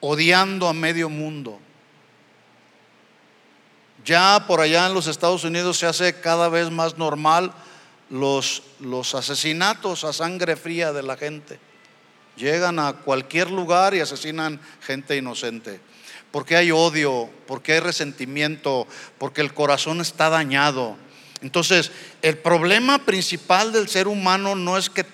Odiando 0.00 0.66
a 0.66 0.72
medio 0.72 1.08
mundo. 1.08 1.60
Ya 4.06 4.44
por 4.46 4.60
allá 4.60 4.86
en 4.86 4.94
los 4.94 5.08
Estados 5.08 5.42
Unidos 5.42 5.78
se 5.78 5.86
hace 5.86 6.20
cada 6.20 6.48
vez 6.48 6.70
más 6.70 6.96
normal 6.96 7.52
los, 8.08 8.62
los 8.78 9.16
asesinatos 9.16 10.04
a 10.04 10.12
sangre 10.12 10.54
fría 10.54 10.92
de 10.92 11.02
la 11.02 11.16
gente. 11.16 11.58
Llegan 12.36 12.78
a 12.78 12.92
cualquier 12.92 13.50
lugar 13.50 13.94
y 13.94 14.00
asesinan 14.00 14.60
gente 14.80 15.16
inocente. 15.16 15.80
Porque 16.30 16.54
hay 16.54 16.70
odio, 16.70 17.28
porque 17.48 17.72
hay 17.72 17.80
resentimiento, 17.80 18.86
porque 19.18 19.40
el 19.40 19.52
corazón 19.52 20.00
está 20.00 20.30
dañado. 20.30 20.96
Entonces, 21.40 21.90
el 22.22 22.38
problema 22.38 23.04
principal 23.04 23.72
del 23.72 23.88
ser 23.88 24.06
humano 24.06 24.54
no 24.54 24.78
es 24.78 24.88
que, 24.88 25.04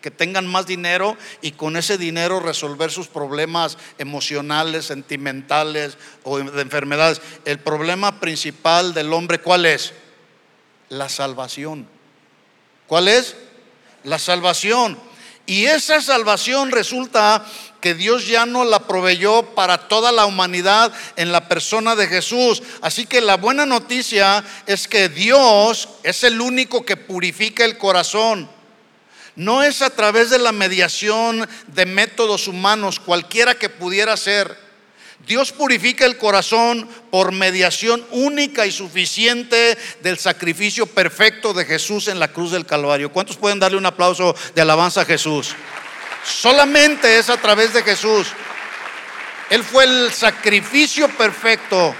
que, 0.00 0.10
tengan 0.10 0.46
más 0.46 0.66
dinero 0.66 1.16
y 1.42 1.52
con 1.52 1.76
ese 1.76 1.98
dinero 1.98 2.40
resolver 2.40 2.90
sus 2.90 3.08
problemas 3.08 3.78
emocionales, 3.98 4.86
sentimentales 4.86 5.98
o 6.22 6.38
de 6.38 6.62
enfermedades. 6.62 7.20
El 7.44 7.58
problema 7.58 8.20
principal 8.20 8.94
del 8.94 9.12
hombre, 9.12 9.40
¿cuál 9.40 9.66
es? 9.66 9.92
la 10.88 11.08
salvación. 11.08 11.88
¿Cuál 12.86 13.08
es? 13.08 13.36
La 14.04 14.18
salvación. 14.18 14.98
Y 15.46 15.66
esa 15.66 16.00
salvación 16.00 16.70
resulta 16.70 17.44
que 17.80 17.94
Dios 17.94 18.26
ya 18.26 18.46
no 18.46 18.64
la 18.64 18.80
proveyó 18.80 19.54
para 19.54 19.86
toda 19.88 20.10
la 20.10 20.26
humanidad 20.26 20.92
en 21.16 21.30
la 21.30 21.48
persona 21.48 21.94
de 21.94 22.08
Jesús. 22.08 22.62
Así 22.80 23.06
que 23.06 23.20
la 23.20 23.36
buena 23.36 23.64
noticia 23.64 24.44
es 24.66 24.88
que 24.88 25.08
Dios 25.08 25.88
es 26.02 26.24
el 26.24 26.40
único 26.40 26.84
que 26.84 26.96
purifica 26.96 27.64
el 27.64 27.78
corazón. 27.78 28.50
No 29.36 29.62
es 29.62 29.82
a 29.82 29.90
través 29.90 30.30
de 30.30 30.38
la 30.38 30.52
mediación 30.52 31.46
de 31.68 31.86
métodos 31.86 32.48
humanos, 32.48 32.98
cualquiera 32.98 33.54
que 33.54 33.68
pudiera 33.68 34.16
ser. 34.16 34.56
Dios 35.26 35.52
purifica 35.52 36.06
el 36.06 36.16
corazón 36.16 36.88
por 37.10 37.32
mediación 37.32 38.04
única 38.12 38.64
y 38.64 38.72
suficiente 38.72 39.76
del 40.02 40.18
sacrificio 40.18 40.86
perfecto 40.86 41.52
de 41.52 41.64
Jesús 41.64 42.08
en 42.08 42.18
la 42.18 42.28
cruz 42.28 42.52
del 42.52 42.64
Calvario. 42.64 43.12
¿Cuántos 43.12 43.36
pueden 43.36 43.58
darle 43.58 43.76
un 43.76 43.86
aplauso 43.86 44.34
de 44.54 44.62
alabanza 44.62 45.02
a 45.02 45.04
Jesús? 45.04 45.54
Solamente 46.24 47.18
es 47.18 47.28
a 47.28 47.36
través 47.36 47.72
de 47.74 47.82
Jesús. 47.82 48.28
Él 49.50 49.62
fue 49.62 49.84
el 49.84 50.12
sacrificio 50.12 51.08
perfecto 51.08 51.94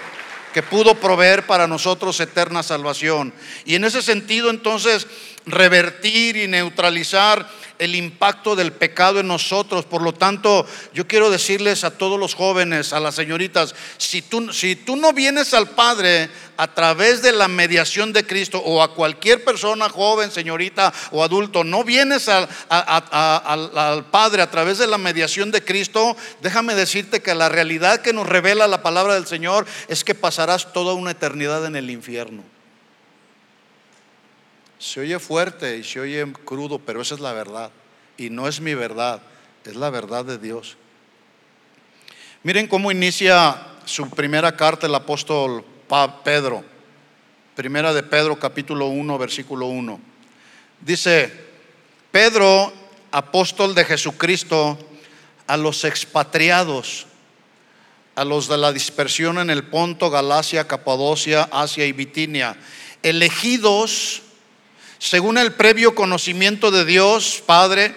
que 0.54 0.62
pudo 0.62 0.94
proveer 0.94 1.44
para 1.46 1.66
nosotros 1.66 2.18
eterna 2.18 2.62
salvación. 2.62 3.32
Y 3.64 3.74
en 3.74 3.84
ese 3.84 4.00
sentido 4.00 4.50
entonces 4.50 5.06
revertir 5.46 6.36
y 6.36 6.48
neutralizar 6.48 7.48
el 7.78 7.94
impacto 7.94 8.56
del 8.56 8.72
pecado 8.72 9.20
en 9.20 9.28
nosotros. 9.28 9.84
Por 9.84 10.02
lo 10.02 10.12
tanto, 10.12 10.66
yo 10.92 11.06
quiero 11.06 11.30
decirles 11.30 11.84
a 11.84 11.96
todos 11.96 12.18
los 12.18 12.34
jóvenes, 12.34 12.92
a 12.92 13.00
las 13.00 13.14
señoritas, 13.14 13.74
si 13.98 14.22
tú, 14.22 14.52
si 14.52 14.76
tú 14.76 14.96
no 14.96 15.12
vienes 15.12 15.54
al 15.54 15.70
Padre 15.70 16.30
a 16.56 16.72
través 16.72 17.22
de 17.22 17.32
la 17.32 17.48
mediación 17.48 18.12
de 18.12 18.26
Cristo 18.26 18.58
o 18.64 18.82
a 18.82 18.94
cualquier 18.94 19.44
persona 19.44 19.88
joven, 19.88 20.30
señorita 20.30 20.92
o 21.12 21.22
adulto, 21.22 21.64
no 21.64 21.84
vienes 21.84 22.28
al, 22.28 22.48
al 22.68 24.04
Padre 24.06 24.42
a 24.42 24.50
través 24.50 24.78
de 24.78 24.86
la 24.86 24.98
mediación 24.98 25.50
de 25.50 25.62
Cristo, 25.62 26.16
déjame 26.42 26.74
decirte 26.74 27.20
que 27.20 27.34
la 27.34 27.48
realidad 27.48 28.00
que 28.00 28.12
nos 28.12 28.26
revela 28.26 28.66
la 28.66 28.82
palabra 28.82 29.14
del 29.14 29.26
Señor 29.26 29.66
es 29.88 30.02
que 30.02 30.14
pasarás 30.14 30.72
toda 30.72 30.94
una 30.94 31.12
eternidad 31.12 31.66
en 31.66 31.76
el 31.76 31.90
infierno. 31.90 32.55
Se 34.78 35.00
oye 35.00 35.18
fuerte 35.18 35.78
y 35.78 35.84
se 35.84 36.00
oye 36.00 36.32
crudo, 36.44 36.78
pero 36.78 37.00
esa 37.00 37.14
es 37.14 37.20
la 37.20 37.32
verdad. 37.32 37.70
Y 38.16 38.30
no 38.30 38.48
es 38.48 38.60
mi 38.60 38.74
verdad, 38.74 39.22
es 39.64 39.76
la 39.76 39.90
verdad 39.90 40.24
de 40.24 40.38
Dios. 40.38 40.76
Miren 42.42 42.66
cómo 42.66 42.92
inicia 42.92 43.56
su 43.84 44.08
primera 44.10 44.56
carta 44.56 44.86
el 44.86 44.94
apóstol 44.94 45.64
Pedro. 46.24 46.64
Primera 47.54 47.94
de 47.94 48.02
Pedro 48.02 48.38
capítulo 48.38 48.86
1, 48.86 49.18
versículo 49.18 49.66
1. 49.66 50.00
Dice, 50.80 51.32
Pedro, 52.10 52.72
apóstol 53.10 53.74
de 53.74 53.84
Jesucristo, 53.84 54.78
a 55.46 55.56
los 55.56 55.84
expatriados, 55.84 57.06
a 58.14 58.24
los 58.24 58.48
de 58.48 58.58
la 58.58 58.72
dispersión 58.72 59.38
en 59.38 59.50
el 59.50 59.64
Ponto, 59.64 60.10
Galacia, 60.10 60.66
Capadocia, 60.66 61.48
Asia 61.50 61.86
y 61.86 61.92
Bitinia, 61.92 62.56
elegidos 63.02 64.22
según 64.98 65.38
el 65.38 65.52
previo 65.52 65.94
conocimiento 65.94 66.70
de 66.70 66.84
Dios, 66.84 67.42
Padre, 67.44 67.94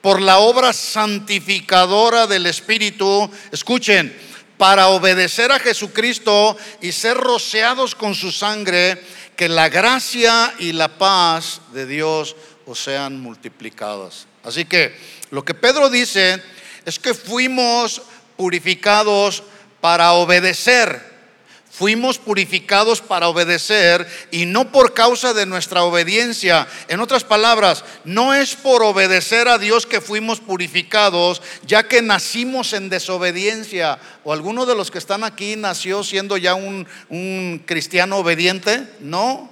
por 0.00 0.20
la 0.20 0.38
obra 0.38 0.72
santificadora 0.72 2.26
del 2.26 2.46
Espíritu, 2.46 3.30
escuchen, 3.52 4.14
para 4.58 4.88
obedecer 4.88 5.50
a 5.50 5.58
Jesucristo 5.58 6.56
y 6.80 6.92
ser 6.92 7.16
rociados 7.16 7.94
con 7.94 8.14
su 8.14 8.30
sangre, 8.30 9.02
que 9.36 9.48
la 9.48 9.68
gracia 9.68 10.54
y 10.58 10.72
la 10.72 10.98
paz 10.98 11.60
de 11.72 11.86
Dios 11.86 12.36
os 12.66 12.78
sean 12.78 13.20
multiplicadas. 13.20 14.26
Así 14.44 14.64
que 14.64 14.96
lo 15.30 15.44
que 15.44 15.54
Pedro 15.54 15.90
dice 15.90 16.42
es 16.84 16.98
que 16.98 17.14
fuimos 17.14 18.02
purificados 18.36 19.42
para 19.80 20.12
obedecer 20.12 21.11
Fuimos 21.82 22.16
purificados 22.16 23.00
para 23.00 23.26
obedecer 23.26 24.06
y 24.30 24.46
no 24.46 24.70
por 24.70 24.94
causa 24.94 25.34
de 25.34 25.46
nuestra 25.46 25.82
obediencia. 25.82 26.68
En 26.86 27.00
otras 27.00 27.24
palabras, 27.24 27.84
no 28.04 28.34
es 28.34 28.54
por 28.54 28.84
obedecer 28.84 29.48
a 29.48 29.58
Dios 29.58 29.84
que 29.84 30.00
fuimos 30.00 30.38
purificados, 30.38 31.42
ya 31.66 31.88
que 31.88 32.00
nacimos 32.00 32.72
en 32.72 32.88
desobediencia. 32.88 33.98
¿O 34.22 34.32
alguno 34.32 34.64
de 34.64 34.76
los 34.76 34.92
que 34.92 34.98
están 34.98 35.24
aquí 35.24 35.56
nació 35.56 36.04
siendo 36.04 36.36
ya 36.36 36.54
un, 36.54 36.86
cristiano 37.66 38.18
obediente? 38.18 38.86
No, 39.00 39.50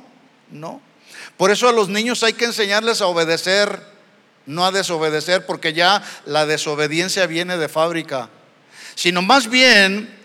no. 0.53 0.81
Por 1.37 1.51
eso 1.51 1.69
a 1.69 1.73
los 1.73 1.89
niños 1.89 2.23
hay 2.23 2.35
que 2.35 2.45
enseñarles 2.45 3.01
a 3.01 3.07
obedecer, 3.07 3.83
no 4.47 4.65
a 4.65 4.71
desobedecer, 4.71 5.47
porque 5.47 5.73
ya 5.73 6.01
la 6.27 6.47
desobediencia 6.47 7.27
viene 7.27 7.57
de 7.57 7.69
fábrica. 7.69 8.31
Sino 8.95 9.21
más 9.21 9.51
bien 9.51 10.20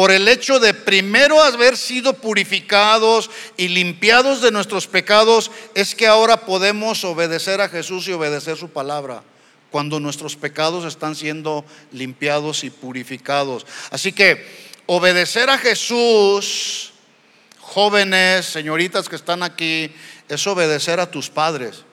por 0.00 0.12
el 0.12 0.28
hecho 0.28 0.58
de 0.58 0.72
primero 0.72 1.42
haber 1.42 1.76
sido 1.76 2.14
purificados 2.14 3.30
y 3.58 3.68
limpiados 3.68 4.40
de 4.40 4.50
nuestros 4.50 4.86
pecados, 4.86 5.50
es 5.74 5.94
que 5.94 6.06
ahora 6.06 6.46
podemos 6.46 7.04
obedecer 7.04 7.60
a 7.60 7.68
Jesús 7.68 8.08
y 8.08 8.12
obedecer 8.12 8.56
su 8.56 8.70
palabra 8.70 9.22
cuando 9.70 10.00
nuestros 10.00 10.36
pecados 10.36 10.86
están 10.86 11.14
siendo 11.14 11.66
limpiados 11.92 12.64
y 12.64 12.70
purificados. 12.70 13.66
Así 13.90 14.10
que 14.14 14.46
obedecer 14.86 15.50
a 15.50 15.58
Jesús, 15.58 16.94
jóvenes, 17.58 18.46
señoritas 18.46 19.06
que 19.06 19.16
están 19.16 19.42
aquí, 19.42 19.92
es 20.30 20.46
obedecer 20.46 20.98
a 20.98 21.10
tus 21.10 21.28
padres. 21.28 21.84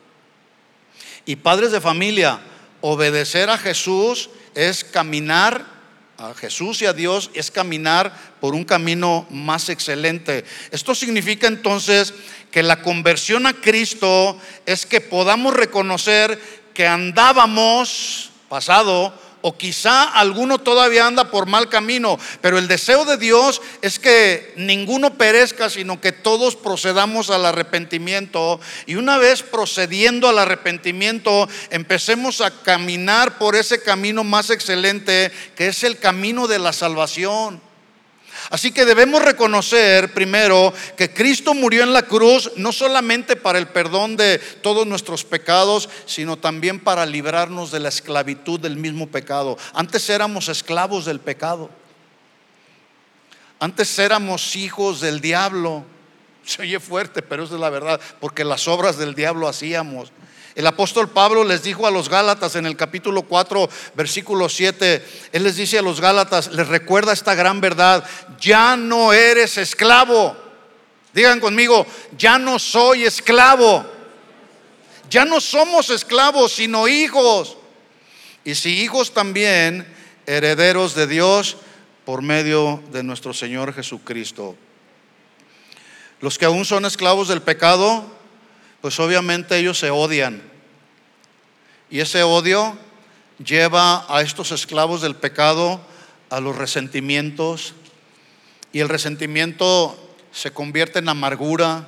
Y 1.25 1.35
padres 1.35 1.73
de 1.73 1.81
familia, 1.81 2.39
obedecer 2.79 3.49
a 3.49 3.57
Jesús 3.57 4.29
es 4.55 4.85
caminar 4.85 5.76
a 6.17 6.33
Jesús 6.33 6.81
y 6.81 6.85
a 6.85 6.93
Dios 6.93 7.29
es 7.33 7.51
caminar 7.51 8.11
por 8.39 8.55
un 8.55 8.63
camino 8.63 9.27
más 9.29 9.69
excelente. 9.69 10.45
Esto 10.71 10.95
significa 10.95 11.47
entonces 11.47 12.13
que 12.51 12.63
la 12.63 12.81
conversión 12.81 13.45
a 13.45 13.53
Cristo 13.53 14.39
es 14.65 14.85
que 14.85 15.01
podamos 15.01 15.53
reconocer 15.53 16.39
que 16.73 16.87
andábamos 16.87 18.31
pasado 18.49 19.13
o 19.41 19.57
quizá 19.57 20.03
alguno 20.03 20.59
todavía 20.59 21.05
anda 21.05 21.29
por 21.31 21.45
mal 21.45 21.69
camino, 21.69 22.17
pero 22.41 22.57
el 22.57 22.67
deseo 22.67 23.05
de 23.05 23.17
Dios 23.17 23.61
es 23.81 23.99
que 23.99 24.53
ninguno 24.57 25.15
perezca, 25.15 25.69
sino 25.69 26.01
que 26.01 26.11
todos 26.11 26.55
procedamos 26.55 27.29
al 27.29 27.45
arrepentimiento 27.45 28.59
y 28.85 28.95
una 28.95 29.17
vez 29.17 29.43
procediendo 29.43 30.27
al 30.27 30.39
arrepentimiento, 30.39 31.47
empecemos 31.69 32.41
a 32.41 32.51
caminar 32.51 33.37
por 33.37 33.55
ese 33.55 33.81
camino 33.81 34.23
más 34.23 34.49
excelente, 34.49 35.31
que 35.55 35.67
es 35.67 35.83
el 35.83 35.97
camino 35.97 36.47
de 36.47 36.59
la 36.59 36.73
salvación. 36.73 37.66
Así 38.49 38.71
que 38.71 38.85
debemos 38.85 39.21
reconocer 39.21 40.13
primero 40.13 40.73
que 40.95 41.13
Cristo 41.13 41.53
murió 41.53 41.83
en 41.83 41.93
la 41.93 42.03
cruz 42.03 42.51
no 42.55 42.71
solamente 42.71 43.35
para 43.35 43.59
el 43.59 43.67
perdón 43.67 44.15
de 44.15 44.39
todos 44.61 44.87
nuestros 44.87 45.23
pecados, 45.23 45.89
sino 46.05 46.37
también 46.37 46.79
para 46.79 47.05
librarnos 47.05 47.71
de 47.71 47.79
la 47.79 47.89
esclavitud 47.89 48.59
del 48.59 48.77
mismo 48.77 49.07
pecado. 49.07 49.57
Antes 49.73 50.09
éramos 50.09 50.49
esclavos 50.49 51.05
del 51.05 51.19
pecado. 51.19 51.69
Antes 53.59 53.97
éramos 53.99 54.55
hijos 54.55 55.01
del 55.01 55.19
diablo. 55.19 55.83
Se 56.45 56.61
oye 56.61 56.79
fuerte, 56.79 57.21
pero 57.21 57.43
es 57.43 57.51
la 57.51 57.69
verdad, 57.69 57.99
porque 58.19 58.43
las 58.43 58.67
obras 58.67 58.97
del 58.97 59.15
diablo 59.15 59.47
hacíamos. 59.47 60.11
El 60.57 60.65
apóstol 60.65 61.07
Pablo 61.07 61.43
les 61.43 61.61
dijo 61.61 61.85
a 61.85 61.91
los 61.91 62.09
Gálatas 62.09 62.55
en 62.55 62.65
el 62.65 62.75
capítulo 62.75 63.21
4, 63.21 63.69
versículo 63.93 64.49
7, 64.49 65.05
él 65.31 65.43
les 65.43 65.55
dice 65.55 65.77
a 65.77 65.83
los 65.83 66.01
Gálatas, 66.01 66.51
les 66.51 66.67
recuerda 66.67 67.13
esta 67.13 67.35
gran 67.35 67.61
verdad, 67.61 68.03
ya 68.39 68.75
no 68.75 69.13
eres 69.13 69.59
esclavo. 69.59 70.35
Digan 71.13 71.39
conmigo, 71.39 71.85
ya 72.17 72.39
no 72.39 72.57
soy 72.57 73.03
esclavo. 73.03 73.85
Ya 75.11 75.25
no 75.25 75.39
somos 75.41 75.91
esclavos, 75.91 76.53
sino 76.53 76.87
hijos. 76.87 77.55
Y 78.43 78.55
si 78.55 78.81
hijos 78.81 79.13
también, 79.13 79.85
herederos 80.25 80.95
de 80.95 81.05
Dios 81.05 81.57
por 82.03 82.23
medio 82.23 82.81
de 82.91 83.03
nuestro 83.03 83.31
Señor 83.31 83.75
Jesucristo. 83.75 84.55
Los 86.19 86.39
que 86.39 86.45
aún 86.45 86.65
son 86.65 86.85
esclavos 86.85 87.27
del 87.27 87.43
pecado, 87.43 88.17
pues 88.81 88.99
obviamente 88.99 89.55
ellos 89.55 89.77
se 89.77 89.91
odian. 89.91 90.46
Y 91.89 92.01
ese 92.01 92.23
odio 92.23 92.77
lleva 93.43 94.05
a 94.13 94.21
estos 94.21 94.51
esclavos 94.51 95.01
del 95.01 95.15
pecado 95.15 95.79
a 96.29 96.39
los 96.39 96.55
resentimientos. 96.55 97.73
Y 98.73 98.79
el 98.79 98.89
resentimiento 98.89 99.97
se 100.31 100.51
convierte 100.51 100.99
en 100.99 101.09
amargura. 101.09 101.85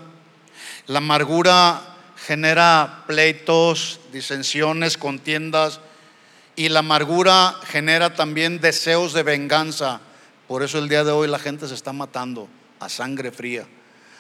La 0.88 1.00
amargura 1.00 1.82
genera 2.16 3.04
pleitos, 3.08 4.00
disensiones, 4.14 4.98
contiendas. 4.98 5.82
Y 6.56 6.70
la 6.70 6.80
amargura 6.80 7.56
genera 7.68 8.16
también 8.16 8.60
deseos 8.60 9.14
de 9.14 9.24
venganza. 9.24 10.02
Por 10.48 10.64
eso 10.64 10.80
el 10.80 10.90
día 10.90 11.04
de 11.04 11.12
hoy 11.12 11.28
la 11.28 11.40
gente 11.40 11.68
se 11.68 11.76
está 11.76 11.94
matando 11.94 12.48
a 12.80 12.90
sangre 12.90 13.32
fría. 13.32 13.68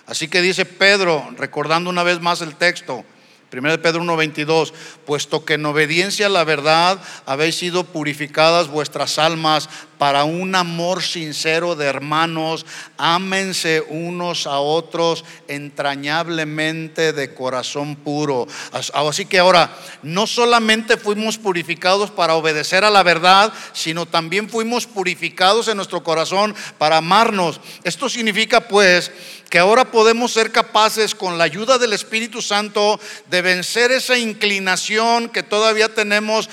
Así 0.06 0.28
que 0.28 0.42
dice 0.42 0.66
Pedro, 0.66 1.34
recordando 1.38 1.90
una 1.90 2.04
vez 2.04 2.20
más 2.20 2.42
el 2.42 2.56
texto, 2.56 3.06
1 3.52 3.82
Pedro 3.82 4.02
1:22, 4.04 4.74
puesto 5.06 5.46
que 5.46 5.56
en 5.56 5.66
obediencia 5.66 6.28
a 6.28 6.30
la 6.30 6.44
verdad 6.44 7.00
habéis 7.26 7.56
sido 7.56 7.84
purificadas 7.84 8.68
vuestras 8.68 9.18
almas 9.18 9.70
para 10.00 10.24
un 10.24 10.56
amor 10.56 11.04
sincero 11.04 11.76
de 11.76 11.86
hermanos, 11.86 12.66
ámense 12.98 13.84
unos 13.90 14.48
a 14.48 14.60
otros 14.60 15.26
entrañablemente 15.50 17.12
de 17.12 17.36
corazón 17.36 17.98
puro. 17.98 18.48
Así 18.72 19.26
que 19.26 19.40
ahora, 19.40 19.70
no 20.02 20.26
solamente 20.26 20.96
fuimos 20.96 21.38
purificados 21.38 22.10
para 22.12 22.36
obedecer 22.36 22.86
a 22.86 22.90
la 22.90 23.04
verdad, 23.04 23.52
sino 23.74 24.06
también 24.06 24.50
fuimos 24.50 24.88
purificados 24.88 25.68
en 25.68 25.76
nuestro 25.76 26.02
corazón 26.02 26.56
para 26.78 26.98
amarnos. 26.98 27.60
Esto 27.84 28.08
significa 28.08 28.62
pues 28.62 29.12
que 29.50 29.60
ahora 29.60 29.92
podemos 29.92 30.32
ser 30.32 30.54
capaces 30.54 31.14
con 31.14 31.38
la 31.38 31.44
ayuda 31.44 31.78
del 31.78 31.92
Espíritu 31.92 32.42
Santo 32.42 33.02
de 33.30 33.42
vencer 33.42 33.92
esa 33.92 34.18
inclinación 34.18 35.28
que 35.28 35.44
todavía 35.44 35.90
tenemos 35.90 36.50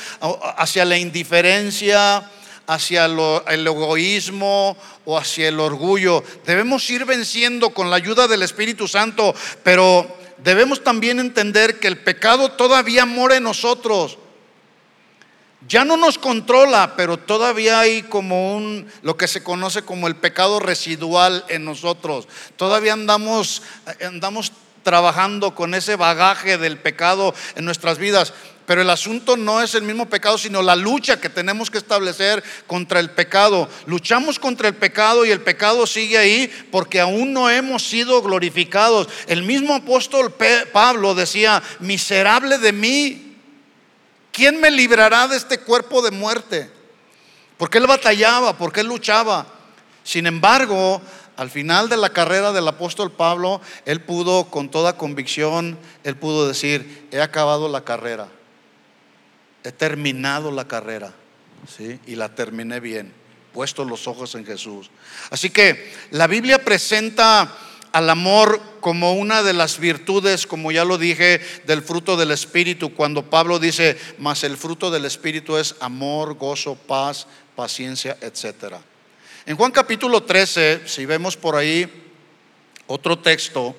hacia 0.56 0.84
la 0.84 0.98
indiferencia, 0.98 2.28
hacia 2.66 3.04
el 3.04 3.66
egoísmo 3.66 4.76
o 5.04 5.18
hacia 5.18 5.48
el 5.48 5.60
orgullo. 5.60 6.22
Debemos 6.44 6.88
ir 6.90 7.04
venciendo 7.04 7.70
con 7.70 7.90
la 7.90 7.96
ayuda 7.96 8.28
del 8.28 8.42
Espíritu 8.42 8.88
Santo, 8.88 9.34
pero 9.62 10.06
debemos 10.38 10.82
también 10.82 11.20
entender 11.20 11.78
que 11.78 11.88
el 11.88 11.98
pecado 11.98 12.52
todavía 12.52 13.06
mora 13.06 13.36
en 13.36 13.44
nosotros. 13.44 14.18
Ya 15.68 15.84
no 15.84 15.96
nos 15.96 16.18
controla, 16.18 16.94
pero 16.96 17.16
todavía 17.16 17.80
hay 17.80 18.02
como 18.02 18.56
un 18.56 18.86
lo 19.02 19.16
que 19.16 19.26
se 19.26 19.42
conoce 19.42 19.82
como 19.82 20.06
el 20.06 20.14
pecado 20.14 20.60
residual 20.60 21.44
en 21.48 21.64
nosotros. 21.64 22.28
Todavía 22.56 22.92
andamos 22.92 23.62
andamos 24.00 24.52
trabajando 24.84 25.56
con 25.56 25.74
ese 25.74 25.96
bagaje 25.96 26.58
del 26.58 26.78
pecado 26.78 27.34
en 27.56 27.64
nuestras 27.64 27.98
vidas. 27.98 28.32
Pero 28.66 28.82
el 28.82 28.90
asunto 28.90 29.36
no 29.36 29.62
es 29.62 29.74
el 29.74 29.82
mismo 29.82 30.08
pecado, 30.08 30.36
sino 30.36 30.60
la 30.60 30.76
lucha 30.76 31.20
que 31.20 31.28
tenemos 31.28 31.70
que 31.70 31.78
establecer 31.78 32.42
contra 32.66 33.00
el 33.00 33.10
pecado. 33.10 33.68
Luchamos 33.86 34.38
contra 34.38 34.68
el 34.68 34.74
pecado 34.74 35.24
y 35.24 35.30
el 35.30 35.40
pecado 35.40 35.86
sigue 35.86 36.18
ahí 36.18 36.52
porque 36.72 37.00
aún 37.00 37.32
no 37.32 37.48
hemos 37.48 37.84
sido 37.84 38.20
glorificados. 38.22 39.08
El 39.28 39.44
mismo 39.44 39.74
apóstol 39.74 40.34
Pablo 40.72 41.14
decía, 41.14 41.62
miserable 41.80 42.58
de 42.58 42.72
mí, 42.72 43.26
¿Quién 44.36 44.60
me 44.60 44.70
librará 44.70 45.26
de 45.28 45.38
este 45.38 45.60
cuerpo 45.60 46.02
de 46.02 46.10
muerte? 46.10 46.70
Porque 47.56 47.78
él 47.78 47.86
batallaba, 47.86 48.58
porque 48.58 48.80
él 48.80 48.86
luchaba. 48.86 49.46
Sin 50.04 50.26
embargo, 50.26 51.00
al 51.38 51.48
final 51.48 51.88
de 51.88 51.96
la 51.96 52.10
carrera 52.10 52.52
del 52.52 52.68
apóstol 52.68 53.10
Pablo, 53.10 53.62
él 53.86 54.02
pudo 54.02 54.50
con 54.50 54.70
toda 54.70 54.98
convicción, 54.98 55.78
él 56.04 56.16
pudo 56.16 56.46
decir, 56.46 57.08
he 57.12 57.22
acabado 57.22 57.70
la 57.70 57.82
carrera, 57.84 58.28
he 59.66 59.72
terminado 59.72 60.52
la 60.52 60.68
carrera, 60.68 61.12
¿sí? 61.66 61.98
Y 62.06 62.14
la 62.14 62.28
terminé 62.28 62.78
bien, 62.78 63.12
puesto 63.52 63.84
los 63.84 64.06
ojos 64.06 64.36
en 64.36 64.46
Jesús. 64.46 64.90
Así 65.30 65.50
que 65.50 65.92
la 66.12 66.28
Biblia 66.28 66.64
presenta 66.64 67.52
al 67.90 68.08
amor 68.08 68.60
como 68.80 69.14
una 69.14 69.42
de 69.42 69.54
las 69.54 69.80
virtudes, 69.80 70.46
como 70.46 70.70
ya 70.70 70.84
lo 70.84 70.98
dije, 70.98 71.40
del 71.66 71.82
fruto 71.82 72.16
del 72.16 72.30
Espíritu, 72.30 72.94
cuando 72.94 73.28
Pablo 73.28 73.58
dice, 73.58 73.98
mas 74.18 74.44
el 74.44 74.56
fruto 74.56 74.88
del 74.92 75.04
Espíritu 75.04 75.56
es 75.56 75.74
amor, 75.80 76.34
gozo, 76.34 76.76
paz, 76.76 77.26
paciencia, 77.56 78.16
etc. 78.20 78.76
En 79.46 79.56
Juan 79.56 79.72
capítulo 79.72 80.22
13, 80.22 80.82
si 80.86 81.06
vemos 81.06 81.36
por 81.36 81.56
ahí 81.56 81.90
otro 82.86 83.18
texto, 83.18 83.74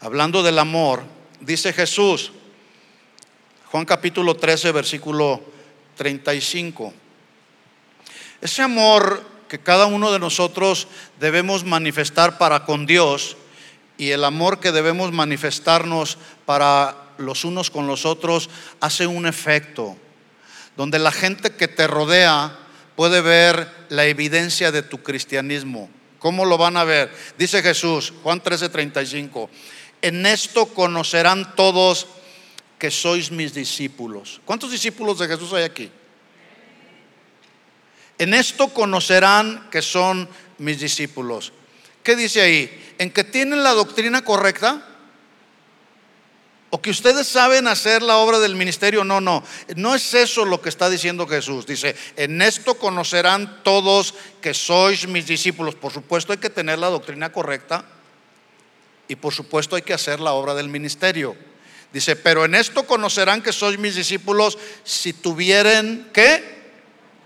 hablando 0.00 0.42
del 0.42 0.58
amor, 0.58 1.02
dice 1.40 1.74
Jesús, 1.74 2.32
Juan 3.72 3.86
capítulo 3.86 4.36
13, 4.36 4.70
versículo 4.70 5.40
35. 5.96 6.92
Ese 8.42 8.60
amor 8.60 9.24
que 9.48 9.60
cada 9.60 9.86
uno 9.86 10.12
de 10.12 10.18
nosotros 10.18 10.88
debemos 11.18 11.64
manifestar 11.64 12.36
para 12.36 12.66
con 12.66 12.84
Dios 12.84 13.38
y 13.96 14.10
el 14.10 14.24
amor 14.24 14.60
que 14.60 14.72
debemos 14.72 15.12
manifestarnos 15.12 16.18
para 16.44 17.14
los 17.16 17.46
unos 17.46 17.70
con 17.70 17.86
los 17.86 18.04
otros 18.04 18.50
hace 18.80 19.06
un 19.06 19.24
efecto, 19.24 19.96
donde 20.76 20.98
la 20.98 21.10
gente 21.10 21.52
que 21.52 21.66
te 21.66 21.86
rodea 21.86 22.58
puede 22.94 23.22
ver 23.22 23.86
la 23.88 24.04
evidencia 24.04 24.70
de 24.70 24.82
tu 24.82 25.02
cristianismo. 25.02 25.88
¿Cómo 26.18 26.44
lo 26.44 26.58
van 26.58 26.76
a 26.76 26.84
ver? 26.84 27.10
Dice 27.38 27.62
Jesús, 27.62 28.12
Juan 28.22 28.42
13:35, 28.42 29.48
en 30.02 30.26
esto 30.26 30.66
conocerán 30.66 31.56
todos 31.56 32.06
que 32.82 32.90
sois 32.90 33.30
mis 33.30 33.54
discípulos. 33.54 34.40
¿Cuántos 34.44 34.72
discípulos 34.72 35.20
de 35.20 35.28
Jesús 35.28 35.52
hay 35.52 35.62
aquí? 35.62 35.88
En 38.18 38.34
esto 38.34 38.74
conocerán 38.74 39.70
que 39.70 39.80
son 39.80 40.28
mis 40.58 40.80
discípulos. 40.80 41.52
¿Qué 42.02 42.16
dice 42.16 42.40
ahí? 42.40 42.94
¿En 42.98 43.12
que 43.12 43.22
tienen 43.22 43.62
la 43.62 43.70
doctrina 43.70 44.24
correcta? 44.24 44.84
¿O 46.70 46.82
que 46.82 46.90
ustedes 46.90 47.28
saben 47.28 47.68
hacer 47.68 48.02
la 48.02 48.16
obra 48.16 48.40
del 48.40 48.56
ministerio? 48.56 49.04
No, 49.04 49.20
no. 49.20 49.44
No 49.76 49.94
es 49.94 50.12
eso 50.14 50.44
lo 50.44 50.60
que 50.60 50.68
está 50.68 50.90
diciendo 50.90 51.28
Jesús. 51.28 51.64
Dice, 51.64 51.94
en 52.16 52.42
esto 52.42 52.74
conocerán 52.78 53.62
todos 53.62 54.12
que 54.40 54.54
sois 54.54 55.06
mis 55.06 55.28
discípulos. 55.28 55.76
Por 55.76 55.92
supuesto 55.92 56.32
hay 56.32 56.38
que 56.38 56.50
tener 56.50 56.80
la 56.80 56.90
doctrina 56.90 57.30
correcta 57.30 57.84
y 59.06 59.14
por 59.14 59.32
supuesto 59.32 59.76
hay 59.76 59.82
que 59.82 59.94
hacer 59.94 60.18
la 60.18 60.32
obra 60.32 60.54
del 60.54 60.68
ministerio. 60.68 61.51
Dice, 61.92 62.16
pero 62.16 62.44
en 62.44 62.54
esto 62.54 62.86
conocerán 62.86 63.42
que 63.42 63.52
sois 63.52 63.78
mis 63.78 63.94
discípulos 63.94 64.58
si 64.82 65.12
tuvieren, 65.12 66.08
¿qué? 66.12 66.72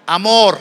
Amor. 0.07 0.59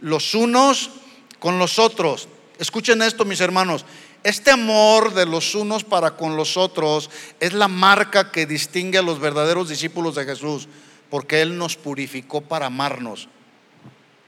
Los 0.00 0.34
unos 0.34 0.90
con 1.38 1.58
los 1.58 1.78
otros. 1.78 2.28
Escuchen 2.58 3.02
esto, 3.02 3.24
mis 3.24 3.40
hermanos. 3.40 3.84
Este 4.22 4.52
amor 4.52 5.14
de 5.14 5.26
los 5.26 5.56
unos 5.56 5.82
para 5.82 6.12
con 6.12 6.36
los 6.36 6.56
otros 6.56 7.10
es 7.40 7.52
la 7.52 7.66
marca 7.66 8.30
que 8.30 8.46
distingue 8.46 8.98
a 8.98 9.02
los 9.02 9.18
verdaderos 9.18 9.68
discípulos 9.68 10.14
de 10.14 10.24
Jesús, 10.24 10.68
porque 11.10 11.42
Él 11.42 11.58
nos 11.58 11.76
purificó 11.76 12.40
para 12.40 12.66
amarnos. 12.66 13.28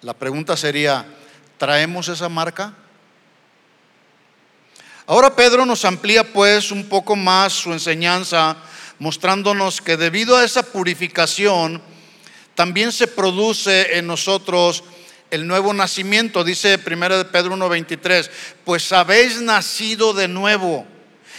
La 0.03 0.15
pregunta 0.15 0.57
sería, 0.57 1.07
¿traemos 1.57 2.09
esa 2.09 2.29
marca? 2.29 2.75
Ahora 5.07 5.37
Pedro 5.37 5.67
nos 5.67 5.85
amplía 5.85 6.25
pues 6.25 6.71
un 6.71 6.89
poco 6.89 7.15
más 7.15 7.53
su 7.53 7.71
enseñanza, 7.75 8.57
mostrándonos 8.99 9.83
que 9.83 9.99
debido 9.99 10.35
a 10.35 10.45
esa 10.45 10.63
purificación, 10.63 11.83
también 12.55 12.91
se 12.91 13.07
produce 13.07 13.99
en 13.99 14.07
nosotros 14.07 14.83
el 15.31 15.47
nuevo 15.47 15.75
nacimiento, 15.75 16.43
dice 16.43 16.81
1 16.83 17.19
de 17.19 17.25
Pedro 17.27 17.55
1:23, 17.55 18.31
pues 18.65 18.93
habéis 18.93 19.43
nacido 19.43 20.15
de 20.15 20.27
nuevo 20.27 20.87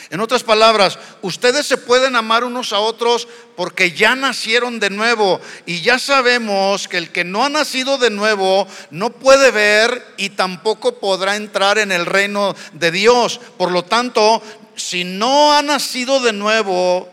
en 0.10 0.20
otras 0.20 0.44
palabras, 0.44 1.00
ustedes 1.22 1.66
se 1.66 1.78
pueden 1.78 2.16
amar 2.16 2.44
unos 2.44 2.74
a 2.74 2.80
otros 2.80 3.28
porque 3.56 3.92
ya 3.92 4.16
nacieron 4.16 4.80
de 4.80 4.90
nuevo 4.90 5.40
y 5.66 5.82
ya 5.82 5.98
sabemos 5.98 6.88
que 6.88 6.98
el 6.98 7.12
que 7.12 7.24
no 7.24 7.44
ha 7.44 7.50
nacido 7.50 7.98
de 7.98 8.12
nuevo 8.12 8.68
no 8.92 9.10
puede 9.10 9.52
ver 9.52 10.06
y 10.18 10.30
tampoco 10.30 11.00
podrá 11.00 11.36
entrar 11.36 11.78
en 11.78 11.92
el 11.92 12.06
reino 12.06 12.56
de 12.74 12.92
Dios. 12.92 13.40
Por 13.58 13.72
lo 13.72 13.84
tanto, 13.84 14.42
si 14.76 15.04
no 15.04 15.54
ha 15.54 15.62
nacido 15.62 16.20
de 16.20 16.34
nuevo, 16.34 17.10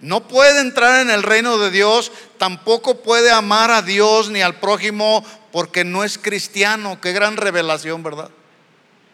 no 0.00 0.26
puede 0.26 0.60
entrar 0.60 1.00
en 1.00 1.10
el 1.10 1.22
reino 1.22 1.58
de 1.58 1.70
Dios, 1.70 2.12
tampoco 2.36 3.02
puede 3.02 3.30
amar 3.30 3.70
a 3.70 3.82
Dios 3.82 4.30
ni 4.30 4.42
al 4.42 4.56
prójimo 4.56 5.24
porque 5.52 5.84
no 5.84 6.04
es 6.04 6.18
cristiano. 6.18 7.00
Qué 7.00 7.12
gran 7.12 7.36
revelación, 7.36 8.02
¿verdad? 8.02 8.28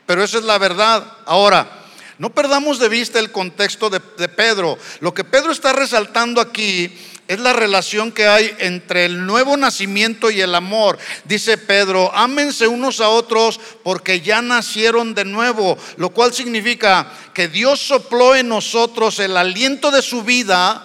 Pero 0.07 0.25
esa 0.25 0.39
es 0.39 0.45
la 0.45 0.57
verdad. 0.57 1.05
Ahora, 1.27 1.71
no 2.19 2.31
perdamos 2.35 2.81
de 2.81 2.89
vista 2.89 3.21
el 3.21 3.31
contexto 3.31 3.91
de, 3.91 4.01
Pedro. 4.01 4.77
Lo 5.01 5.15
que 5.15 5.23
Pedro 5.23 5.53
está 5.53 5.73
resaltando 5.73 6.41
aquí 6.41 6.93
es 7.29 7.39
la 7.39 7.53
relación 7.53 8.11
que 8.11 8.27
hay 8.27 8.53
entre 8.59 9.05
el 9.05 9.25
nuevo 9.25 9.57
nacimiento 9.57 10.29
y 10.29 10.41
el 10.41 10.55
amor. 10.57 10.99
Dice 11.25 11.59
Pedro, 11.59 12.13
ámense 12.13 12.67
unos 12.67 13.01
a 13.01 13.11
otros 13.11 13.61
porque 13.85 14.21
ya 14.21 14.43
nacieron 14.43 15.15
de 15.15 15.25
nuevo, 15.25 15.79
lo 15.97 16.11
cual 16.11 16.35
significa 16.35 17.13
que 17.33 17.47
Dios 17.47 17.79
sopló 17.79 18.35
en 18.35 18.49
nosotros 18.49 19.21
el 19.21 19.37
aliento 19.37 19.93
de 19.93 20.03
su 20.03 20.25
vida. 20.25 20.85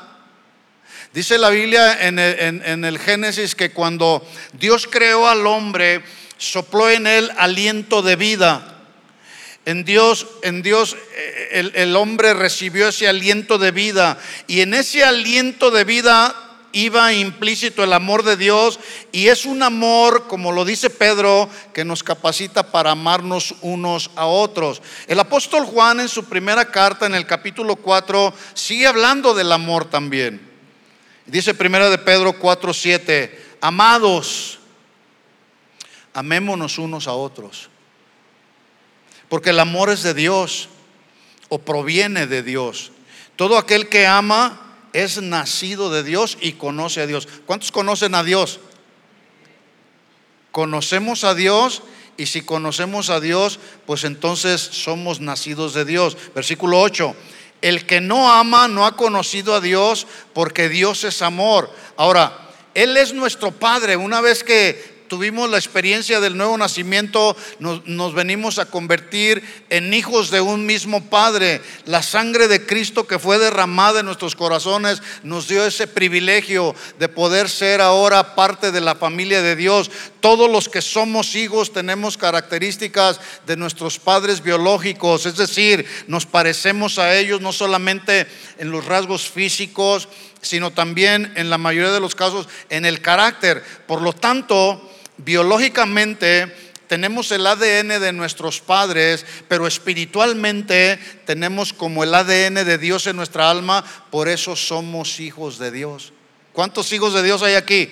Dice 1.14 1.40
la 1.40 1.50
Biblia 1.50 2.08
en 2.08 2.20
el, 2.20 2.62
en 2.64 2.86
el 2.86 3.00
Génesis 3.00 3.56
que 3.56 3.72
cuando 3.72 4.24
Dios 4.60 4.88
creó 4.88 5.28
al 5.28 5.48
hombre, 5.48 6.04
sopló 6.38 6.92
en 6.92 7.08
él 7.08 7.32
aliento 7.38 8.04
de 8.04 8.16
vida. 8.18 8.73
En 9.66 9.86
Dios, 9.86 10.28
en 10.42 10.62
Dios 10.62 10.98
eh, 11.16 11.50
el, 11.54 11.72
el, 11.76 11.96
hombre 11.96 12.34
recibió 12.34 12.90
ese 12.90 13.08
aliento 13.08 13.58
de 13.58 13.72
vida 13.72 14.18
y 14.46 14.60
en 14.60 14.74
ese 14.74 15.06
aliento 15.06 15.72
de 15.72 15.86
vida 15.86 16.36
iba 16.74 17.14
implícito 17.14 17.84
el 17.84 17.94
amor 17.94 18.24
de 18.24 18.36
Dios 18.36 18.80
y 19.14 19.28
es 19.28 19.46
un 19.46 19.64
amor, 19.64 20.28
como 20.28 20.52
lo 20.52 20.66
dice 20.66 20.90
Pedro, 20.90 21.50
que 21.74 21.86
nos 21.86 22.04
capacita 22.04 22.72
para 22.72 22.92
amarnos 22.92 23.56
unos 23.62 24.12
a 24.18 24.26
otros. 24.26 24.82
El 25.08 25.20
apóstol 25.20 25.66
Juan 25.66 26.02
en 26.02 26.10
su 26.10 26.26
primera 26.26 26.70
carta, 26.70 27.06
en 27.06 27.16
el 27.16 27.26
capítulo 27.26 27.78
4, 27.78 28.34
sigue 28.54 28.88
hablando 28.88 29.34
del 29.34 29.52
amor 29.52 29.86
también. 29.86 30.42
Dice 31.26 31.54
primera 31.54 31.90
de 31.90 32.00
Pedro 32.00 32.34
4, 32.34 32.74
7, 32.74 33.58
amados, 33.62 34.60
amémonos 36.14 36.78
unos 36.80 37.08
a 37.08 37.14
otros 37.14 37.70
porque 39.34 39.50
el 39.50 39.60
amor 39.60 39.90
es 39.90 40.04
de 40.04 40.14
Dios 40.14 40.70
o 41.50 41.58
proviene 41.58 42.28
de 42.28 42.44
Dios. 42.44 42.92
Todo 43.36 43.58
aquel 43.58 43.90
que 43.90 44.06
ama 44.06 44.78
es 44.94 45.20
nacido 45.24 45.90
de 45.90 46.04
Dios 46.04 46.38
y 46.40 46.52
conoce 46.52 47.02
a 47.02 47.08
Dios. 47.08 47.28
¿Cuántos 47.48 47.72
conocen 47.72 48.14
a 48.14 48.24
Dios? 48.24 48.60
Conocemos 50.52 51.24
a 51.24 51.34
Dios 51.34 51.82
y 52.16 52.28
si 52.28 52.42
conocemos 52.42 53.10
a 53.10 53.20
Dios, 53.20 53.60
pues 53.88 54.04
entonces 54.04 54.62
somos 54.62 55.20
nacidos 55.20 55.74
de 55.74 55.86
Dios. 55.86 56.16
Versículo 56.36 56.80
8. 56.80 57.16
El 57.64 57.88
que 57.88 58.02
no 58.02 58.32
ama 58.32 58.68
no 58.68 58.86
ha 58.86 58.96
conocido 58.96 59.56
a 59.56 59.62
Dios 59.62 60.06
porque 60.34 60.70
Dios 60.70 61.06
es 61.06 61.24
amor. 61.24 61.72
Ahora, 61.98 62.52
Él 62.76 62.96
es 62.98 63.16
nuestro 63.16 63.52
Padre. 63.52 63.98
Una 63.98 64.22
vez 64.22 64.44
que 64.44 64.93
tuvimos 65.14 65.48
la 65.48 65.60
experiencia 65.60 66.20
del 66.20 66.36
nuevo 66.36 66.58
nacimiento, 66.58 67.38
nos, 67.60 68.14
venimos 68.16 68.58
a 68.58 68.66
convertir 68.66 69.44
en 69.70 69.94
hijos 69.94 70.32
de 70.32 70.42
un 70.42 70.66
mismo 70.66 71.04
Padre. 71.04 71.62
La 71.86 72.02
sangre 72.02 72.48
de 72.48 72.66
Cristo 72.66 73.06
que 73.06 73.20
fue 73.20 73.38
derramada 73.38 74.00
en 74.00 74.08
nuestros 74.08 74.36
corazones 74.36 75.04
nos 75.22 75.48
dio 75.48 75.68
ese 75.68 75.86
privilegio 75.86 76.74
de 76.98 77.10
poder 77.10 77.48
ser 77.48 77.80
ahora 77.80 78.34
parte 78.34 78.72
de 78.72 78.82
la 78.82 78.96
familia 78.96 79.44
de 79.44 79.56
Dios. 79.56 79.92
Todos 80.20 80.50
los 80.50 80.68
que 80.68 80.82
somos 80.82 81.36
hijos 81.36 81.72
tenemos 81.72 82.18
características 82.18 83.20
de 83.46 83.56
nuestros 83.56 84.00
padres 84.00 84.42
biológicos, 84.42 85.28
es 85.28 85.38
decir, 85.38 85.86
nos 86.08 86.26
parecemos 86.26 86.98
a 86.98 87.16
ellos 87.16 87.40
no 87.40 87.54
solamente 87.54 88.26
en 88.58 88.72
los 88.72 88.84
rasgos 88.86 89.30
físicos, 89.30 90.10
sino 90.42 90.72
también 90.72 91.32
en 91.36 91.52
la 91.52 91.60
mayoría 91.60 91.92
de 91.92 92.00
los 92.00 92.16
casos 92.16 92.48
en 92.70 92.86
el 92.86 93.02
carácter. 93.02 93.64
Por 93.88 94.02
lo 94.02 94.14
tanto, 94.14 94.90
biológicamente 95.18 96.54
tenemos 96.88 97.32
el 97.32 97.48
ADN 97.48 98.00
de 98.00 98.14
nuestros 98.14 98.62
padres, 98.62 99.26
pero 99.48 99.66
espiritualmente 99.66 101.00
tenemos 101.26 101.74
como 101.74 102.04
el 102.04 102.14
ADN 102.14 102.66
de 102.66 102.78
Dios 102.78 103.08
en 103.08 103.16
nuestra 103.16 103.50
alma, 103.50 103.84
por 104.12 104.28
eso 104.30 104.56
somos 104.56 105.20
hijos 105.20 105.58
de 105.58 105.72
Dios. 105.72 106.14
¿Cuántos 106.52 106.92
hijos 106.94 107.14
de 107.14 107.24
Dios 107.24 107.42
hay 107.42 107.56
aquí? 107.56 107.90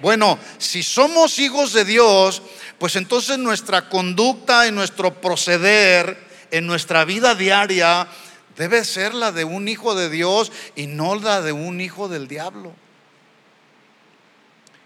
Bueno, 0.00 0.38
si 0.58 0.82
somos 0.82 1.38
hijos 1.38 1.72
de 1.72 1.84
Dios, 1.84 2.42
pues 2.78 2.96
entonces 2.96 3.38
nuestra 3.38 3.88
conducta 3.88 4.66
y 4.66 4.72
nuestro 4.72 5.20
proceder 5.20 6.18
en 6.50 6.66
nuestra 6.66 7.04
vida 7.04 7.34
diaria 7.34 8.08
debe 8.56 8.84
ser 8.84 9.14
la 9.14 9.32
de 9.32 9.44
un 9.44 9.68
hijo 9.68 9.94
de 9.94 10.10
Dios 10.10 10.50
y 10.74 10.86
no 10.86 11.14
la 11.14 11.40
de 11.40 11.52
un 11.52 11.80
hijo 11.80 12.08
del 12.08 12.26
diablo. 12.26 12.74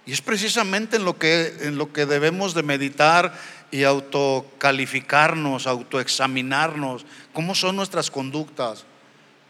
Y 0.09 0.13
es 0.13 0.23
precisamente 0.23 0.97
en 0.97 1.05
lo 1.05 1.19
que, 1.19 1.55
en 1.61 1.77
lo 1.77 1.93
que 1.93 2.07
debemos 2.07 2.55
de 2.55 2.63
meditar 2.63 3.39
y 3.71 3.85
autocalificarnos, 3.85 5.67
autoexaminarnos. 5.67 7.05
¿Cómo 7.35 7.55
son 7.55 7.77
nuestras 7.77 8.11
conductas? 8.11 8.87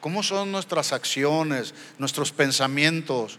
¿Cómo 0.01 0.25
son 0.25 0.51
nuestras 0.51 0.93
acciones, 0.93 1.75
nuestros 1.97 2.33
pensamientos? 2.33 3.39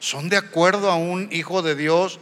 ¿Son 0.00 0.28
de 0.28 0.38
acuerdo 0.38 0.90
a 0.90 0.96
un 0.96 1.28
hijo 1.30 1.62
de 1.62 1.76
Dios? 1.76 2.18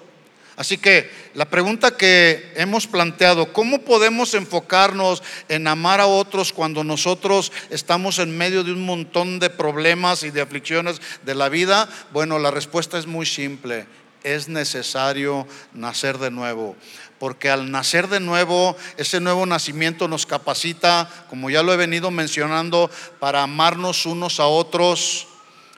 Así 0.57 0.77
que 0.77 1.11
la 1.33 1.47
pregunta 1.47 1.97
que 1.97 2.53
hemos 2.55 2.87
planteado, 2.87 3.51
¿cómo 3.51 3.81
podemos 3.81 4.35
enfocarnos 4.35 5.23
en 5.49 5.67
amar 5.67 6.01
a 6.01 6.07
otros 6.07 6.53
cuando 6.53 6.85
nosotros 6.85 7.51
estamos 7.71 8.19
en 8.19 8.37
medio 8.37 8.63
de 8.63 8.73
un 8.73 8.85
montón 8.85 9.39
de 9.39 9.49
problemas 9.49 10.23
y 10.23 10.31
de 10.31 10.43
aflicciones 10.43 11.01
de 11.25 11.35
la 11.35 11.49
vida? 11.49 11.89
Bueno, 12.13 12.39
la 12.39 12.51
respuesta 12.51 12.99
es 12.99 13.07
muy 13.07 13.25
simple 13.25 13.87
es 14.25 14.49
necesario 14.49 15.47
nacer 15.73 16.19
de 16.19 16.31
nuevo. 16.31 16.75
Porque 17.21 17.51
al 17.51 17.71
nacer 17.71 18.09
de 18.09 18.19
nuevo, 18.19 18.77
ese 18.97 19.21
nuevo 19.21 19.47
nacimiento 19.47 20.09
nos 20.09 20.27
capacita, 20.27 21.09
como 21.31 21.51
ya 21.51 21.63
lo 21.63 21.73
he 21.73 21.77
venido 21.77 22.11
mencionando, 22.11 22.91
para 23.21 23.45
amarnos 23.45 24.07
unos 24.07 24.41
a 24.41 24.47
otros. 24.47 25.29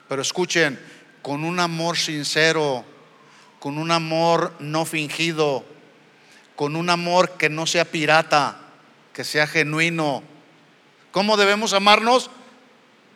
Pero 0.09 0.21
escuchen, 0.21 0.79
con 1.21 1.43
un 1.43 1.59
amor 1.59 1.97
sincero, 1.97 2.83
con 3.59 3.77
un 3.77 3.91
amor 3.91 4.53
no 4.59 4.85
fingido, 4.85 5.63
con 6.55 6.75
un 6.75 6.89
amor 6.89 7.37
que 7.37 7.49
no 7.49 7.67
sea 7.67 7.85
pirata, 7.85 8.59
que 9.13 9.23
sea 9.23 9.45
genuino. 9.45 10.23
¿Cómo 11.11 11.37
debemos 11.37 11.73
amarnos? 11.73 12.29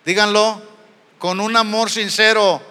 Díganlo, 0.05 0.61
con 1.19 1.39
un 1.39 1.55
amor 1.55 1.89
sincero 1.89 2.70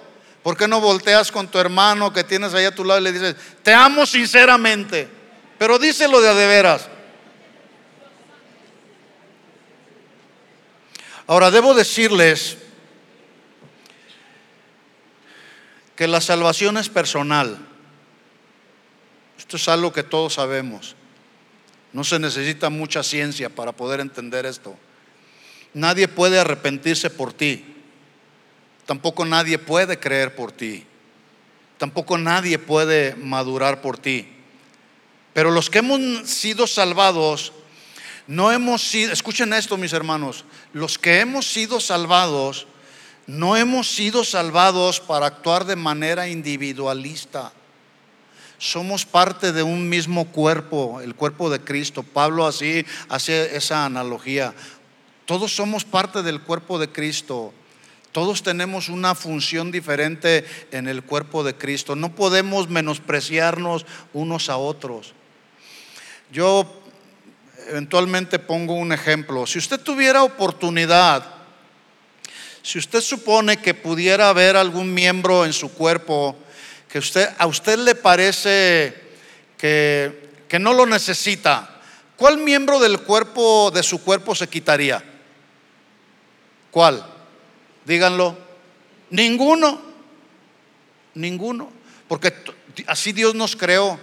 ¿Por 0.51 0.57
qué 0.57 0.66
no 0.66 0.80
volteas 0.80 1.30
con 1.30 1.46
tu 1.46 1.61
hermano 1.61 2.12
que 2.12 2.24
tienes 2.24 2.53
ahí 2.55 2.64
a 2.64 2.74
tu 2.74 2.84
lado 2.84 2.98
y 2.98 3.05
le 3.05 3.12
dices, 3.12 3.36
te 3.62 3.72
amo 3.72 4.05
sinceramente? 4.05 5.20
pero 5.61 5.78
díselo 5.78 6.20
de 6.20 6.28
a 6.28 6.34
de 6.34 6.46
veras. 6.46 6.88
Ahora, 11.28 11.53
debo 11.53 11.72
decirles 11.72 12.57
que 15.94 16.09
la 16.09 16.20
salvación 16.20 16.78
es 16.78 16.88
personal. 16.88 17.59
Esto 19.38 19.57
es 19.57 19.68
algo 19.68 19.92
que 19.92 20.03
todos 20.03 20.34
sabemos. 20.34 20.96
No 21.92 22.03
se 22.03 22.18
necesita 22.18 22.70
mucha 22.70 23.05
ciencia 23.05 23.51
para 23.51 23.70
poder 23.70 24.01
entender 24.01 24.46
esto. 24.46 24.76
Nadie 25.74 26.09
puede 26.09 26.40
arrepentirse 26.40 27.09
por 27.09 27.34
ti. 27.34 27.80
Tampoco 28.91 29.24
nadie 29.24 29.57
puede 29.57 30.01
creer 30.01 30.34
por 30.34 30.51
ti. 30.51 30.84
Tampoco 31.78 32.18
nadie 32.18 32.59
puede 32.59 33.14
madurar 33.14 33.82
por 33.82 33.99
ti. 33.99 34.26
Pero 35.32 35.53
los 35.53 35.70
que 35.70 35.78
hemos 35.78 36.28
sido 36.28 36.66
salvados, 36.66 37.53
no 38.26 38.51
hemos 38.51 38.82
sido, 38.82 39.12
escuchen 39.12 39.53
esto 39.53 39.76
mis 39.76 39.93
hermanos, 39.93 40.45
los 40.72 40.99
que 40.99 41.20
hemos 41.20 41.47
sido 41.47 41.78
salvados, 41.78 42.66
no 43.28 43.57
hemos 43.57 43.88
sido 43.88 44.24
salvados 44.24 44.99
para 44.99 45.26
actuar 45.26 45.66
de 45.66 45.76
manera 45.76 46.26
individualista. 46.26 47.53
Somos 48.59 49.07
parte 49.07 49.53
de 49.53 49.62
un 49.62 49.88
mismo 49.88 50.32
cuerpo, 50.32 51.01
el 51.01 51.14
cuerpo 51.14 51.49
de 51.49 51.61
Cristo. 51.61 52.03
Pablo 52.03 52.45
así 52.45 52.84
hace 53.09 53.57
esa 53.57 53.84
analogía. 53.84 54.53
Todos 55.26 55.55
somos 55.55 55.84
parte 55.84 56.24
del 56.24 56.41
cuerpo 56.41 56.80
de 56.80 56.91
Cristo. 56.91 57.55
Todos 58.13 58.43
tenemos 58.43 58.89
una 58.89 59.15
función 59.15 59.71
diferente 59.71 60.45
en 60.73 60.89
el 60.89 61.05
cuerpo 61.05 61.45
de 61.45 61.55
Cristo. 61.55 61.95
No 61.95 62.15
podemos 62.15 62.69
menospreciarnos 62.69 63.87
unos 64.13 64.49
a 64.49 64.57
otros. 64.57 65.15
Yo 66.33 66.83
eventualmente 67.69 68.41
pongo 68.41 68.75
un 68.75 68.93
ejemplo. 68.93 69.47
Si 69.47 69.59
usted 69.59 69.81
tuviera 69.81 70.25
oportunidad, 70.25 71.25
si 72.63 72.79
usted 72.79 73.01
supone 73.01 73.59
que 73.59 73.75
pudiera 73.75 74.29
haber 74.29 74.57
algún 74.57 74.93
miembro 74.93 75.45
en 75.45 75.53
su 75.53 75.73
cuerpo 75.73 76.37
que 76.89 76.99
usted, 76.99 77.29
a 77.39 77.47
usted 77.47 77.79
le 77.79 77.95
parece 77.95 78.95
que, 79.57 80.31
que 80.49 80.59
no 80.59 80.73
lo 80.73 80.85
necesita, 80.85 81.81
¿cuál 82.17 82.39
miembro 82.39 82.81
del 82.81 82.99
cuerpo 83.03 83.71
de 83.71 83.85
su 83.85 84.03
cuerpo 84.03 84.35
se 84.35 84.49
quitaría? 84.49 85.03
¿Cuál? 86.73 87.20
Díganlo. 87.85 88.37
Ninguno. 89.11 89.81
Ninguno. 91.14 91.70
Porque 92.09 92.33
así 92.87 93.12
Dios 93.12 93.35
nos 93.35 93.57
creó. 93.57 93.99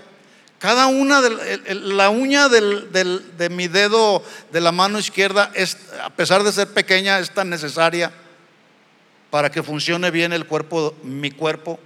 Cada 0.59 0.87
una 0.87 1.21
de 1.21 1.75
la 1.75 2.09
uña 2.09 2.49
de 2.49 3.49
mi 3.51 3.67
dedo 3.67 4.23
de 4.51 4.59
la 4.59 4.71
mano 4.71 4.97
izquierda, 4.97 5.51
es, 5.53 5.77
a 6.03 6.09
pesar 6.09 6.43
de 6.43 6.51
ser 6.51 6.67
pequeña, 6.69 7.19
es 7.19 7.31
tan 7.31 7.49
necesaria 7.49 8.11
para 9.29 9.51
que 9.51 9.61
funcione 9.61 10.09
bien 10.09 10.33
el 10.33 10.47
cuerpo, 10.47 10.95
mi 11.03 11.29
cuerpo. 11.29 11.79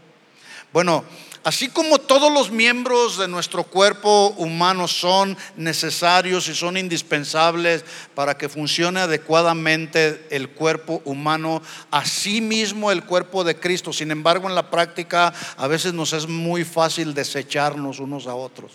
Bueno, 0.73 1.03
Así 1.43 1.69
como 1.69 1.97
todos 1.97 2.31
los 2.31 2.51
miembros 2.51 3.17
de 3.17 3.27
nuestro 3.27 3.63
cuerpo 3.63 4.27
humano 4.37 4.87
son 4.87 5.35
necesarios 5.55 6.47
y 6.47 6.53
son 6.53 6.77
indispensables 6.77 7.83
para 8.13 8.37
que 8.37 8.47
funcione 8.47 8.99
adecuadamente 8.99 10.27
el 10.29 10.49
cuerpo 10.49 11.01
humano, 11.03 11.63
así 11.89 12.41
mismo 12.41 12.91
el 12.91 13.05
cuerpo 13.05 13.43
de 13.43 13.59
Cristo. 13.59 13.91
Sin 13.91 14.11
embargo, 14.11 14.47
en 14.47 14.53
la 14.53 14.69
práctica 14.69 15.33
a 15.57 15.65
veces 15.65 15.95
nos 15.95 16.13
es 16.13 16.27
muy 16.27 16.63
fácil 16.63 17.15
desecharnos 17.15 17.99
unos 17.99 18.27
a 18.27 18.35
otros. 18.35 18.73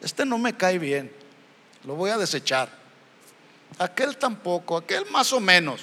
Este 0.00 0.24
no 0.24 0.38
me 0.38 0.56
cae 0.56 0.78
bien, 0.78 1.12
lo 1.84 1.96
voy 1.96 2.12
a 2.12 2.16
desechar. 2.16 2.70
Aquel 3.78 4.16
tampoco, 4.16 4.78
aquel 4.78 5.04
más 5.10 5.34
o 5.34 5.40
menos. 5.40 5.82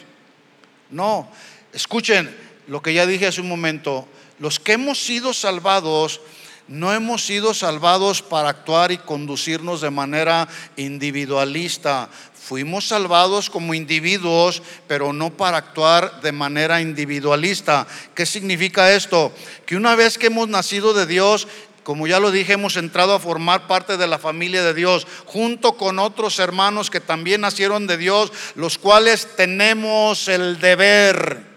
No, 0.90 1.30
escuchen 1.74 2.36
lo 2.66 2.82
que 2.82 2.96
ya 2.96 3.06
dije 3.06 3.28
hace 3.28 3.42
un 3.42 3.50
momento 3.50 4.08
los 4.42 4.60
que 4.60 4.74
hemos 4.74 4.98
sido 5.00 5.36
salvados, 5.36 6.20
no 6.68 6.92
hemos 6.92 7.24
sido 7.24 7.54
salvados 7.54 8.24
para 8.24 8.50
actuar 8.50 8.92
y 8.92 8.98
conducirnos 8.98 9.82
de 9.82 9.92
manera 9.92 10.48
individualista. 10.78 12.10
Fuimos 12.34 12.88
salvados 12.88 13.52
como 13.52 13.76
individuos, 13.76 14.64
pero 14.88 15.14
no 15.14 15.30
para 15.30 15.58
actuar 15.58 16.22
de 16.22 16.32
manera 16.32 16.82
individualista. 16.82 17.86
¿Qué 18.16 18.26
significa 18.26 18.92
esto? 18.92 19.32
Que 19.68 19.76
una 19.76 19.96
vez 19.96 20.18
que 20.18 20.28
hemos 20.28 20.48
nacido 20.48 20.96
de 20.96 21.06
Dios, 21.06 21.48
como 21.84 22.08
ya 22.08 22.20
lo 22.20 22.32
dije, 22.32 22.54
hemos 22.54 22.78
entrado 22.78 23.14
a 23.14 23.20
formar 23.20 23.68
parte 23.68 23.96
de 23.96 24.08
la 24.08 24.18
familia 24.18 24.64
de 24.64 24.74
Dios, 24.74 25.06
junto 25.26 25.74
con 25.74 26.00
otros 26.00 26.40
hermanos 26.40 26.90
que 26.90 27.00
también 27.00 27.42
nacieron 27.42 27.86
de 27.86 27.98
Dios, 27.98 28.32
los 28.56 28.80
cuales 28.80 29.28
tenemos 29.36 30.28
el 30.28 30.60
deber 30.60 31.51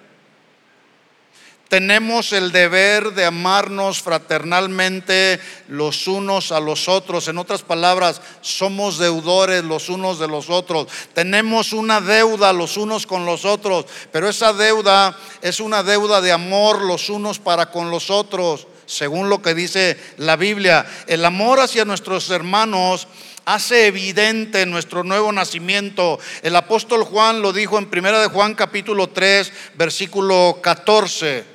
tenemos 1.68 2.32
el 2.32 2.52
deber 2.52 3.14
de 3.14 3.24
amarnos 3.24 4.00
fraternalmente 4.00 5.40
los 5.68 6.06
unos 6.06 6.52
a 6.52 6.60
los 6.60 6.88
otros. 6.88 7.26
En 7.28 7.38
otras 7.38 7.62
palabras, 7.62 8.20
somos 8.42 8.98
deudores 8.98 9.64
los 9.64 9.88
unos 9.88 10.18
de 10.18 10.28
los 10.28 10.50
otros. 10.50 10.88
Tenemos 11.14 11.72
una 11.72 12.00
deuda 12.00 12.52
los 12.52 12.76
unos 12.76 13.06
con 13.06 13.24
los 13.24 13.44
otros, 13.44 13.86
pero 14.12 14.28
esa 14.28 14.52
deuda 14.52 15.18
es 15.42 15.58
una 15.58 15.82
deuda 15.82 16.20
de 16.20 16.32
amor 16.32 16.82
los 16.82 17.08
unos 17.08 17.38
para 17.38 17.70
con 17.70 17.90
los 17.90 18.10
otros, 18.10 18.66
según 18.86 19.28
lo 19.28 19.42
que 19.42 19.54
dice 19.54 19.98
la 20.18 20.36
Biblia. 20.36 20.86
El 21.06 21.24
amor 21.24 21.60
hacia 21.60 21.84
nuestros 21.84 22.30
hermanos 22.30 23.08
hace 23.46 23.86
evidente 23.86 24.66
nuestro 24.66 25.02
nuevo 25.02 25.32
nacimiento. 25.32 26.18
El 26.42 26.56
apóstol 26.56 27.04
Juan 27.04 27.42
lo 27.42 27.52
dijo 27.52 27.78
en 27.78 27.90
Primera 27.90 28.20
de 28.20 28.28
Juan 28.28 28.54
capítulo 28.54 29.08
3, 29.08 29.52
versículo 29.76 30.58
14. 30.62 31.53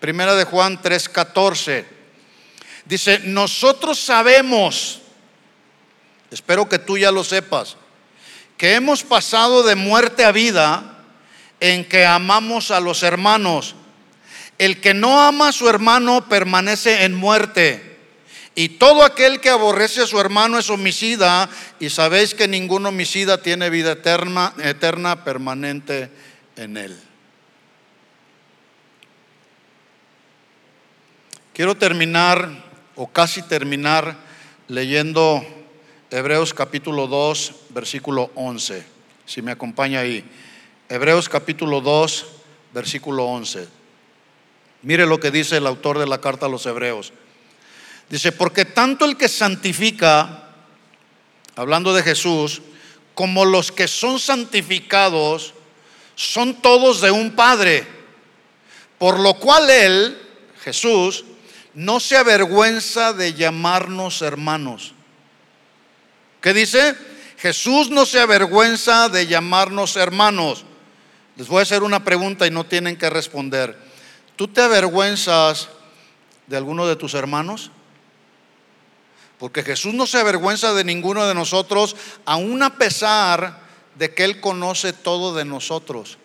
Primera 0.00 0.34
de 0.34 0.44
Juan 0.44 0.80
3:14. 0.80 1.84
Dice, 2.84 3.20
nosotros 3.24 3.98
sabemos, 3.98 5.00
espero 6.30 6.68
que 6.68 6.78
tú 6.78 6.96
ya 6.96 7.10
lo 7.10 7.24
sepas, 7.24 7.76
que 8.56 8.74
hemos 8.74 9.02
pasado 9.02 9.64
de 9.64 9.74
muerte 9.74 10.24
a 10.24 10.32
vida 10.32 10.96
en 11.60 11.84
que 11.84 12.06
amamos 12.06 12.70
a 12.70 12.80
los 12.80 13.02
hermanos. 13.02 13.74
El 14.58 14.80
que 14.80 14.94
no 14.94 15.20
ama 15.20 15.48
a 15.48 15.52
su 15.52 15.68
hermano 15.68 16.28
permanece 16.28 17.04
en 17.04 17.14
muerte. 17.14 17.98
Y 18.54 18.70
todo 18.70 19.04
aquel 19.04 19.40
que 19.40 19.50
aborrece 19.50 20.02
a 20.02 20.06
su 20.06 20.18
hermano 20.18 20.58
es 20.58 20.70
homicida. 20.70 21.50
Y 21.78 21.90
sabéis 21.90 22.34
que 22.34 22.48
ningún 22.48 22.86
homicida 22.86 23.42
tiene 23.42 23.68
vida 23.68 23.92
eterna, 23.92 24.54
eterna 24.62 25.24
permanente 25.24 26.10
en 26.56 26.78
él. 26.78 27.05
Quiero 31.56 31.74
terminar, 31.74 32.50
o 32.96 33.06
casi 33.06 33.40
terminar, 33.40 34.14
leyendo 34.68 35.42
Hebreos 36.10 36.52
capítulo 36.52 37.06
2, 37.06 37.54
versículo 37.70 38.30
11. 38.34 38.84
Si 39.24 39.40
me 39.40 39.52
acompaña 39.52 40.00
ahí. 40.00 40.22
Hebreos 40.90 41.30
capítulo 41.30 41.80
2, 41.80 42.26
versículo 42.74 43.24
11. 43.24 43.68
Mire 44.82 45.06
lo 45.06 45.18
que 45.18 45.30
dice 45.30 45.56
el 45.56 45.66
autor 45.66 45.98
de 45.98 46.06
la 46.06 46.20
carta 46.20 46.44
a 46.44 46.50
los 46.50 46.66
Hebreos. 46.66 47.14
Dice, 48.10 48.32
porque 48.32 48.66
tanto 48.66 49.06
el 49.06 49.16
que 49.16 49.26
santifica, 49.26 50.50
hablando 51.54 51.94
de 51.94 52.02
Jesús, 52.02 52.60
como 53.14 53.46
los 53.46 53.72
que 53.72 53.88
son 53.88 54.20
santificados, 54.20 55.54
son 56.16 56.60
todos 56.60 57.00
de 57.00 57.12
un 57.12 57.30
Padre. 57.34 57.86
Por 58.98 59.18
lo 59.18 59.32
cual 59.38 59.70
Él, 59.70 60.20
Jesús, 60.62 61.24
no 61.76 62.00
se 62.00 62.16
avergüenza 62.16 63.12
de 63.12 63.34
llamarnos 63.34 64.22
hermanos. 64.22 64.94
¿Qué 66.40 66.54
dice? 66.54 66.96
Jesús 67.36 67.90
no 67.90 68.06
se 68.06 68.18
avergüenza 68.18 69.10
de 69.10 69.26
llamarnos 69.26 69.96
hermanos. 69.96 70.64
Les 71.36 71.48
voy 71.48 71.60
a 71.60 71.62
hacer 71.64 71.82
una 71.82 72.02
pregunta 72.02 72.46
y 72.46 72.50
no 72.50 72.64
tienen 72.64 72.96
que 72.96 73.10
responder. 73.10 73.78
¿Tú 74.36 74.48
te 74.48 74.62
avergüenzas 74.62 75.68
de 76.46 76.56
alguno 76.56 76.86
de 76.86 76.96
tus 76.96 77.12
hermanos? 77.12 77.70
Porque 79.38 79.62
Jesús 79.62 79.92
no 79.92 80.06
se 80.06 80.18
avergüenza 80.18 80.72
de 80.72 80.82
ninguno 80.82 81.26
de 81.26 81.34
nosotros, 81.34 81.94
aun 82.24 82.62
a 82.62 82.78
pesar 82.78 83.60
de 83.96 84.14
que 84.14 84.24
Él 84.24 84.40
conoce 84.40 84.94
todo 84.94 85.34
de 85.34 85.44
nosotros. 85.44 86.16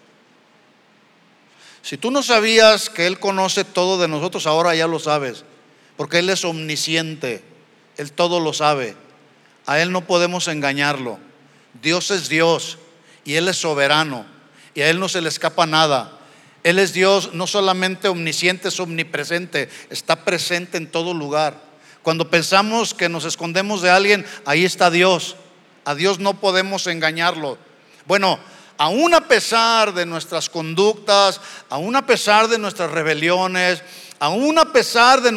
Si 1.81 1.97
tú 1.97 2.11
no 2.11 2.23
sabías 2.23 2.89
que 2.89 3.07
Él 3.07 3.19
conoce 3.19 3.63
todo 3.63 3.99
de 3.99 4.07
nosotros, 4.07 4.45
ahora 4.45 4.75
ya 4.75 4.87
lo 4.87 4.99
sabes, 4.99 5.43
porque 5.97 6.19
Él 6.19 6.29
es 6.29 6.45
omnisciente, 6.45 7.43
Él 7.97 8.11
todo 8.11 8.39
lo 8.39 8.53
sabe. 8.53 8.95
A 9.65 9.79
Él 9.79 9.91
no 9.91 10.05
podemos 10.05 10.47
engañarlo. 10.47 11.19
Dios 11.81 12.11
es 12.11 12.29
Dios 12.29 12.77
y 13.23 13.35
Él 13.35 13.47
es 13.47 13.57
soberano 13.57 14.25
y 14.73 14.81
a 14.81 14.89
Él 14.89 14.99
no 14.99 15.09
se 15.09 15.21
le 15.21 15.29
escapa 15.29 15.65
nada. 15.65 16.17
Él 16.63 16.77
es 16.77 16.93
Dios 16.93 17.33
no 17.33 17.47
solamente 17.47 18.07
omnisciente, 18.07 18.67
es 18.67 18.79
omnipresente, 18.79 19.69
está 19.89 20.23
presente 20.23 20.77
en 20.77 20.91
todo 20.91 21.13
lugar. 21.13 21.59
Cuando 22.03 22.29
pensamos 22.29 22.93
que 22.93 23.09
nos 23.09 23.25
escondemos 23.25 23.81
de 23.81 23.89
alguien, 23.89 24.25
ahí 24.45 24.65
está 24.65 24.91
Dios. 24.91 25.35
A 25.85 25.95
Dios 25.95 26.19
no 26.19 26.39
podemos 26.39 26.85
engañarlo. 26.87 27.57
Bueno, 28.05 28.39
aún 28.81 29.13
a 29.13 29.21
pesar 29.27 29.93
de 29.93 30.07
nuestras 30.07 30.49
conductas, 30.49 31.39
aún 31.69 31.95
a 31.95 32.03
pesar 32.03 32.47
de 32.47 32.57
nuestras 32.57 32.89
rebeliones, 32.89 33.83
aún 34.17 34.57
a 34.57 34.73
pesar 34.73 35.21
de, 35.21 35.29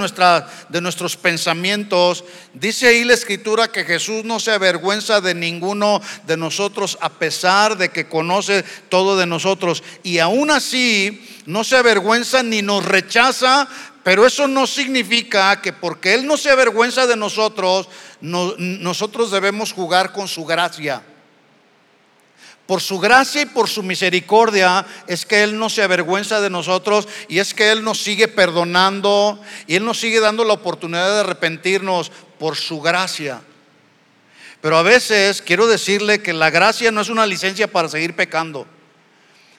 de 0.70 0.80
nuestros 0.80 1.18
pensamientos, 1.18 2.24
dice 2.54 2.86
ahí 2.86 3.04
la 3.04 3.12
escritura 3.12 3.70
que 3.70 3.84
Jesús 3.84 4.24
no 4.24 4.40
se 4.40 4.50
avergüenza 4.50 5.20
de 5.20 5.34
ninguno 5.34 6.00
de 6.26 6.38
nosotros 6.38 6.96
a 7.02 7.10
pesar 7.10 7.76
de 7.76 7.90
que 7.90 8.08
conoce 8.08 8.64
todo 8.88 9.14
de 9.14 9.26
nosotros. 9.26 9.82
Y 10.02 10.20
aún 10.20 10.50
así 10.50 11.28
no 11.44 11.64
se 11.64 11.76
avergüenza 11.76 12.42
ni 12.42 12.62
nos 12.62 12.82
rechaza, 12.82 13.68
pero 14.02 14.24
eso 14.24 14.48
no 14.48 14.66
significa 14.66 15.60
que 15.60 15.74
porque 15.74 16.14
Él 16.14 16.26
no 16.26 16.38
se 16.38 16.48
avergüenza 16.48 17.06
de 17.06 17.16
nosotros, 17.16 17.90
nosotros 18.22 19.30
debemos 19.30 19.74
jugar 19.74 20.12
con 20.12 20.28
su 20.28 20.46
gracia. 20.46 21.02
Por 22.66 22.80
su 22.80 22.98
gracia 22.98 23.42
y 23.42 23.46
por 23.46 23.68
su 23.68 23.82
misericordia 23.82 24.86
es 25.06 25.26
que 25.26 25.42
Él 25.42 25.58
no 25.58 25.68
se 25.68 25.82
avergüenza 25.82 26.40
de 26.40 26.48
nosotros 26.48 27.06
y 27.28 27.38
es 27.38 27.52
que 27.52 27.70
Él 27.70 27.84
nos 27.84 28.02
sigue 28.02 28.26
perdonando 28.26 29.38
y 29.66 29.74
Él 29.74 29.84
nos 29.84 30.00
sigue 30.00 30.18
dando 30.18 30.44
la 30.44 30.54
oportunidad 30.54 31.12
de 31.12 31.20
arrepentirnos 31.20 32.10
por 32.38 32.56
su 32.56 32.80
gracia. 32.80 33.42
Pero 34.62 34.78
a 34.78 34.82
veces 34.82 35.42
quiero 35.42 35.66
decirle 35.66 36.22
que 36.22 36.32
la 36.32 36.48
gracia 36.48 36.90
no 36.90 37.02
es 37.02 37.10
una 37.10 37.26
licencia 37.26 37.70
para 37.70 37.90
seguir 37.90 38.16
pecando. 38.16 38.66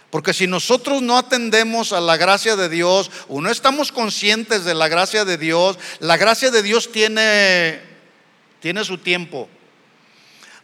Porque 0.10 0.34
si 0.34 0.48
nosotros 0.48 1.04
no 1.04 1.18
atendemos 1.18 1.94
a 1.94 2.02
la 2.02 2.18
gracia 2.18 2.56
de 2.56 2.70
Dios 2.70 3.12
o 3.28 3.40
no 3.40 3.52
estamos 3.52 3.92
conscientes 3.92 4.66
de 4.66 4.74
la 4.74 4.88
gracia 4.88 5.26
de 5.26 5.38
Dios, 5.38 5.78
la 6.00 6.18
gracia 6.18 6.50
de 6.50 6.64
Dios 6.64 6.92
tiene, 6.92 7.82
tiene 8.62 8.84
su 8.84 8.98
tiempo. 8.98 9.48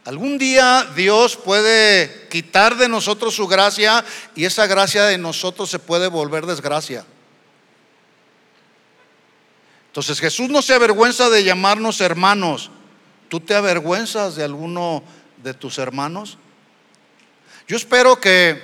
Algún 0.04 0.36
día 0.36 0.88
Dios 0.96 1.36
puede 1.36 2.26
quitar 2.28 2.76
de 2.76 2.88
nosotros 2.88 3.36
su 3.36 3.46
gracia 3.46 4.04
y 4.34 4.44
esa 4.44 4.66
gracia 4.66 5.04
de 5.04 5.16
nosotros 5.16 5.70
se 5.70 5.78
puede 5.78 6.08
volver 6.08 6.44
desgracia. 6.44 7.04
Entonces 9.86 10.18
Jesús 10.18 10.48
no 10.48 10.60
se 10.60 10.74
avergüenza 10.74 11.30
de 11.30 11.44
llamarnos 11.44 12.00
hermanos. 12.00 12.70
¿Tú 13.28 13.40
te 13.40 13.54
avergüenzas 13.54 14.34
de 14.34 14.42
alguno 14.42 15.04
de 15.42 15.54
tus 15.54 15.78
hermanos? 15.78 16.36
Yo 17.68 17.76
espero 17.76 18.18
que 18.18 18.60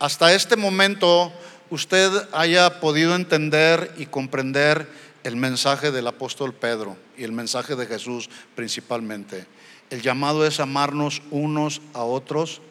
hasta 0.00 0.34
este 0.34 0.56
momento 0.56 1.32
usted 1.70 2.10
haya 2.32 2.80
podido 2.80 3.14
entender 3.14 3.94
y 3.98 4.06
comprender 4.06 4.88
el 5.22 5.36
mensaje 5.36 5.92
del 5.92 6.08
apóstol 6.08 6.52
Pedro 6.52 6.96
y 7.16 7.22
el 7.22 7.32
mensaje 7.32 7.76
de 7.76 7.86
Jesús 7.86 8.28
principalmente. 8.56 9.46
El 9.92 10.00
llamado 10.00 10.46
es 10.46 10.58
amarnos 10.58 11.20
unos 11.30 11.82
a 11.92 12.02
otros 12.02 12.62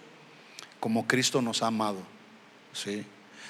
como 0.79 1.05
Cristo 1.05 1.39
nos 1.43 1.61
ha 1.61 1.67
amado. 1.67 1.99
¿sí? 2.73 3.05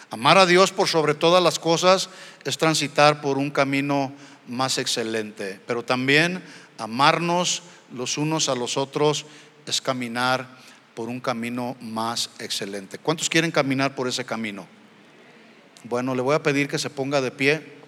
Amar 0.09 0.37
a 0.37 0.45
Dios 0.45 0.73
por 0.73 0.89
sobre 0.89 1.13
todas 1.13 1.41
las 1.41 1.57
cosas 1.57 2.09
es 2.43 2.57
transitar 2.57 3.21
por 3.21 3.37
un 3.37 3.49
camino 3.49 4.11
más 4.45 4.77
excelente, 4.77 5.57
pero 5.65 5.85
también 5.85 6.43
amarnos 6.77 7.63
los 7.95 8.17
unos 8.17 8.49
a 8.49 8.55
los 8.55 8.75
otros 8.75 9.25
es 9.65 9.79
caminar 9.79 10.49
por 10.93 11.07
un 11.07 11.21
camino 11.21 11.77
más 11.79 12.29
excelente. 12.39 12.97
¿Cuántos 12.97 13.29
quieren 13.29 13.51
caminar 13.51 13.95
por 13.95 14.09
ese 14.09 14.25
camino? 14.25 14.67
Bueno, 15.85 16.13
le 16.13 16.21
voy 16.21 16.35
a 16.35 16.43
pedir 16.43 16.67
que 16.67 16.77
se 16.77 16.89
ponga 16.89 17.21
de 17.21 17.31
pie. 17.31 17.80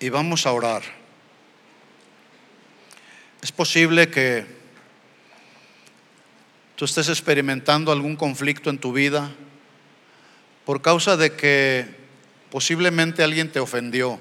Y 0.00 0.08
vamos 0.08 0.46
a 0.46 0.52
orar. 0.52 0.82
Es 3.42 3.52
posible 3.52 4.10
que 4.10 4.46
tú 6.76 6.84
estés 6.84 7.08
experimentando 7.08 7.90
algún 7.90 8.16
conflicto 8.16 8.70
en 8.70 8.78
tu 8.78 8.92
vida 8.92 9.30
por 10.64 10.82
causa 10.82 11.16
de 11.16 11.34
que 11.34 11.86
posiblemente 12.50 13.22
alguien 13.22 13.50
te 13.50 13.60
ofendió. 13.60 14.18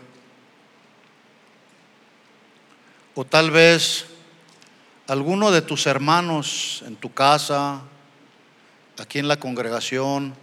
O 3.15 3.25
tal 3.25 3.51
vez 3.51 4.05
alguno 5.07 5.51
de 5.51 5.61
tus 5.61 5.87
hermanos 5.87 6.83
en 6.85 6.95
tu 6.95 7.13
casa, 7.13 7.81
aquí 8.99 9.19
en 9.19 9.27
la 9.27 9.39
congregación, 9.39 10.35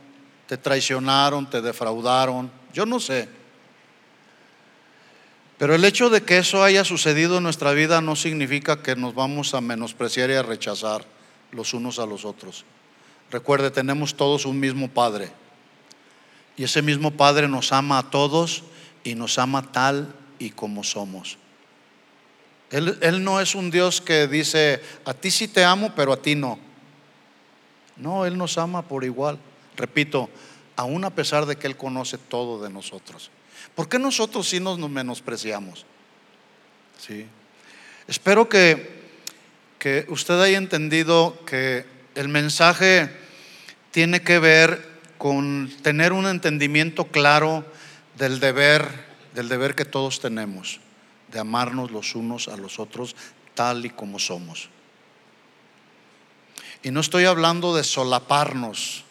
te 0.47 0.57
traicionaron, 0.57 1.49
te 1.49 1.63
defraudaron. 1.63 2.51
Yo 2.73 2.87
no 2.87 3.01
sé. 3.01 3.29
Pero 5.59 5.75
el 5.75 5.85
hecho 5.85 6.11
de 6.11 6.23
que 6.23 6.39
eso 6.39 6.65
haya 6.65 6.85
sucedido 6.85 7.39
en 7.39 7.45
nuestra 7.45 7.73
vida 7.73 8.01
no 8.01 8.17
significa 8.17 8.83
que 8.83 8.97
nos 8.97 9.15
vamos 9.15 9.55
a 9.55 9.61
menospreciar 9.61 10.31
y 10.31 10.35
a 10.35 10.43
rechazar 10.43 11.05
los 11.53 11.75
unos 11.75 11.99
a 11.99 12.07
los 12.07 12.25
otros. 12.25 12.65
Recuerde, 13.31 13.71
tenemos 13.71 14.17
todos 14.17 14.47
un 14.47 14.59
mismo 14.59 14.89
Padre. 14.89 15.31
Y 16.57 16.65
ese 16.65 16.83
mismo 16.83 17.13
Padre 17.13 17.49
nos 17.49 17.73
ama 17.73 17.99
a 17.99 18.11
todos 18.11 18.65
y 19.05 19.15
nos 19.15 19.39
ama 19.39 19.73
tal 19.73 20.15
y 20.39 20.51
como 20.51 20.83
somos. 20.83 21.39
Él, 22.71 23.23
no 23.23 23.41
es 23.41 23.55
un 23.55 23.71
Dios 23.71 24.01
que 24.01 24.27
dice, 24.27 24.83
a 25.05 25.15
ti 25.15 25.31
sí 25.31 25.47
te 25.47 25.65
amo, 25.65 25.93
pero 25.95 26.13
a 26.13 26.17
ti 26.17 26.35
no. 26.35 26.59
No, 27.97 28.27
Él 28.27 28.37
nos 28.37 28.59
ama 28.59 28.83
por 28.83 29.05
igual. 29.05 29.39
Repito, 29.77 30.29
aún 30.75 31.05
a 31.05 31.11
pesar 31.11 31.47
de 31.47 31.55
que 31.55 31.69
Él 31.69 31.77
conoce 31.77 32.19
todo 32.19 32.61
de 32.61 32.71
nosotros. 32.71 33.31
¿Por 33.75 33.89
qué 33.89 33.99
nosotros 33.99 34.49
sí 34.49 34.61
nos 34.61 34.79
menospreciamos? 34.79 35.87
¿Sí? 36.99 37.27
Espero 38.07 38.49
que, 38.49 39.03
que 39.79 40.07
usted 40.09 40.41
haya 40.41 40.59
entendido 40.59 41.39
que 41.47 41.87
el 42.15 42.29
mensaje 42.29 43.11
tiene 43.91 44.23
que 44.23 44.39
ver 44.39 44.95
con 45.19 45.73
tener 45.83 46.13
un 46.13 46.27
entendimiento 46.27 47.07
claro 47.07 47.65
del 48.19 48.41
deber, 48.41 48.87
del 49.35 49.49
deber 49.49 49.75
que 49.75 49.85
todos 49.85 50.21
tenemos, 50.21 50.81
de 51.33 51.39
amarnos 51.39 51.91
los 51.91 52.15
unos 52.15 52.49
a 52.49 52.57
los 52.57 52.79
otros 52.79 53.17
tal 53.55 53.87
y 53.87 53.91
como 53.91 54.19
somos. 54.19 54.69
Y 56.83 56.91
no 56.91 57.01
estoy 57.01 57.25
hablando 57.25 57.75
de 57.75 57.85
solaparnos, 57.85 59.05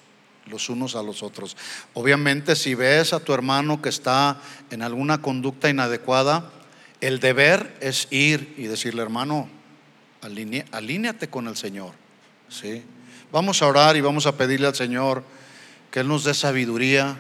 los 0.48 0.70
unos 0.70 0.96
a 0.96 1.04
los 1.04 1.24
otros. 1.24 1.56
Obviamente, 1.94 2.56
si 2.56 2.76
ves 2.76 3.14
a 3.14 3.20
tu 3.20 3.34
hermano 3.34 3.82
que 3.82 3.90
está 3.90 4.38
en 4.72 4.82
alguna 4.82 5.22
conducta 5.22 5.70
inadecuada, 5.70 6.50
el 7.02 7.20
deber 7.20 7.78
es 7.82 8.08
ir 8.12 8.54
y 8.58 8.64
decirle, 8.64 9.02
hermano, 9.02 9.50
alíneate 10.22 11.30
con 11.30 11.48
el 11.48 11.58
Señor. 11.58 11.94
¿sí? 12.50 12.84
Vamos 13.32 13.62
a 13.62 13.68
orar 13.68 13.98
y 13.98 14.02
vamos 14.02 14.26
a 14.26 14.38
pedirle 14.38 14.68
al 14.68 14.76
Señor 14.76 15.24
que 15.92 16.02
Él 16.02 16.08
nos 16.08 16.24
dé 16.24 16.34
sabiduría 16.34 17.18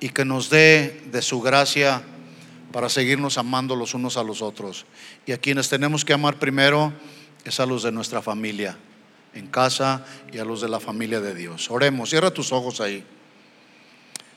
y 0.00 0.10
que 0.10 0.24
nos 0.24 0.48
dé 0.48 1.02
de 1.10 1.22
su 1.22 1.40
gracia 1.40 2.02
para 2.72 2.88
seguirnos 2.88 3.36
amando 3.36 3.74
los 3.74 3.94
unos 3.94 4.16
a 4.16 4.22
los 4.22 4.42
otros. 4.42 4.86
Y 5.26 5.32
a 5.32 5.38
quienes 5.38 5.68
tenemos 5.68 6.04
que 6.04 6.12
amar 6.12 6.38
primero 6.38 6.92
es 7.44 7.58
a 7.58 7.66
los 7.66 7.82
de 7.82 7.92
nuestra 7.92 8.22
familia 8.22 8.76
en 9.34 9.46
casa 9.46 10.04
y 10.32 10.38
a 10.38 10.44
los 10.44 10.60
de 10.60 10.68
la 10.68 10.80
familia 10.80 11.20
de 11.20 11.34
Dios. 11.34 11.70
Oremos, 11.70 12.10
cierra 12.10 12.30
tus 12.30 12.52
ojos 12.52 12.80
ahí. 12.80 13.04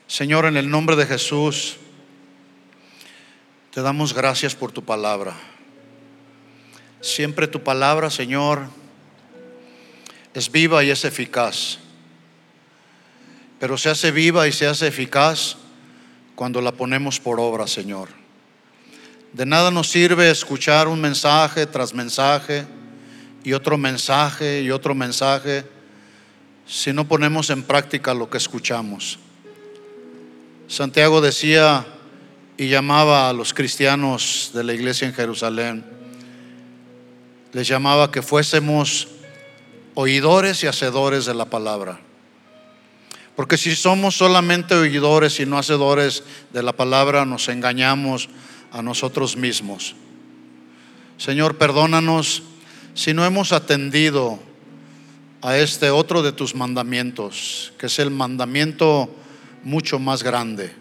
Señor, 0.06 0.46
en 0.46 0.56
el 0.56 0.70
nombre 0.70 0.96
de 0.96 1.06
Jesús, 1.06 1.76
te 3.70 3.82
damos 3.82 4.14
gracias 4.14 4.54
por 4.54 4.70
tu 4.70 4.84
palabra. 4.84 5.34
Siempre 7.00 7.48
tu 7.48 7.62
palabra, 7.62 8.10
Señor, 8.10 8.68
es 10.32 10.50
viva 10.50 10.84
y 10.84 10.90
es 10.90 11.04
eficaz. 11.04 11.78
Pero 13.58 13.76
se 13.76 13.90
hace 13.90 14.10
viva 14.10 14.46
y 14.46 14.52
se 14.52 14.66
hace 14.66 14.86
eficaz 14.86 15.56
cuando 16.34 16.60
la 16.60 16.72
ponemos 16.72 17.20
por 17.20 17.40
obra, 17.40 17.66
Señor. 17.66 18.08
De 19.32 19.46
nada 19.46 19.70
nos 19.70 19.88
sirve 19.88 20.30
escuchar 20.30 20.86
un 20.86 21.00
mensaje 21.00 21.66
tras 21.66 21.94
mensaje 21.94 22.66
y 23.44 23.52
otro 23.52 23.78
mensaje 23.78 24.62
y 24.62 24.70
otro 24.70 24.94
mensaje 24.94 25.64
si 26.66 26.92
no 26.92 27.06
ponemos 27.06 27.50
en 27.50 27.62
práctica 27.62 28.14
lo 28.14 28.30
que 28.30 28.38
escuchamos. 28.38 29.18
Santiago 30.66 31.20
decía 31.20 31.86
y 32.56 32.68
llamaba 32.68 33.28
a 33.28 33.32
los 33.32 33.52
cristianos 33.52 34.50
de 34.54 34.64
la 34.64 34.72
iglesia 34.72 35.06
en 35.06 35.14
Jerusalén, 35.14 35.84
les 37.52 37.68
llamaba 37.68 38.10
que 38.10 38.22
fuésemos 38.22 39.08
oidores 39.94 40.62
y 40.64 40.66
hacedores 40.66 41.26
de 41.26 41.34
la 41.34 41.44
palabra. 41.44 42.00
Porque 43.36 43.58
si 43.58 43.74
somos 43.74 44.16
solamente 44.16 44.74
oidores 44.74 45.38
y 45.40 45.46
no 45.46 45.58
hacedores 45.58 46.22
de 46.52 46.62
la 46.62 46.72
palabra, 46.72 47.24
nos 47.24 47.48
engañamos 47.48 48.28
a 48.72 48.80
nosotros 48.80 49.36
mismos. 49.36 49.94
Señor, 51.18 51.58
perdónanos 51.58 52.42
si 52.94 53.12
no 53.12 53.24
hemos 53.24 53.52
atendido 53.52 54.38
a 55.42 55.58
este 55.58 55.90
otro 55.90 56.22
de 56.22 56.32
tus 56.32 56.54
mandamientos, 56.54 57.72
que 57.78 57.86
es 57.86 57.98
el 57.98 58.10
mandamiento 58.10 59.10
mucho 59.64 59.98
más 59.98 60.22
grande. 60.22 60.72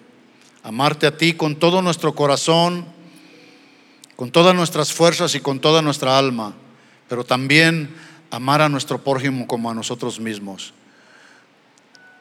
Amarte 0.64 1.08
a 1.08 1.18
ti 1.18 1.34
con 1.34 1.58
todo 1.58 1.82
nuestro 1.82 2.16
corazón, 2.16 2.86
con 4.16 4.32
todas 4.32 4.56
nuestras 4.56 4.94
fuerzas 4.94 5.36
y 5.36 5.42
con 5.42 5.60
toda 5.60 5.82
nuestra 5.82 6.18
alma, 6.18 6.54
pero 7.10 7.26
también 7.26 7.94
amar 8.30 8.62
a 8.62 8.70
nuestro 8.70 9.04
prójimo 9.04 9.48
como 9.48 9.70
a 9.70 9.74
nosotros 9.74 10.20
mismos. 10.20 10.74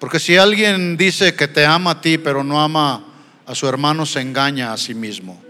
Porque 0.01 0.19
si 0.19 0.37
alguien 0.37 0.97
dice 0.97 1.37
que 1.37 1.47
te 1.47 1.65
ama 1.65 1.93
a 1.93 2.01
ti, 2.01 2.19
pero 2.19 2.43
no 2.43 2.61
ama 2.61 3.05
a 3.47 3.55
su 3.55 3.69
hermano, 3.69 4.05
se 4.05 4.21
engaña 4.21 4.73
a 4.73 4.77
sí 4.77 4.95
mismo. 4.95 5.41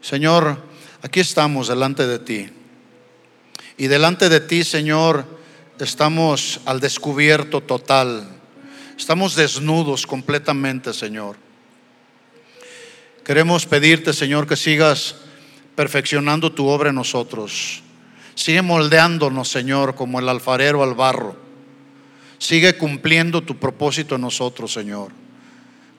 Señor, 0.00 0.58
aquí 1.02 1.20
estamos 1.20 1.68
delante 1.68 2.06
de 2.06 2.18
ti. 2.18 2.50
Y 3.82 3.88
delante 3.88 4.28
de 4.28 4.38
ti, 4.38 4.62
Señor, 4.62 5.24
estamos 5.80 6.60
al 6.66 6.78
descubierto 6.78 7.60
total. 7.60 8.28
Estamos 8.96 9.34
desnudos 9.34 10.06
completamente, 10.06 10.92
Señor. 10.92 11.34
Queremos 13.24 13.66
pedirte, 13.66 14.12
Señor, 14.12 14.46
que 14.46 14.54
sigas 14.54 15.16
perfeccionando 15.74 16.52
tu 16.52 16.68
obra 16.68 16.90
en 16.90 16.94
nosotros. 16.94 17.82
Sigue 18.36 18.62
moldeándonos, 18.62 19.48
Señor, 19.48 19.96
como 19.96 20.20
el 20.20 20.28
alfarero 20.28 20.84
al 20.84 20.94
barro. 20.94 21.34
Sigue 22.38 22.76
cumpliendo 22.76 23.42
tu 23.42 23.56
propósito 23.56 24.14
en 24.14 24.20
nosotros, 24.20 24.72
Señor. 24.72 25.10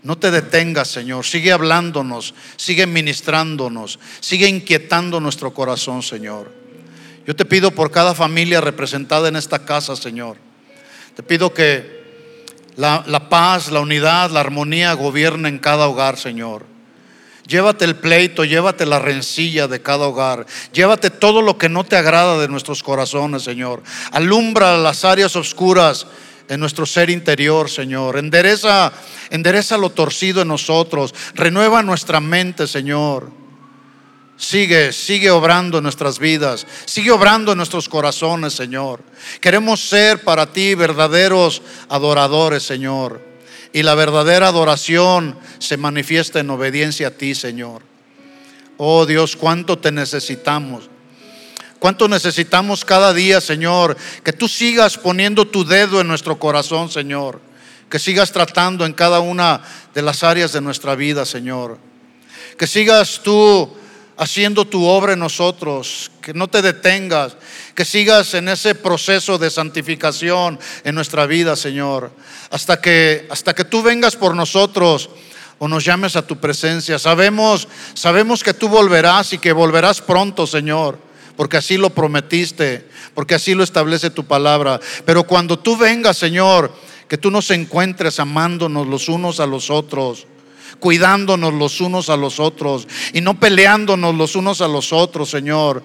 No 0.03 0.17
te 0.17 0.31
detengas, 0.31 0.87
Señor. 0.87 1.25
Sigue 1.25 1.51
hablándonos, 1.51 2.33
sigue 2.55 2.87
ministrándonos, 2.87 3.99
sigue 4.21 4.47
inquietando 4.47 5.19
nuestro 5.19 5.53
corazón, 5.53 6.01
Señor. 6.01 6.62
Yo 7.25 7.35
te 7.35 7.45
pido 7.45 7.71
por 7.71 7.91
cada 7.91 8.13
familia 8.13 8.59
representada 8.59 9.29
en 9.29 9.35
esta 9.35 9.65
casa, 9.65 9.95
Señor. 9.95 10.37
Te 11.15 11.23
pido 11.23 11.53
que 11.53 12.03
la, 12.75 13.29
paz, 13.29 13.71
la 13.71 13.79
unidad, 13.79 14.31
la 14.31 14.41
armonía 14.41 14.93
gobierne 14.93 15.47
en 15.47 15.59
cada 15.59 15.87
hogar, 15.87 16.17
Señor. 16.17 16.65
Llévate 17.47 17.85
el 17.85 17.95
pleito, 17.95 18.45
llévate 18.45 18.85
la 18.85 18.99
rencilla 18.99 19.67
de 19.67 19.81
cada 19.81 20.07
hogar. 20.07 20.45
Llévate 20.71 21.09
todo 21.09 21.41
lo 21.41 21.57
que 21.57 21.69
no 21.69 21.83
te 21.83 21.97
agrada 21.97 22.39
de 22.39 22.47
nuestros 22.47 22.83
corazones, 22.83 23.43
Señor. 23.43 23.83
Alumbra 24.11 24.77
las 24.77 25.05
áreas 25.05 25.35
oscuras 25.35 26.07
en 26.49 26.59
nuestro 26.59 26.85
ser 26.85 27.09
interior, 27.09 27.69
Señor. 27.69 28.17
Endereza, 28.17 28.91
endereza 29.29 29.77
lo 29.77 29.89
torcido 29.91 30.41
en 30.41 30.47
nosotros. 30.49 31.13
Renueva 31.35 31.83
nuestra 31.83 32.19
mente, 32.19 32.65
Señor. 32.65 33.42
Sigue, 34.43 34.91
sigue 34.91 35.31
obrando 35.31 35.77
en 35.77 35.83
nuestras 35.83 36.19
vidas. 36.19 36.67
Sigue 36.83 37.11
obrando 37.11 37.53
en 37.53 37.57
nuestros 37.57 37.87
corazones, 37.87 38.51
Señor. 38.51 39.01
Queremos 39.39 39.79
ser 39.79 40.21
para 40.21 40.51
ti 40.51 40.75
verdaderos 40.75 41.61
adoradores, 41.87 42.61
Señor. 42.61 43.25
Y 43.71 43.83
la 43.83 43.95
verdadera 43.95 44.49
adoración 44.49 45.39
se 45.59 45.77
manifiesta 45.77 46.41
en 46.41 46.49
obediencia 46.49 47.07
a 47.07 47.11
ti, 47.11 47.35
Señor. 47.35 47.83
Oh 48.75 49.05
Dios, 49.05 49.37
cuánto 49.37 49.77
te 49.79 49.93
necesitamos. 49.93 50.89
Cuánto 51.79 52.09
necesitamos 52.09 52.83
cada 52.83 53.13
día, 53.13 53.39
Señor, 53.39 53.95
que 54.25 54.33
tú 54.33 54.49
sigas 54.49 54.97
poniendo 54.97 55.47
tu 55.47 55.63
dedo 55.63 56.01
en 56.01 56.07
nuestro 56.09 56.37
corazón, 56.37 56.91
Señor. 56.91 57.39
Que 57.89 57.97
sigas 57.97 58.33
tratando 58.33 58.85
en 58.85 58.91
cada 58.91 59.21
una 59.21 59.61
de 59.93 60.01
las 60.01 60.21
áreas 60.21 60.51
de 60.51 60.59
nuestra 60.59 60.95
vida, 60.95 61.25
Señor. 61.25 61.77
Que 62.57 62.67
sigas 62.67 63.21
tú 63.23 63.77
haciendo 64.17 64.65
tu 64.65 64.85
obra 64.85 65.13
en 65.13 65.19
nosotros, 65.19 66.11
que 66.21 66.33
no 66.33 66.47
te 66.47 66.61
detengas, 66.61 67.35
que 67.75 67.85
sigas 67.85 68.33
en 68.33 68.49
ese 68.49 68.75
proceso 68.75 69.37
de 69.37 69.49
santificación 69.49 70.59
en 70.83 70.95
nuestra 70.95 71.25
vida, 71.25 71.55
Señor, 71.55 72.11
hasta 72.51 72.79
que 72.79 73.27
hasta 73.29 73.53
que 73.53 73.65
tú 73.65 73.81
vengas 73.81 74.15
por 74.15 74.35
nosotros 74.35 75.09
o 75.59 75.67
nos 75.67 75.85
llames 75.85 76.15
a 76.15 76.25
tu 76.25 76.37
presencia. 76.37 76.99
Sabemos, 76.99 77.67
sabemos 77.93 78.43
que 78.43 78.53
tú 78.53 78.69
volverás 78.69 79.33
y 79.33 79.37
que 79.37 79.53
volverás 79.53 80.01
pronto, 80.01 80.45
Señor 80.45 81.13
porque 81.35 81.57
así 81.57 81.77
lo 81.77 81.89
prometiste, 81.89 82.87
porque 83.13 83.35
así 83.35 83.53
lo 83.53 83.63
establece 83.63 84.09
tu 84.09 84.25
palabra. 84.25 84.79
Pero 85.05 85.23
cuando 85.23 85.57
tú 85.57 85.77
vengas, 85.77 86.17
Señor, 86.17 86.71
que 87.07 87.17
tú 87.17 87.31
nos 87.31 87.49
encuentres 87.51 88.19
amándonos 88.19 88.87
los 88.87 89.09
unos 89.09 89.39
a 89.39 89.45
los 89.45 89.69
otros, 89.69 90.27
cuidándonos 90.79 91.53
los 91.53 91.81
unos 91.81 92.09
a 92.09 92.17
los 92.17 92.39
otros 92.39 92.87
y 93.13 93.21
no 93.21 93.39
peleándonos 93.39 94.15
los 94.15 94.35
unos 94.35 94.61
a 94.61 94.67
los 94.67 94.93
otros, 94.93 95.29
Señor 95.29 95.83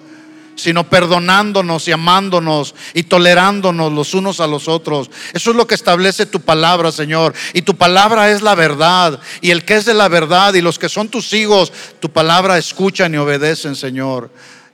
sino 0.59 0.87
perdonándonos 0.89 1.87
y 1.87 1.91
amándonos 1.91 2.75
y 2.93 3.03
tolerándonos 3.03 3.91
los 3.91 4.13
unos 4.13 4.39
a 4.39 4.47
los 4.47 4.67
otros. 4.67 5.09
Eso 5.33 5.51
es 5.51 5.55
lo 5.55 5.65
que 5.65 5.75
establece 5.75 6.25
tu 6.25 6.41
palabra, 6.41 6.91
Señor. 6.91 7.33
Y 7.53 7.61
tu 7.63 7.75
palabra 7.75 8.29
es 8.29 8.41
la 8.41 8.55
verdad. 8.55 9.19
Y 9.41 9.51
el 9.51 9.65
que 9.65 9.75
es 9.75 9.85
de 9.85 9.93
la 9.93 10.07
verdad 10.07 10.53
y 10.53 10.61
los 10.61 10.77
que 10.77 10.89
son 10.89 11.07
tus 11.07 11.33
hijos, 11.33 11.71
tu 11.99 12.09
palabra 12.09 12.57
escuchan 12.57 13.13
y 13.13 13.17
obedecen, 13.17 13.75
Señor. 13.75 14.29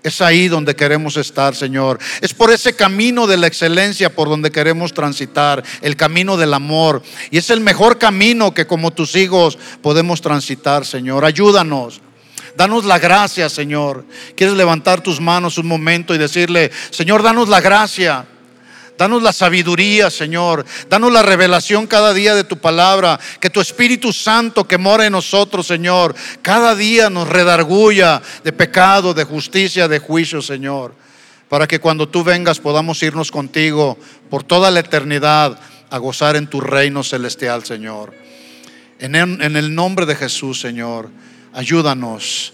Es 0.05 0.21
ahí 0.21 0.47
donde 0.47 0.75
queremos 0.75 1.17
estar, 1.17 1.55
Señor. 1.55 1.97
Es 2.21 2.31
por 2.31 2.51
ese 2.51 2.75
camino 2.75 3.25
de 3.25 3.37
la 3.37 3.47
excelencia 3.47 4.13
por 4.13 4.29
donde 4.29 4.51
queremos 4.51 4.93
transitar, 4.93 5.63
el 5.81 5.95
camino 5.95 6.37
del 6.37 6.53
amor. 6.53 7.01
Y 7.31 7.39
es 7.39 7.49
el 7.49 7.59
mejor 7.59 7.97
camino 7.97 8.53
que 8.53 8.67
como 8.67 8.91
tus 8.91 9.15
hijos 9.15 9.57
podemos 9.81 10.21
transitar, 10.21 10.85
Señor. 10.85 11.25
Ayúdanos. 11.25 12.01
Danos 12.55 12.85
la 12.85 12.99
gracia, 12.99 13.49
Señor. 13.49 14.05
¿Quieres 14.35 14.55
levantar 14.55 15.01
tus 15.01 15.19
manos 15.19 15.57
un 15.57 15.65
momento 15.65 16.13
y 16.13 16.19
decirle, 16.19 16.71
Señor, 16.91 17.23
danos 17.23 17.49
la 17.49 17.59
gracia? 17.59 18.27
Danos 18.97 19.21
la 19.21 19.33
sabiduría, 19.33 20.09
Señor. 20.09 20.65
Danos 20.89 21.11
la 21.11 21.21
revelación 21.21 21.85
cada 21.85 22.13
día 22.13 22.33
de 22.33 22.43
tu 22.43 22.57
palabra. 22.57 23.19
Que 23.39 23.49
tu 23.49 23.59
Espíritu 23.59 24.13
Santo 24.13 24.65
que 24.65 24.77
mora 24.77 25.05
en 25.05 25.11
nosotros, 25.11 25.67
Señor, 25.67 26.15
cada 26.41 26.75
día 26.75 27.09
nos 27.09 27.27
redarguya 27.27 28.21
de 28.43 28.53
pecado, 28.53 29.13
de 29.13 29.25
justicia, 29.25 29.87
de 29.87 29.99
juicio, 29.99 30.41
Señor. 30.41 30.95
Para 31.49 31.67
que 31.67 31.79
cuando 31.79 32.07
tú 32.07 32.23
vengas 32.23 32.59
podamos 32.59 33.03
irnos 33.03 33.31
contigo 33.31 33.97
por 34.29 34.43
toda 34.43 34.71
la 34.71 34.79
eternidad 34.79 35.59
a 35.89 35.97
gozar 35.97 36.35
en 36.35 36.47
tu 36.47 36.61
reino 36.61 37.03
celestial, 37.03 37.65
Señor. 37.65 38.13
En 38.99 39.15
el, 39.15 39.41
en 39.41 39.55
el 39.57 39.75
nombre 39.75 40.05
de 40.05 40.15
Jesús, 40.15 40.61
Señor, 40.61 41.09
ayúdanos. 41.53 42.53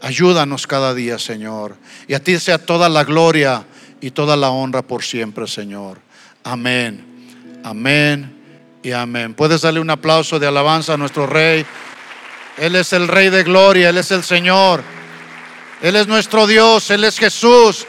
Ayúdanos 0.00 0.66
cada 0.66 0.92
día, 0.92 1.18
Señor. 1.18 1.76
Y 2.06 2.12
a 2.12 2.22
ti 2.22 2.38
sea 2.38 2.58
toda 2.58 2.90
la 2.90 3.04
gloria 3.04 3.64
y 4.04 4.10
toda 4.10 4.36
la 4.36 4.50
honra 4.50 4.82
por 4.82 5.02
siempre, 5.02 5.46
Señor. 5.46 5.98
Amén, 6.42 7.62
amén 7.64 8.38
y 8.82 8.92
amén. 8.92 9.32
Puedes 9.32 9.62
darle 9.62 9.80
un 9.80 9.88
aplauso 9.88 10.38
de 10.38 10.46
alabanza 10.46 10.92
a 10.92 10.96
nuestro 10.98 11.26
Rey. 11.26 11.64
Él 12.58 12.76
es 12.76 12.92
el 12.92 13.08
Rey 13.08 13.30
de 13.30 13.42
gloria, 13.44 13.88
Él 13.88 13.96
es 13.96 14.10
el 14.10 14.22
Señor. 14.22 14.82
Él 15.80 15.96
es 15.96 16.06
nuestro 16.06 16.46
Dios, 16.46 16.90
Él 16.90 17.02
es 17.02 17.18
Jesús. 17.18 17.86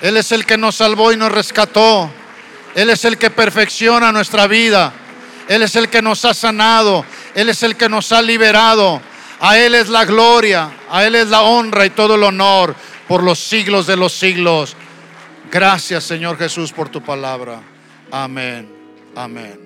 Él 0.00 0.16
es 0.16 0.32
el 0.32 0.46
que 0.46 0.56
nos 0.56 0.76
salvó 0.76 1.12
y 1.12 1.18
nos 1.18 1.30
rescató. 1.30 2.10
Él 2.74 2.88
es 2.88 3.04
el 3.04 3.18
que 3.18 3.28
perfecciona 3.28 4.12
nuestra 4.12 4.46
vida. 4.46 4.94
Él 5.46 5.60
es 5.60 5.76
el 5.76 5.90
que 5.90 6.00
nos 6.00 6.24
ha 6.24 6.32
sanado. 6.32 7.04
Él 7.34 7.50
es 7.50 7.62
el 7.62 7.76
que 7.76 7.90
nos 7.90 8.12
ha 8.12 8.22
liberado. 8.22 9.02
A 9.40 9.58
Él 9.58 9.74
es 9.74 9.90
la 9.90 10.06
gloria, 10.06 10.70
a 10.90 11.04
Él 11.04 11.16
es 11.16 11.28
la 11.28 11.42
honra 11.42 11.84
y 11.84 11.90
todo 11.90 12.14
el 12.14 12.22
honor 12.22 12.74
por 13.08 13.22
los 13.22 13.38
siglos 13.38 13.86
de 13.86 13.96
los 13.96 14.12
siglos. 14.12 14.76
Gracias 15.50 16.04
Señor 16.04 16.38
Jesús 16.38 16.72
por 16.72 16.88
tu 16.88 17.02
palabra. 17.02 17.60
Amén. 18.10 18.68
Amén. 19.14 19.63